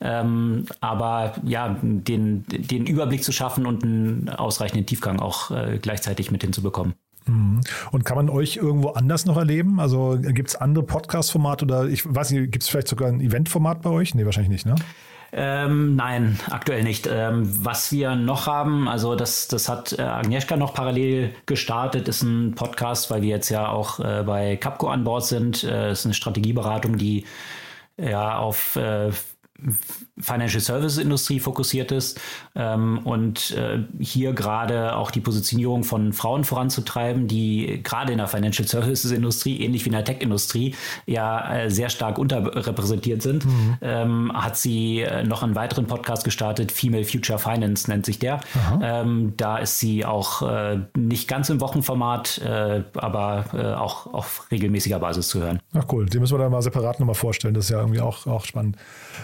ähm, 0.00 0.66
aber 0.80 1.34
ja, 1.44 1.76
den, 1.82 2.44
den 2.48 2.86
Überblick 2.86 3.22
zu 3.22 3.32
schaffen 3.32 3.66
und 3.66 3.84
einen 3.84 4.28
ausreichenden 4.28 4.86
Tiefgang 4.86 5.20
auch 5.20 5.50
äh, 5.50 5.78
gleichzeitig 5.80 6.30
mit 6.30 6.42
hinzubekommen. 6.42 6.94
Mhm. 7.28 7.60
Und 7.92 8.04
kann 8.04 8.16
man 8.16 8.28
euch 8.28 8.56
irgendwo 8.56 8.90
anders 8.90 9.26
noch 9.26 9.36
erleben? 9.36 9.80
Also 9.80 10.18
gibt 10.20 10.48
es 10.48 10.56
andere 10.56 10.84
Podcast-Formate 10.84 11.64
oder 11.64 11.86
ich 11.86 12.02
weiß 12.12 12.32
nicht, 12.32 12.50
gibt 12.50 12.64
es 12.64 12.68
vielleicht 12.68 12.88
sogar 12.88 13.08
ein 13.08 13.20
Event-Format 13.20 13.82
bei 13.82 13.90
euch? 13.90 14.14
Nee, 14.14 14.24
wahrscheinlich 14.24 14.50
nicht, 14.50 14.66
ne? 14.66 14.74
Ähm, 15.30 15.94
nein, 15.94 16.38
aktuell 16.48 16.82
nicht. 16.82 17.06
Ähm, 17.06 17.42
was 17.64 17.92
wir 17.92 18.16
noch 18.16 18.46
haben, 18.46 18.88
also 18.88 19.14
das, 19.14 19.46
das 19.48 19.68
hat 19.68 19.98
äh, 19.98 20.02
Agnieszka 20.02 20.56
noch 20.56 20.72
parallel 20.72 21.34
gestartet, 21.44 22.08
ist 22.08 22.22
ein 22.22 22.54
Podcast, 22.54 23.10
weil 23.10 23.20
wir 23.20 23.28
jetzt 23.28 23.50
ja 23.50 23.68
auch 23.68 24.00
äh, 24.00 24.22
bei 24.24 24.56
Capco 24.56 24.88
an 24.88 25.04
Bord 25.04 25.26
sind. 25.26 25.64
Äh, 25.64 25.92
ist 25.92 26.06
eine 26.06 26.14
Strategieberatung, 26.14 26.96
die 26.96 27.26
ja 27.98 28.38
auf 28.38 28.76
äh, 28.76 29.10
Financial 30.20 30.60
Services 30.60 30.98
Industrie 30.98 31.40
fokussiert 31.40 31.90
ist 31.90 32.20
ähm, 32.54 33.00
und 33.04 33.50
äh, 33.52 33.80
hier 33.98 34.32
gerade 34.32 34.96
auch 34.96 35.10
die 35.10 35.20
Positionierung 35.20 35.82
von 35.82 36.12
Frauen 36.12 36.44
voranzutreiben, 36.44 37.26
die 37.26 37.80
gerade 37.82 38.12
in 38.12 38.18
der 38.18 38.28
Financial 38.28 38.66
Services 38.66 39.10
Industrie, 39.10 39.60
ähnlich 39.60 39.84
wie 39.84 39.88
in 39.88 39.94
der 39.94 40.04
Tech-Industrie, 40.04 40.74
ja 41.06 41.54
äh, 41.54 41.70
sehr 41.70 41.88
stark 41.88 42.18
unterrepräsentiert 42.18 43.22
sind, 43.22 43.46
mhm. 43.46 43.76
ähm, 43.80 44.32
hat 44.32 44.56
sie 44.56 45.00
äh, 45.00 45.24
noch 45.24 45.42
einen 45.42 45.56
weiteren 45.56 45.86
Podcast 45.86 46.24
gestartet, 46.24 46.70
Female 46.70 47.04
Future 47.04 47.38
Finance 47.38 47.90
nennt 47.90 48.06
sich 48.06 48.18
der. 48.18 48.40
Ähm, 48.80 49.34
da 49.36 49.58
ist 49.58 49.78
sie 49.78 50.04
auch 50.04 50.42
äh, 50.42 50.78
nicht 50.96 51.26
ganz 51.26 51.50
im 51.50 51.60
Wochenformat, 51.60 52.38
äh, 52.38 52.82
aber 52.94 53.44
auch 53.78 54.12
auf 54.12 54.46
regelmäßiger 54.50 54.98
Basis 54.98 55.28
zu 55.28 55.40
hören. 55.40 55.60
Ach 55.74 55.84
cool, 55.92 56.06
die 56.06 56.18
müssen 56.18 56.34
wir 56.34 56.42
dann 56.42 56.52
mal 56.52 56.62
separat 56.62 57.00
nochmal 57.00 57.14
vorstellen, 57.14 57.54
das 57.54 57.64
ist 57.64 57.70
ja 57.70 57.80
irgendwie 57.80 58.00
auch, 58.00 58.26
auch 58.26 58.44
spannend. 58.44 58.76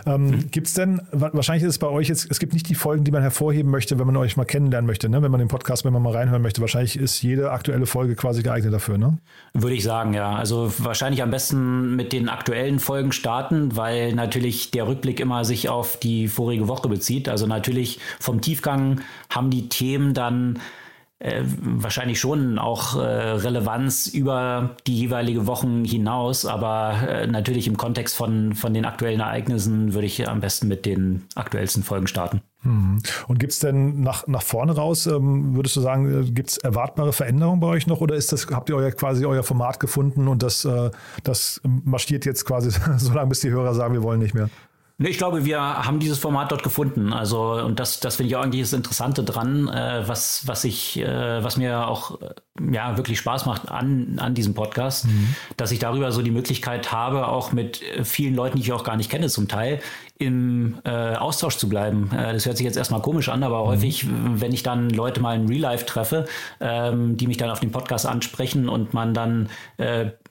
Ähm, 0.06 0.23
mhm. 0.26 0.50
Gibt 0.50 0.66
es 0.66 0.74
denn, 0.74 1.00
wahrscheinlich 1.12 1.62
ist 1.64 1.70
es 1.70 1.78
bei 1.78 1.88
euch 1.88 2.08
jetzt, 2.08 2.30
es 2.30 2.38
gibt 2.38 2.52
nicht 2.52 2.68
die 2.68 2.74
Folgen, 2.74 3.04
die 3.04 3.10
man 3.10 3.22
hervorheben 3.22 3.70
möchte, 3.70 3.98
wenn 3.98 4.06
man 4.06 4.16
euch 4.16 4.36
mal 4.36 4.44
kennenlernen 4.44 4.86
möchte, 4.86 5.08
ne? 5.08 5.22
wenn 5.22 5.30
man 5.30 5.38
den 5.38 5.48
Podcast, 5.48 5.84
wenn 5.84 5.92
man 5.92 6.02
mal 6.02 6.12
reinhören 6.12 6.42
möchte. 6.42 6.60
Wahrscheinlich 6.60 6.96
ist 6.96 7.22
jede 7.22 7.50
aktuelle 7.50 7.86
Folge 7.86 8.14
quasi 8.16 8.42
geeignet 8.42 8.72
dafür, 8.72 8.98
ne? 8.98 9.18
Würde 9.52 9.74
ich 9.74 9.82
sagen, 9.82 10.14
ja. 10.14 10.32
Also 10.34 10.72
wahrscheinlich 10.78 11.22
am 11.22 11.30
besten 11.30 11.96
mit 11.96 12.12
den 12.12 12.28
aktuellen 12.28 12.78
Folgen 12.78 13.12
starten, 13.12 13.76
weil 13.76 14.14
natürlich 14.14 14.70
der 14.70 14.86
Rückblick 14.86 15.20
immer 15.20 15.44
sich 15.44 15.68
auf 15.68 15.98
die 15.98 16.28
vorige 16.28 16.68
Woche 16.68 16.88
bezieht. 16.88 17.28
Also 17.28 17.46
natürlich 17.46 18.00
vom 18.20 18.40
Tiefgang 18.40 19.00
haben 19.30 19.50
die 19.50 19.68
Themen 19.68 20.14
dann 20.14 20.58
äh, 21.20 21.42
wahrscheinlich 21.44 22.18
schon 22.18 22.58
auch 22.58 22.96
äh, 22.96 23.00
Relevanz 23.00 24.08
über 24.08 24.76
die 24.86 24.98
jeweilige 24.98 25.46
Wochen 25.46 25.84
hinaus, 25.84 26.44
aber 26.44 27.08
äh, 27.08 27.26
natürlich 27.26 27.66
im 27.66 27.76
Kontext 27.76 28.16
von, 28.16 28.54
von 28.54 28.74
den 28.74 28.84
aktuellen 28.84 29.20
Ereignissen 29.20 29.94
würde 29.94 30.06
ich 30.06 30.28
am 30.28 30.40
besten 30.40 30.68
mit 30.68 30.84
den 30.84 31.24
aktuellsten 31.34 31.82
Folgen 31.82 32.08
starten. 32.08 32.42
Mhm. 32.64 32.98
Und 33.28 33.38
gibt 33.38 33.52
es 33.52 33.60
denn 33.60 34.00
nach, 34.00 34.26
nach 34.26 34.42
vorne 34.42 34.74
raus, 34.74 35.06
ähm, 35.06 35.54
würdest 35.54 35.76
du 35.76 35.80
sagen, 35.80 36.22
äh, 36.22 36.30
gibt 36.30 36.50
es 36.50 36.56
erwartbare 36.58 37.12
Veränderungen 37.12 37.60
bei 37.60 37.68
euch 37.68 37.86
noch 37.86 38.00
oder 38.00 38.16
ist 38.16 38.32
das, 38.32 38.48
habt 38.50 38.68
ihr 38.68 38.76
euer 38.76 38.90
quasi 38.90 39.24
euer 39.24 39.42
Format 39.42 39.80
gefunden 39.80 40.26
und 40.28 40.42
das, 40.42 40.64
äh, 40.64 40.90
das 41.22 41.60
marschiert 41.64 42.24
jetzt 42.24 42.44
quasi 42.44 42.70
so 42.98 43.12
lange, 43.12 43.28
bis 43.28 43.40
die 43.40 43.50
Hörer 43.50 43.74
sagen, 43.74 43.94
wir 43.94 44.02
wollen 44.02 44.20
nicht 44.20 44.34
mehr? 44.34 44.50
Ich 44.98 45.18
glaube, 45.18 45.44
wir 45.44 45.60
haben 45.60 45.98
dieses 45.98 46.20
Format 46.20 46.52
dort 46.52 46.62
gefunden. 46.62 47.12
Also, 47.12 47.54
und 47.54 47.80
das, 47.80 47.98
das 47.98 48.14
finde 48.14 48.28
ich 48.28 48.36
auch 48.36 48.42
eigentlich 48.42 48.62
das 48.62 48.72
Interessante 48.72 49.24
dran, 49.24 49.66
äh, 49.66 50.06
was, 50.06 50.46
was 50.46 50.62
ich, 50.62 51.00
äh, 51.00 51.42
was 51.42 51.56
mir 51.56 51.88
auch 51.88 52.20
äh, 52.20 52.34
ja, 52.72 52.96
wirklich 52.96 53.18
Spaß 53.18 53.44
macht 53.44 53.72
an, 53.72 54.20
an 54.20 54.34
diesem 54.34 54.54
Podcast, 54.54 55.06
mhm. 55.06 55.34
dass 55.56 55.72
ich 55.72 55.80
darüber 55.80 56.12
so 56.12 56.22
die 56.22 56.30
Möglichkeit 56.30 56.92
habe, 56.92 57.26
auch 57.26 57.50
mit 57.50 57.82
äh, 57.82 58.04
vielen 58.04 58.36
Leuten, 58.36 58.58
die 58.58 58.62
ich 58.62 58.72
auch 58.72 58.84
gar 58.84 58.96
nicht 58.96 59.10
kenne, 59.10 59.28
zum 59.28 59.48
Teil, 59.48 59.80
im 60.16 60.78
äh, 60.84 61.16
Austausch 61.16 61.56
zu 61.56 61.68
bleiben. 61.68 62.10
Das 62.12 62.46
hört 62.46 62.56
sich 62.56 62.64
jetzt 62.64 62.76
erstmal 62.76 63.02
komisch 63.02 63.28
an, 63.28 63.42
aber 63.42 63.64
mhm. 63.64 63.68
häufig, 63.68 64.06
wenn 64.08 64.52
ich 64.52 64.62
dann 64.62 64.90
Leute 64.90 65.20
mal 65.20 65.34
in 65.34 65.48
Real 65.48 65.60
Life 65.60 65.86
treffe, 65.86 66.26
ähm, 66.60 67.16
die 67.16 67.26
mich 67.26 67.36
dann 67.36 67.50
auf 67.50 67.58
den 67.58 67.72
Podcast 67.72 68.06
ansprechen 68.06 68.68
und 68.68 68.94
man 68.94 69.12
dann 69.12 69.48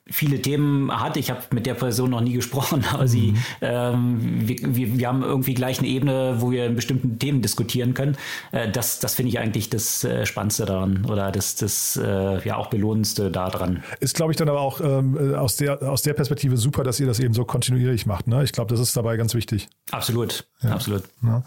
viele 0.07 0.41
Themen 0.41 0.91
hat. 0.99 1.17
Ich 1.17 1.29
habe 1.29 1.41
mit 1.51 1.65
der 1.65 1.75
Person 1.75 2.11
noch 2.11 2.21
nie 2.21 2.33
gesprochen, 2.33 2.83
aber 2.93 3.03
mhm. 3.03 3.07
sie, 3.07 3.33
ähm, 3.61 4.47
wir, 4.61 4.75
wir, 4.75 4.97
wir, 4.99 5.07
haben 5.07 5.23
irgendwie 5.23 5.53
gleich 5.53 5.79
eine 5.79 5.87
Ebene, 5.87 6.37
wo 6.39 6.51
wir 6.51 6.65
in 6.65 6.75
bestimmten 6.75 7.19
Themen 7.19 7.41
diskutieren 7.41 7.93
können. 7.93 8.17
Äh, 8.51 8.71
das 8.71 8.99
das 8.99 9.15
finde 9.15 9.29
ich 9.29 9.39
eigentlich 9.39 9.69
das 9.69 10.03
äh, 10.03 10.25
Spannendste 10.25 10.65
daran 10.65 11.05
oder 11.05 11.31
das, 11.31 11.55
das 11.55 11.99
äh, 12.01 12.47
ja 12.47 12.55
auch 12.57 12.67
Belohnendste 12.67 13.31
daran. 13.31 13.83
Ist, 13.99 14.15
glaube 14.15 14.31
ich, 14.31 14.37
dann 14.37 14.49
aber 14.49 14.61
auch 14.61 14.81
ähm, 14.81 15.35
aus, 15.35 15.57
der, 15.57 15.81
aus 15.81 16.01
der 16.01 16.13
Perspektive 16.13 16.57
super, 16.57 16.83
dass 16.83 16.99
ihr 16.99 17.07
das 17.07 17.19
eben 17.19 17.33
so 17.33 17.45
kontinuierlich 17.45 18.05
macht. 18.05 18.27
Ne? 18.27 18.43
Ich 18.43 18.51
glaube, 18.51 18.69
das 18.69 18.79
ist 18.79 18.95
dabei 18.95 19.17
ganz 19.17 19.33
wichtig. 19.33 19.67
Absolut, 19.91 20.45
ja. 20.61 20.71
absolut. 20.71 21.03
Ja. 21.21 21.43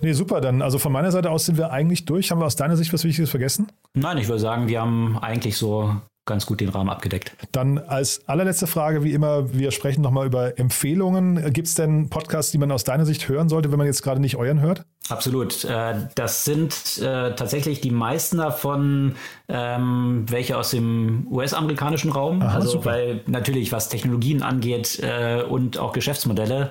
Nee, 0.00 0.12
super. 0.12 0.40
Dann, 0.40 0.62
also 0.62 0.78
von 0.78 0.92
meiner 0.92 1.10
Seite 1.10 1.30
aus 1.30 1.46
sind 1.46 1.58
wir 1.58 1.70
eigentlich 1.70 2.04
durch. 2.04 2.30
Haben 2.30 2.40
wir 2.40 2.46
aus 2.46 2.56
deiner 2.56 2.76
Sicht 2.76 2.92
was 2.92 3.04
Wichtiges 3.04 3.30
vergessen? 3.30 3.68
Nein, 3.94 4.18
ich 4.18 4.28
würde 4.28 4.40
sagen, 4.40 4.68
wir 4.68 4.80
haben 4.80 5.18
eigentlich 5.18 5.56
so 5.56 5.96
ganz 6.28 6.46
gut 6.46 6.60
den 6.60 6.68
Rahmen 6.68 6.90
abgedeckt. 6.90 7.32
Dann 7.50 7.78
als 7.78 8.28
allerletzte 8.28 8.68
Frage, 8.68 9.02
wie 9.02 9.12
immer, 9.12 9.52
wir 9.52 9.72
sprechen 9.72 10.02
nochmal 10.02 10.26
über 10.26 10.56
Empfehlungen. 10.58 11.52
Gibt 11.52 11.66
es 11.66 11.74
denn 11.74 12.08
Podcasts, 12.08 12.52
die 12.52 12.58
man 12.58 12.70
aus 12.70 12.84
deiner 12.84 13.04
Sicht 13.04 13.28
hören 13.28 13.48
sollte, 13.48 13.72
wenn 13.72 13.78
man 13.78 13.86
jetzt 13.86 14.02
gerade 14.02 14.20
nicht 14.20 14.36
euren 14.36 14.60
hört? 14.60 14.84
Absolut. 15.08 15.64
Äh, 15.64 15.94
das 16.14 16.44
sind 16.44 16.98
äh, 16.98 17.34
tatsächlich 17.34 17.80
die 17.80 17.90
meisten 17.90 18.36
davon 18.36 19.16
ähm, 19.48 20.24
welche 20.28 20.56
aus 20.56 20.70
dem 20.70 21.26
US-amerikanischen 21.30 22.12
Raum. 22.12 22.42
Aha, 22.42 22.56
also 22.56 22.72
super. 22.72 22.90
weil 22.90 23.20
natürlich, 23.26 23.72
was 23.72 23.88
Technologien 23.88 24.42
angeht 24.42 25.00
äh, 25.02 25.42
und 25.42 25.78
auch 25.78 25.92
Geschäftsmodelle, 25.92 26.70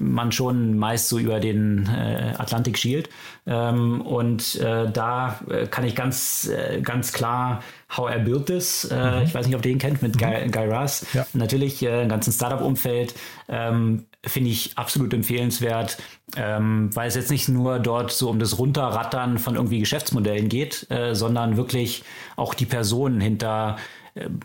man 0.00 0.32
schon 0.32 0.76
meist 0.76 1.08
so 1.08 1.20
über 1.20 1.38
den 1.38 1.88
Atlantik 2.36 2.76
schielt. 2.76 3.08
Ähm, 3.46 4.00
und 4.00 4.60
da 4.60 5.38
kann 5.70 5.84
ich 5.84 5.94
ganz, 5.94 6.50
ganz 6.82 7.12
klar 7.12 7.62
How 7.96 8.10
Er 8.10 8.18
Built 8.18 8.46
This, 8.46 8.90
mhm. 8.90 9.22
ich 9.22 9.34
weiß 9.34 9.46
nicht, 9.46 9.54
ob 9.54 9.64
ihr 9.64 9.70
den 9.72 9.78
kennt, 9.78 10.02
mit 10.02 10.16
mhm. 10.16 10.18
Guy, 10.18 10.48
Guy 10.50 10.68
Raz. 10.68 11.06
Ja. 11.12 11.26
Natürlich, 11.34 11.82
äh, 11.82 12.02
im 12.02 12.08
ganzen 12.08 12.32
Startup-Umfeld. 12.32 13.14
Ähm, 13.48 14.06
finde 14.26 14.50
ich 14.50 14.76
absolut 14.76 15.12
empfehlenswert, 15.12 15.98
ähm, 16.36 16.88
weil 16.94 17.08
es 17.08 17.14
jetzt 17.14 17.30
nicht 17.30 17.48
nur 17.48 17.78
dort 17.78 18.10
so 18.10 18.30
um 18.30 18.38
das 18.38 18.58
Runterrattern 18.58 19.38
von 19.38 19.54
irgendwie 19.54 19.80
Geschäftsmodellen 19.80 20.48
geht, 20.48 20.86
äh, 20.90 21.14
sondern 21.14 21.58
wirklich 21.58 21.83
auch 22.36 22.54
die 22.54 22.66
Personen 22.66 23.20
hinter 23.20 23.76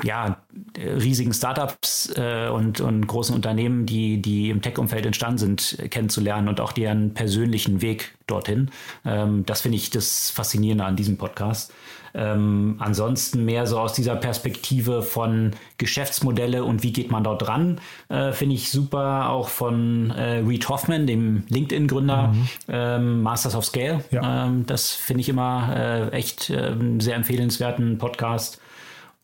ja, 0.03 0.37
riesigen 0.77 1.33
Startups 1.33 2.11
äh, 2.15 2.49
und, 2.49 2.81
und 2.81 3.05
großen 3.05 3.35
Unternehmen, 3.35 3.85
die, 3.85 4.21
die 4.21 4.49
im 4.49 4.61
Tech-Umfeld 4.61 5.05
entstanden 5.05 5.37
sind, 5.37 5.77
kennenzulernen 5.91 6.47
und 6.47 6.59
auch 6.59 6.71
deren 6.71 7.13
persönlichen 7.13 7.81
Weg 7.81 8.15
dorthin. 8.25 8.71
Ähm, 9.05 9.45
das 9.45 9.61
finde 9.61 9.77
ich 9.77 9.89
das 9.91 10.31
Faszinierende 10.31 10.85
an 10.85 10.95
diesem 10.95 11.17
Podcast. 11.17 11.71
Ähm, 12.15 12.77
ansonsten 12.79 13.45
mehr 13.45 13.67
so 13.67 13.79
aus 13.79 13.93
dieser 13.93 14.15
Perspektive 14.15 15.03
von 15.03 15.51
Geschäftsmodelle 15.77 16.63
und 16.63 16.81
wie 16.81 16.91
geht 16.91 17.11
man 17.11 17.23
dort 17.23 17.43
dran, 17.43 17.79
äh, 18.09 18.31
finde 18.31 18.55
ich 18.55 18.71
super. 18.71 19.29
Auch 19.29 19.49
von 19.49 20.11
äh, 20.11 20.39
Reed 20.39 20.67
Hoffman, 20.69 21.05
dem 21.05 21.43
LinkedIn-Gründer, 21.49 22.29
mhm. 22.29 22.47
ähm, 22.67 23.21
Masters 23.21 23.55
of 23.55 23.65
Scale. 23.65 24.03
Ja. 24.09 24.47
Ähm, 24.47 24.65
das 24.65 24.91
finde 24.91 25.21
ich 25.21 25.29
immer 25.29 25.75
äh, 25.75 26.09
echt 26.09 26.49
ähm, 26.49 26.99
sehr 26.99 27.15
empfehlenswerten 27.15 27.97
Podcast. 27.99 28.59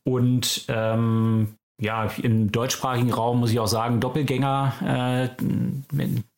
Und 0.05 0.65
ähm, 0.67 1.57
ja, 1.77 2.09
im 2.21 2.53
deutschsprachigen 2.53 3.11
Raum 3.11 3.41
muss 3.41 3.51
ich 3.51 3.59
auch 3.59 3.67
sagen, 3.67 3.99
Doppelgänger, 3.99 5.29
äh, 5.37 5.43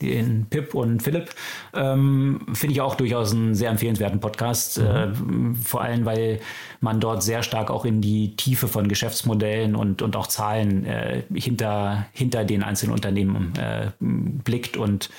den 0.02 0.48
Pip 0.50 0.74
und 0.74 1.04
Philipp, 1.04 1.30
ähm, 1.76 2.48
finde 2.54 2.74
ich 2.74 2.82
auch 2.82 2.96
durchaus 2.96 3.34
einen 3.34 3.54
sehr 3.54 3.70
empfehlenswerten 3.70 4.20
Podcast. 4.20 4.80
Mhm. 4.80 4.86
Äh, 4.86 5.56
vor 5.64 5.82
allem, 5.82 6.06
weil 6.06 6.40
man 6.80 7.00
dort 7.00 7.22
sehr 7.22 7.44
stark 7.44 7.70
auch 7.70 7.86
in 7.86 8.02
die 8.02 8.36
Tiefe 8.36 8.68
von 8.68 8.88
Geschäftsmodellen 8.88 9.76
und, 9.76 10.02
und 10.02 10.16
auch 10.16 10.26
Zahlen 10.26 10.86
äh, 10.86 11.22
hinter, 11.32 12.08
hinter 12.14 12.44
den 12.44 12.64
einzelnen 12.64 12.94
Unternehmen 12.94 13.54
äh, 13.58 13.92
blickt 14.00 14.76
und 14.76 15.12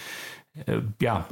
äh, 0.67 0.81
ja, 1.01 1.29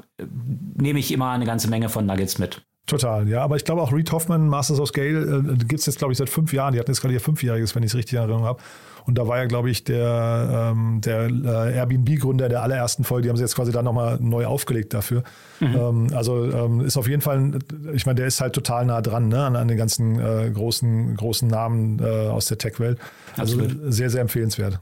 nehme 0.77 1.01
ich 1.01 1.11
immer 1.11 1.31
eine 1.31 1.45
ganze 1.45 1.69
Menge 1.69 1.89
von 1.89 2.07
Nuggets 2.07 2.39
mit. 2.39 2.63
Total, 2.87 3.29
ja. 3.29 3.43
Aber 3.43 3.57
ich 3.57 3.65
glaube 3.65 3.83
auch 3.83 3.93
Reed 3.93 4.13
Hoffman, 4.13 4.49
Masters 4.49 4.79
of 4.79 4.89
Scale, 4.89 5.43
äh, 5.45 5.57
gibt 5.65 5.81
es 5.81 5.87
jetzt, 5.87 5.99
glaube 5.99 6.13
ich, 6.13 6.19
seit 6.19 6.31
fünf 6.31 6.53
Jahren. 6.53 6.73
Die 6.73 6.79
hatten 6.79 6.91
jetzt 6.91 7.01
gerade 7.01 7.15
ihr 7.15 7.21
Fünfjähriges, 7.21 7.75
wenn 7.75 7.83
ich 7.83 7.91
es 7.91 7.97
richtig 7.97 8.15
in 8.15 8.21
Erinnerung 8.21 8.45
habe. 8.45 8.61
Und 9.07 9.19
da 9.19 9.29
war 9.29 9.39
ja, 9.39 9.45
glaube 9.45 9.71
ich, 9.71 9.85
der, 9.85 10.73
ähm, 10.73 11.01
der 11.01 11.27
äh, 11.29 11.77
Airbnb-Gründer 11.77 12.49
der 12.49 12.63
allerersten 12.63 13.05
Folge, 13.05 13.23
die 13.23 13.29
haben 13.29 13.37
sie 13.37 13.45
jetzt 13.45 13.55
quasi 13.55 13.71
da 13.71 13.83
nochmal 13.83 14.19
neu 14.21 14.47
aufgelegt 14.47 14.95
dafür. 14.95 15.23
Mhm. 15.61 15.77
Ähm, 15.77 16.07
also 16.13 16.45
ähm, 16.45 16.81
ist 16.81 16.97
auf 16.97 17.09
jeden 17.09 17.23
Fall, 17.23 17.59
ich 17.93 18.05
meine, 18.07 18.17
der 18.17 18.27
ist 18.27 18.41
halt 18.41 18.53
total 18.53 18.85
nah 18.87 19.01
dran 19.01 19.29
ne, 19.29 19.45
an, 19.45 19.55
an 19.55 19.69
den 19.69 19.77
ganzen 19.77 20.19
äh, 20.19 20.51
großen, 20.53 21.17
großen 21.17 21.49
Namen 21.49 22.01
äh, 22.01 22.29
aus 22.29 22.47
der 22.47 22.59
Tech-Welt. 22.59 22.99
Also 23.37 23.61
Absolut. 23.61 23.93
sehr, 23.93 24.11
sehr 24.11 24.23
empfehlenswert. 24.23 24.81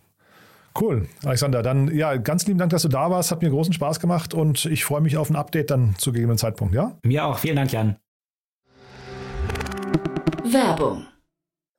Cool, 0.78 1.06
Alexander. 1.24 1.62
Dann 1.62 1.94
ja, 1.94 2.16
ganz 2.16 2.46
lieben 2.46 2.58
Dank, 2.58 2.70
dass 2.70 2.82
du 2.82 2.88
da 2.88 3.10
warst. 3.10 3.30
Hat 3.30 3.42
mir 3.42 3.50
großen 3.50 3.72
Spaß 3.72 4.00
gemacht 4.00 4.34
und 4.34 4.64
ich 4.66 4.84
freue 4.84 5.00
mich 5.00 5.16
auf 5.16 5.30
ein 5.30 5.36
Update 5.36 5.70
dann 5.70 5.94
zu 5.98 6.12
gegebenen 6.12 6.38
Zeitpunkt, 6.38 6.74
ja? 6.74 6.98
Mir 7.04 7.26
auch. 7.26 7.38
Vielen 7.38 7.56
Dank, 7.56 7.72
Jan. 7.72 7.96
Werbung. 10.44 11.06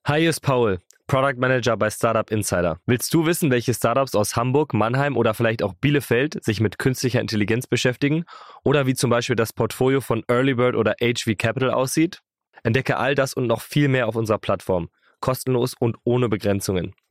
Hi, 0.08 0.22
hier 0.22 0.30
ist 0.30 0.42
Paul, 0.42 0.80
Product 1.08 1.38
Manager 1.38 1.76
bei 1.76 1.90
Startup 1.90 2.30
Insider. 2.32 2.80
Willst 2.86 3.14
du 3.14 3.26
wissen, 3.26 3.52
welche 3.52 3.74
Startups 3.74 4.16
aus 4.16 4.36
Hamburg, 4.36 4.74
Mannheim 4.74 5.18
oder 5.18 5.34
vielleicht 5.34 5.62
auch 5.62 5.74
Bielefeld 5.74 6.44
sich 6.44 6.62
mit 6.62 6.78
künstlicher 6.78 7.20
Intelligenz 7.20 7.68
beschäftigen? 7.68 8.24
Oder 8.64 8.86
wie 8.88 8.94
zum 8.94 9.10
Beispiel 9.10 9.36
das 9.36 9.52
Portfolio 9.52 10.00
von 10.00 10.24
Earlybird 10.28 10.76
oder 10.76 10.96
HV 11.02 11.38
Capital 11.38 11.72
aussieht? 11.72 12.22
Entdecke 12.64 12.98
all 12.98 13.14
das 13.14 13.34
und 13.34 13.48
noch 13.48 13.62
viel 13.62 13.88
mehr 13.88 14.08
auf 14.08 14.16
unserer 14.16 14.40
Plattform. 14.40 14.90
Kostenlos 15.20 15.74
und 15.78 15.98
ohne 16.04 16.30
Begrenzungen. 16.30 16.96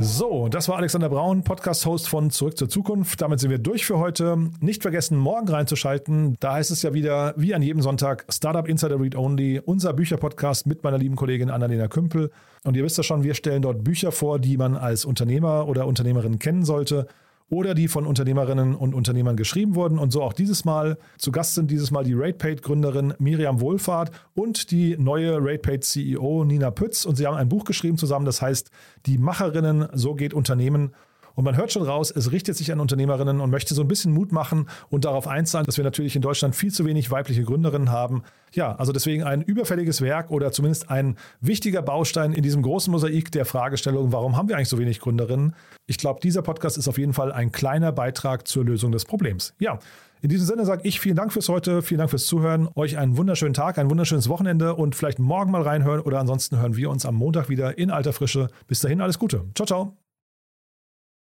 So, 0.00 0.46
das 0.48 0.68
war 0.68 0.76
Alexander 0.76 1.08
Braun, 1.08 1.42
Podcast-Host 1.42 2.08
von 2.08 2.30
Zurück 2.30 2.56
zur 2.56 2.68
Zukunft. 2.68 3.20
Damit 3.20 3.40
sind 3.40 3.50
wir 3.50 3.58
durch 3.58 3.84
für 3.84 3.98
heute. 3.98 4.38
Nicht 4.60 4.82
vergessen, 4.82 5.18
morgen 5.18 5.48
reinzuschalten. 5.48 6.36
Da 6.38 6.52
heißt 6.52 6.70
es 6.70 6.82
ja 6.82 6.94
wieder, 6.94 7.34
wie 7.36 7.52
an 7.52 7.62
jedem 7.62 7.82
Sonntag, 7.82 8.24
Startup 8.28 8.68
Insider 8.68 9.00
Read 9.00 9.16
Only, 9.16 9.60
unser 9.64 9.92
Bücherpodcast 9.92 10.68
mit 10.68 10.84
meiner 10.84 10.98
lieben 10.98 11.16
Kollegin 11.16 11.50
Annalena 11.50 11.88
Kümpel. 11.88 12.30
Und 12.62 12.76
ihr 12.76 12.84
wisst 12.84 12.96
ja 12.96 13.02
schon, 13.02 13.24
wir 13.24 13.34
stellen 13.34 13.62
dort 13.62 13.82
Bücher 13.82 14.12
vor, 14.12 14.38
die 14.38 14.56
man 14.56 14.76
als 14.76 15.04
Unternehmer 15.04 15.66
oder 15.66 15.88
Unternehmerin 15.88 16.38
kennen 16.38 16.64
sollte 16.64 17.08
oder 17.50 17.74
die 17.74 17.88
von 17.88 18.06
Unternehmerinnen 18.06 18.74
und 18.74 18.94
Unternehmern 18.94 19.36
geschrieben 19.36 19.74
wurden. 19.74 19.98
Und 19.98 20.12
so 20.12 20.22
auch 20.22 20.32
dieses 20.32 20.64
Mal. 20.64 20.98
Zu 21.16 21.32
Gast 21.32 21.54
sind 21.54 21.70
dieses 21.70 21.90
Mal 21.90 22.04
die 22.04 22.14
RatePaid-Gründerin 22.14 23.14
Miriam 23.18 23.60
Wohlfahrt 23.60 24.10
und 24.34 24.70
die 24.70 24.96
neue 24.98 25.38
RatePaid-CEO 25.38 26.44
Nina 26.44 26.70
Pütz. 26.70 27.04
Und 27.04 27.16
sie 27.16 27.26
haben 27.26 27.36
ein 27.36 27.48
Buch 27.48 27.64
geschrieben 27.64 27.96
zusammen, 27.96 28.26
das 28.26 28.42
heißt 28.42 28.70
Die 29.06 29.18
Macherinnen, 29.18 29.88
so 29.92 30.14
geht 30.14 30.34
Unternehmen. 30.34 30.92
Und 31.38 31.44
man 31.44 31.56
hört 31.56 31.70
schon 31.70 31.84
raus, 31.84 32.10
es 32.10 32.32
richtet 32.32 32.56
sich 32.56 32.72
an 32.72 32.80
Unternehmerinnen 32.80 33.40
und 33.40 33.50
möchte 33.50 33.72
so 33.72 33.82
ein 33.82 33.86
bisschen 33.86 34.12
Mut 34.12 34.32
machen 34.32 34.68
und 34.90 35.04
darauf 35.04 35.28
einzahlen, 35.28 35.66
dass 35.66 35.76
wir 35.76 35.84
natürlich 35.84 36.16
in 36.16 36.20
Deutschland 36.20 36.56
viel 36.56 36.72
zu 36.72 36.84
wenig 36.84 37.12
weibliche 37.12 37.44
Gründerinnen 37.44 37.92
haben. 37.92 38.24
Ja, 38.54 38.74
also 38.74 38.90
deswegen 38.90 39.22
ein 39.22 39.42
überfälliges 39.42 40.00
Werk 40.00 40.32
oder 40.32 40.50
zumindest 40.50 40.90
ein 40.90 41.16
wichtiger 41.40 41.80
Baustein 41.80 42.32
in 42.32 42.42
diesem 42.42 42.62
großen 42.62 42.90
Mosaik 42.90 43.30
der 43.30 43.44
Fragestellung, 43.44 44.10
warum 44.10 44.36
haben 44.36 44.48
wir 44.48 44.56
eigentlich 44.56 44.68
so 44.68 44.80
wenig 44.80 44.98
Gründerinnen? 44.98 45.54
Ich 45.86 45.98
glaube, 45.98 46.18
dieser 46.20 46.42
Podcast 46.42 46.76
ist 46.76 46.88
auf 46.88 46.98
jeden 46.98 47.12
Fall 47.12 47.30
ein 47.30 47.52
kleiner 47.52 47.92
Beitrag 47.92 48.48
zur 48.48 48.64
Lösung 48.64 48.90
des 48.90 49.04
Problems. 49.04 49.54
Ja, 49.60 49.78
in 50.20 50.30
diesem 50.30 50.44
Sinne 50.44 50.66
sage 50.66 50.80
ich 50.88 50.98
vielen 50.98 51.14
Dank 51.14 51.32
fürs 51.32 51.48
heute, 51.48 51.82
vielen 51.82 51.98
Dank 51.98 52.10
fürs 52.10 52.26
Zuhören, 52.26 52.68
euch 52.74 52.98
einen 52.98 53.16
wunderschönen 53.16 53.54
Tag, 53.54 53.78
ein 53.78 53.90
wunderschönes 53.90 54.28
Wochenende 54.28 54.74
und 54.74 54.96
vielleicht 54.96 55.20
morgen 55.20 55.52
mal 55.52 55.62
reinhören 55.62 56.00
oder 56.00 56.18
ansonsten 56.18 56.58
hören 56.58 56.74
wir 56.74 56.90
uns 56.90 57.06
am 57.06 57.14
Montag 57.14 57.48
wieder 57.48 57.78
in 57.78 57.92
alter 57.92 58.12
Frische. 58.12 58.48
Bis 58.66 58.80
dahin 58.80 59.00
alles 59.00 59.20
Gute. 59.20 59.44
Ciao, 59.54 59.66
ciao. 59.66 60.07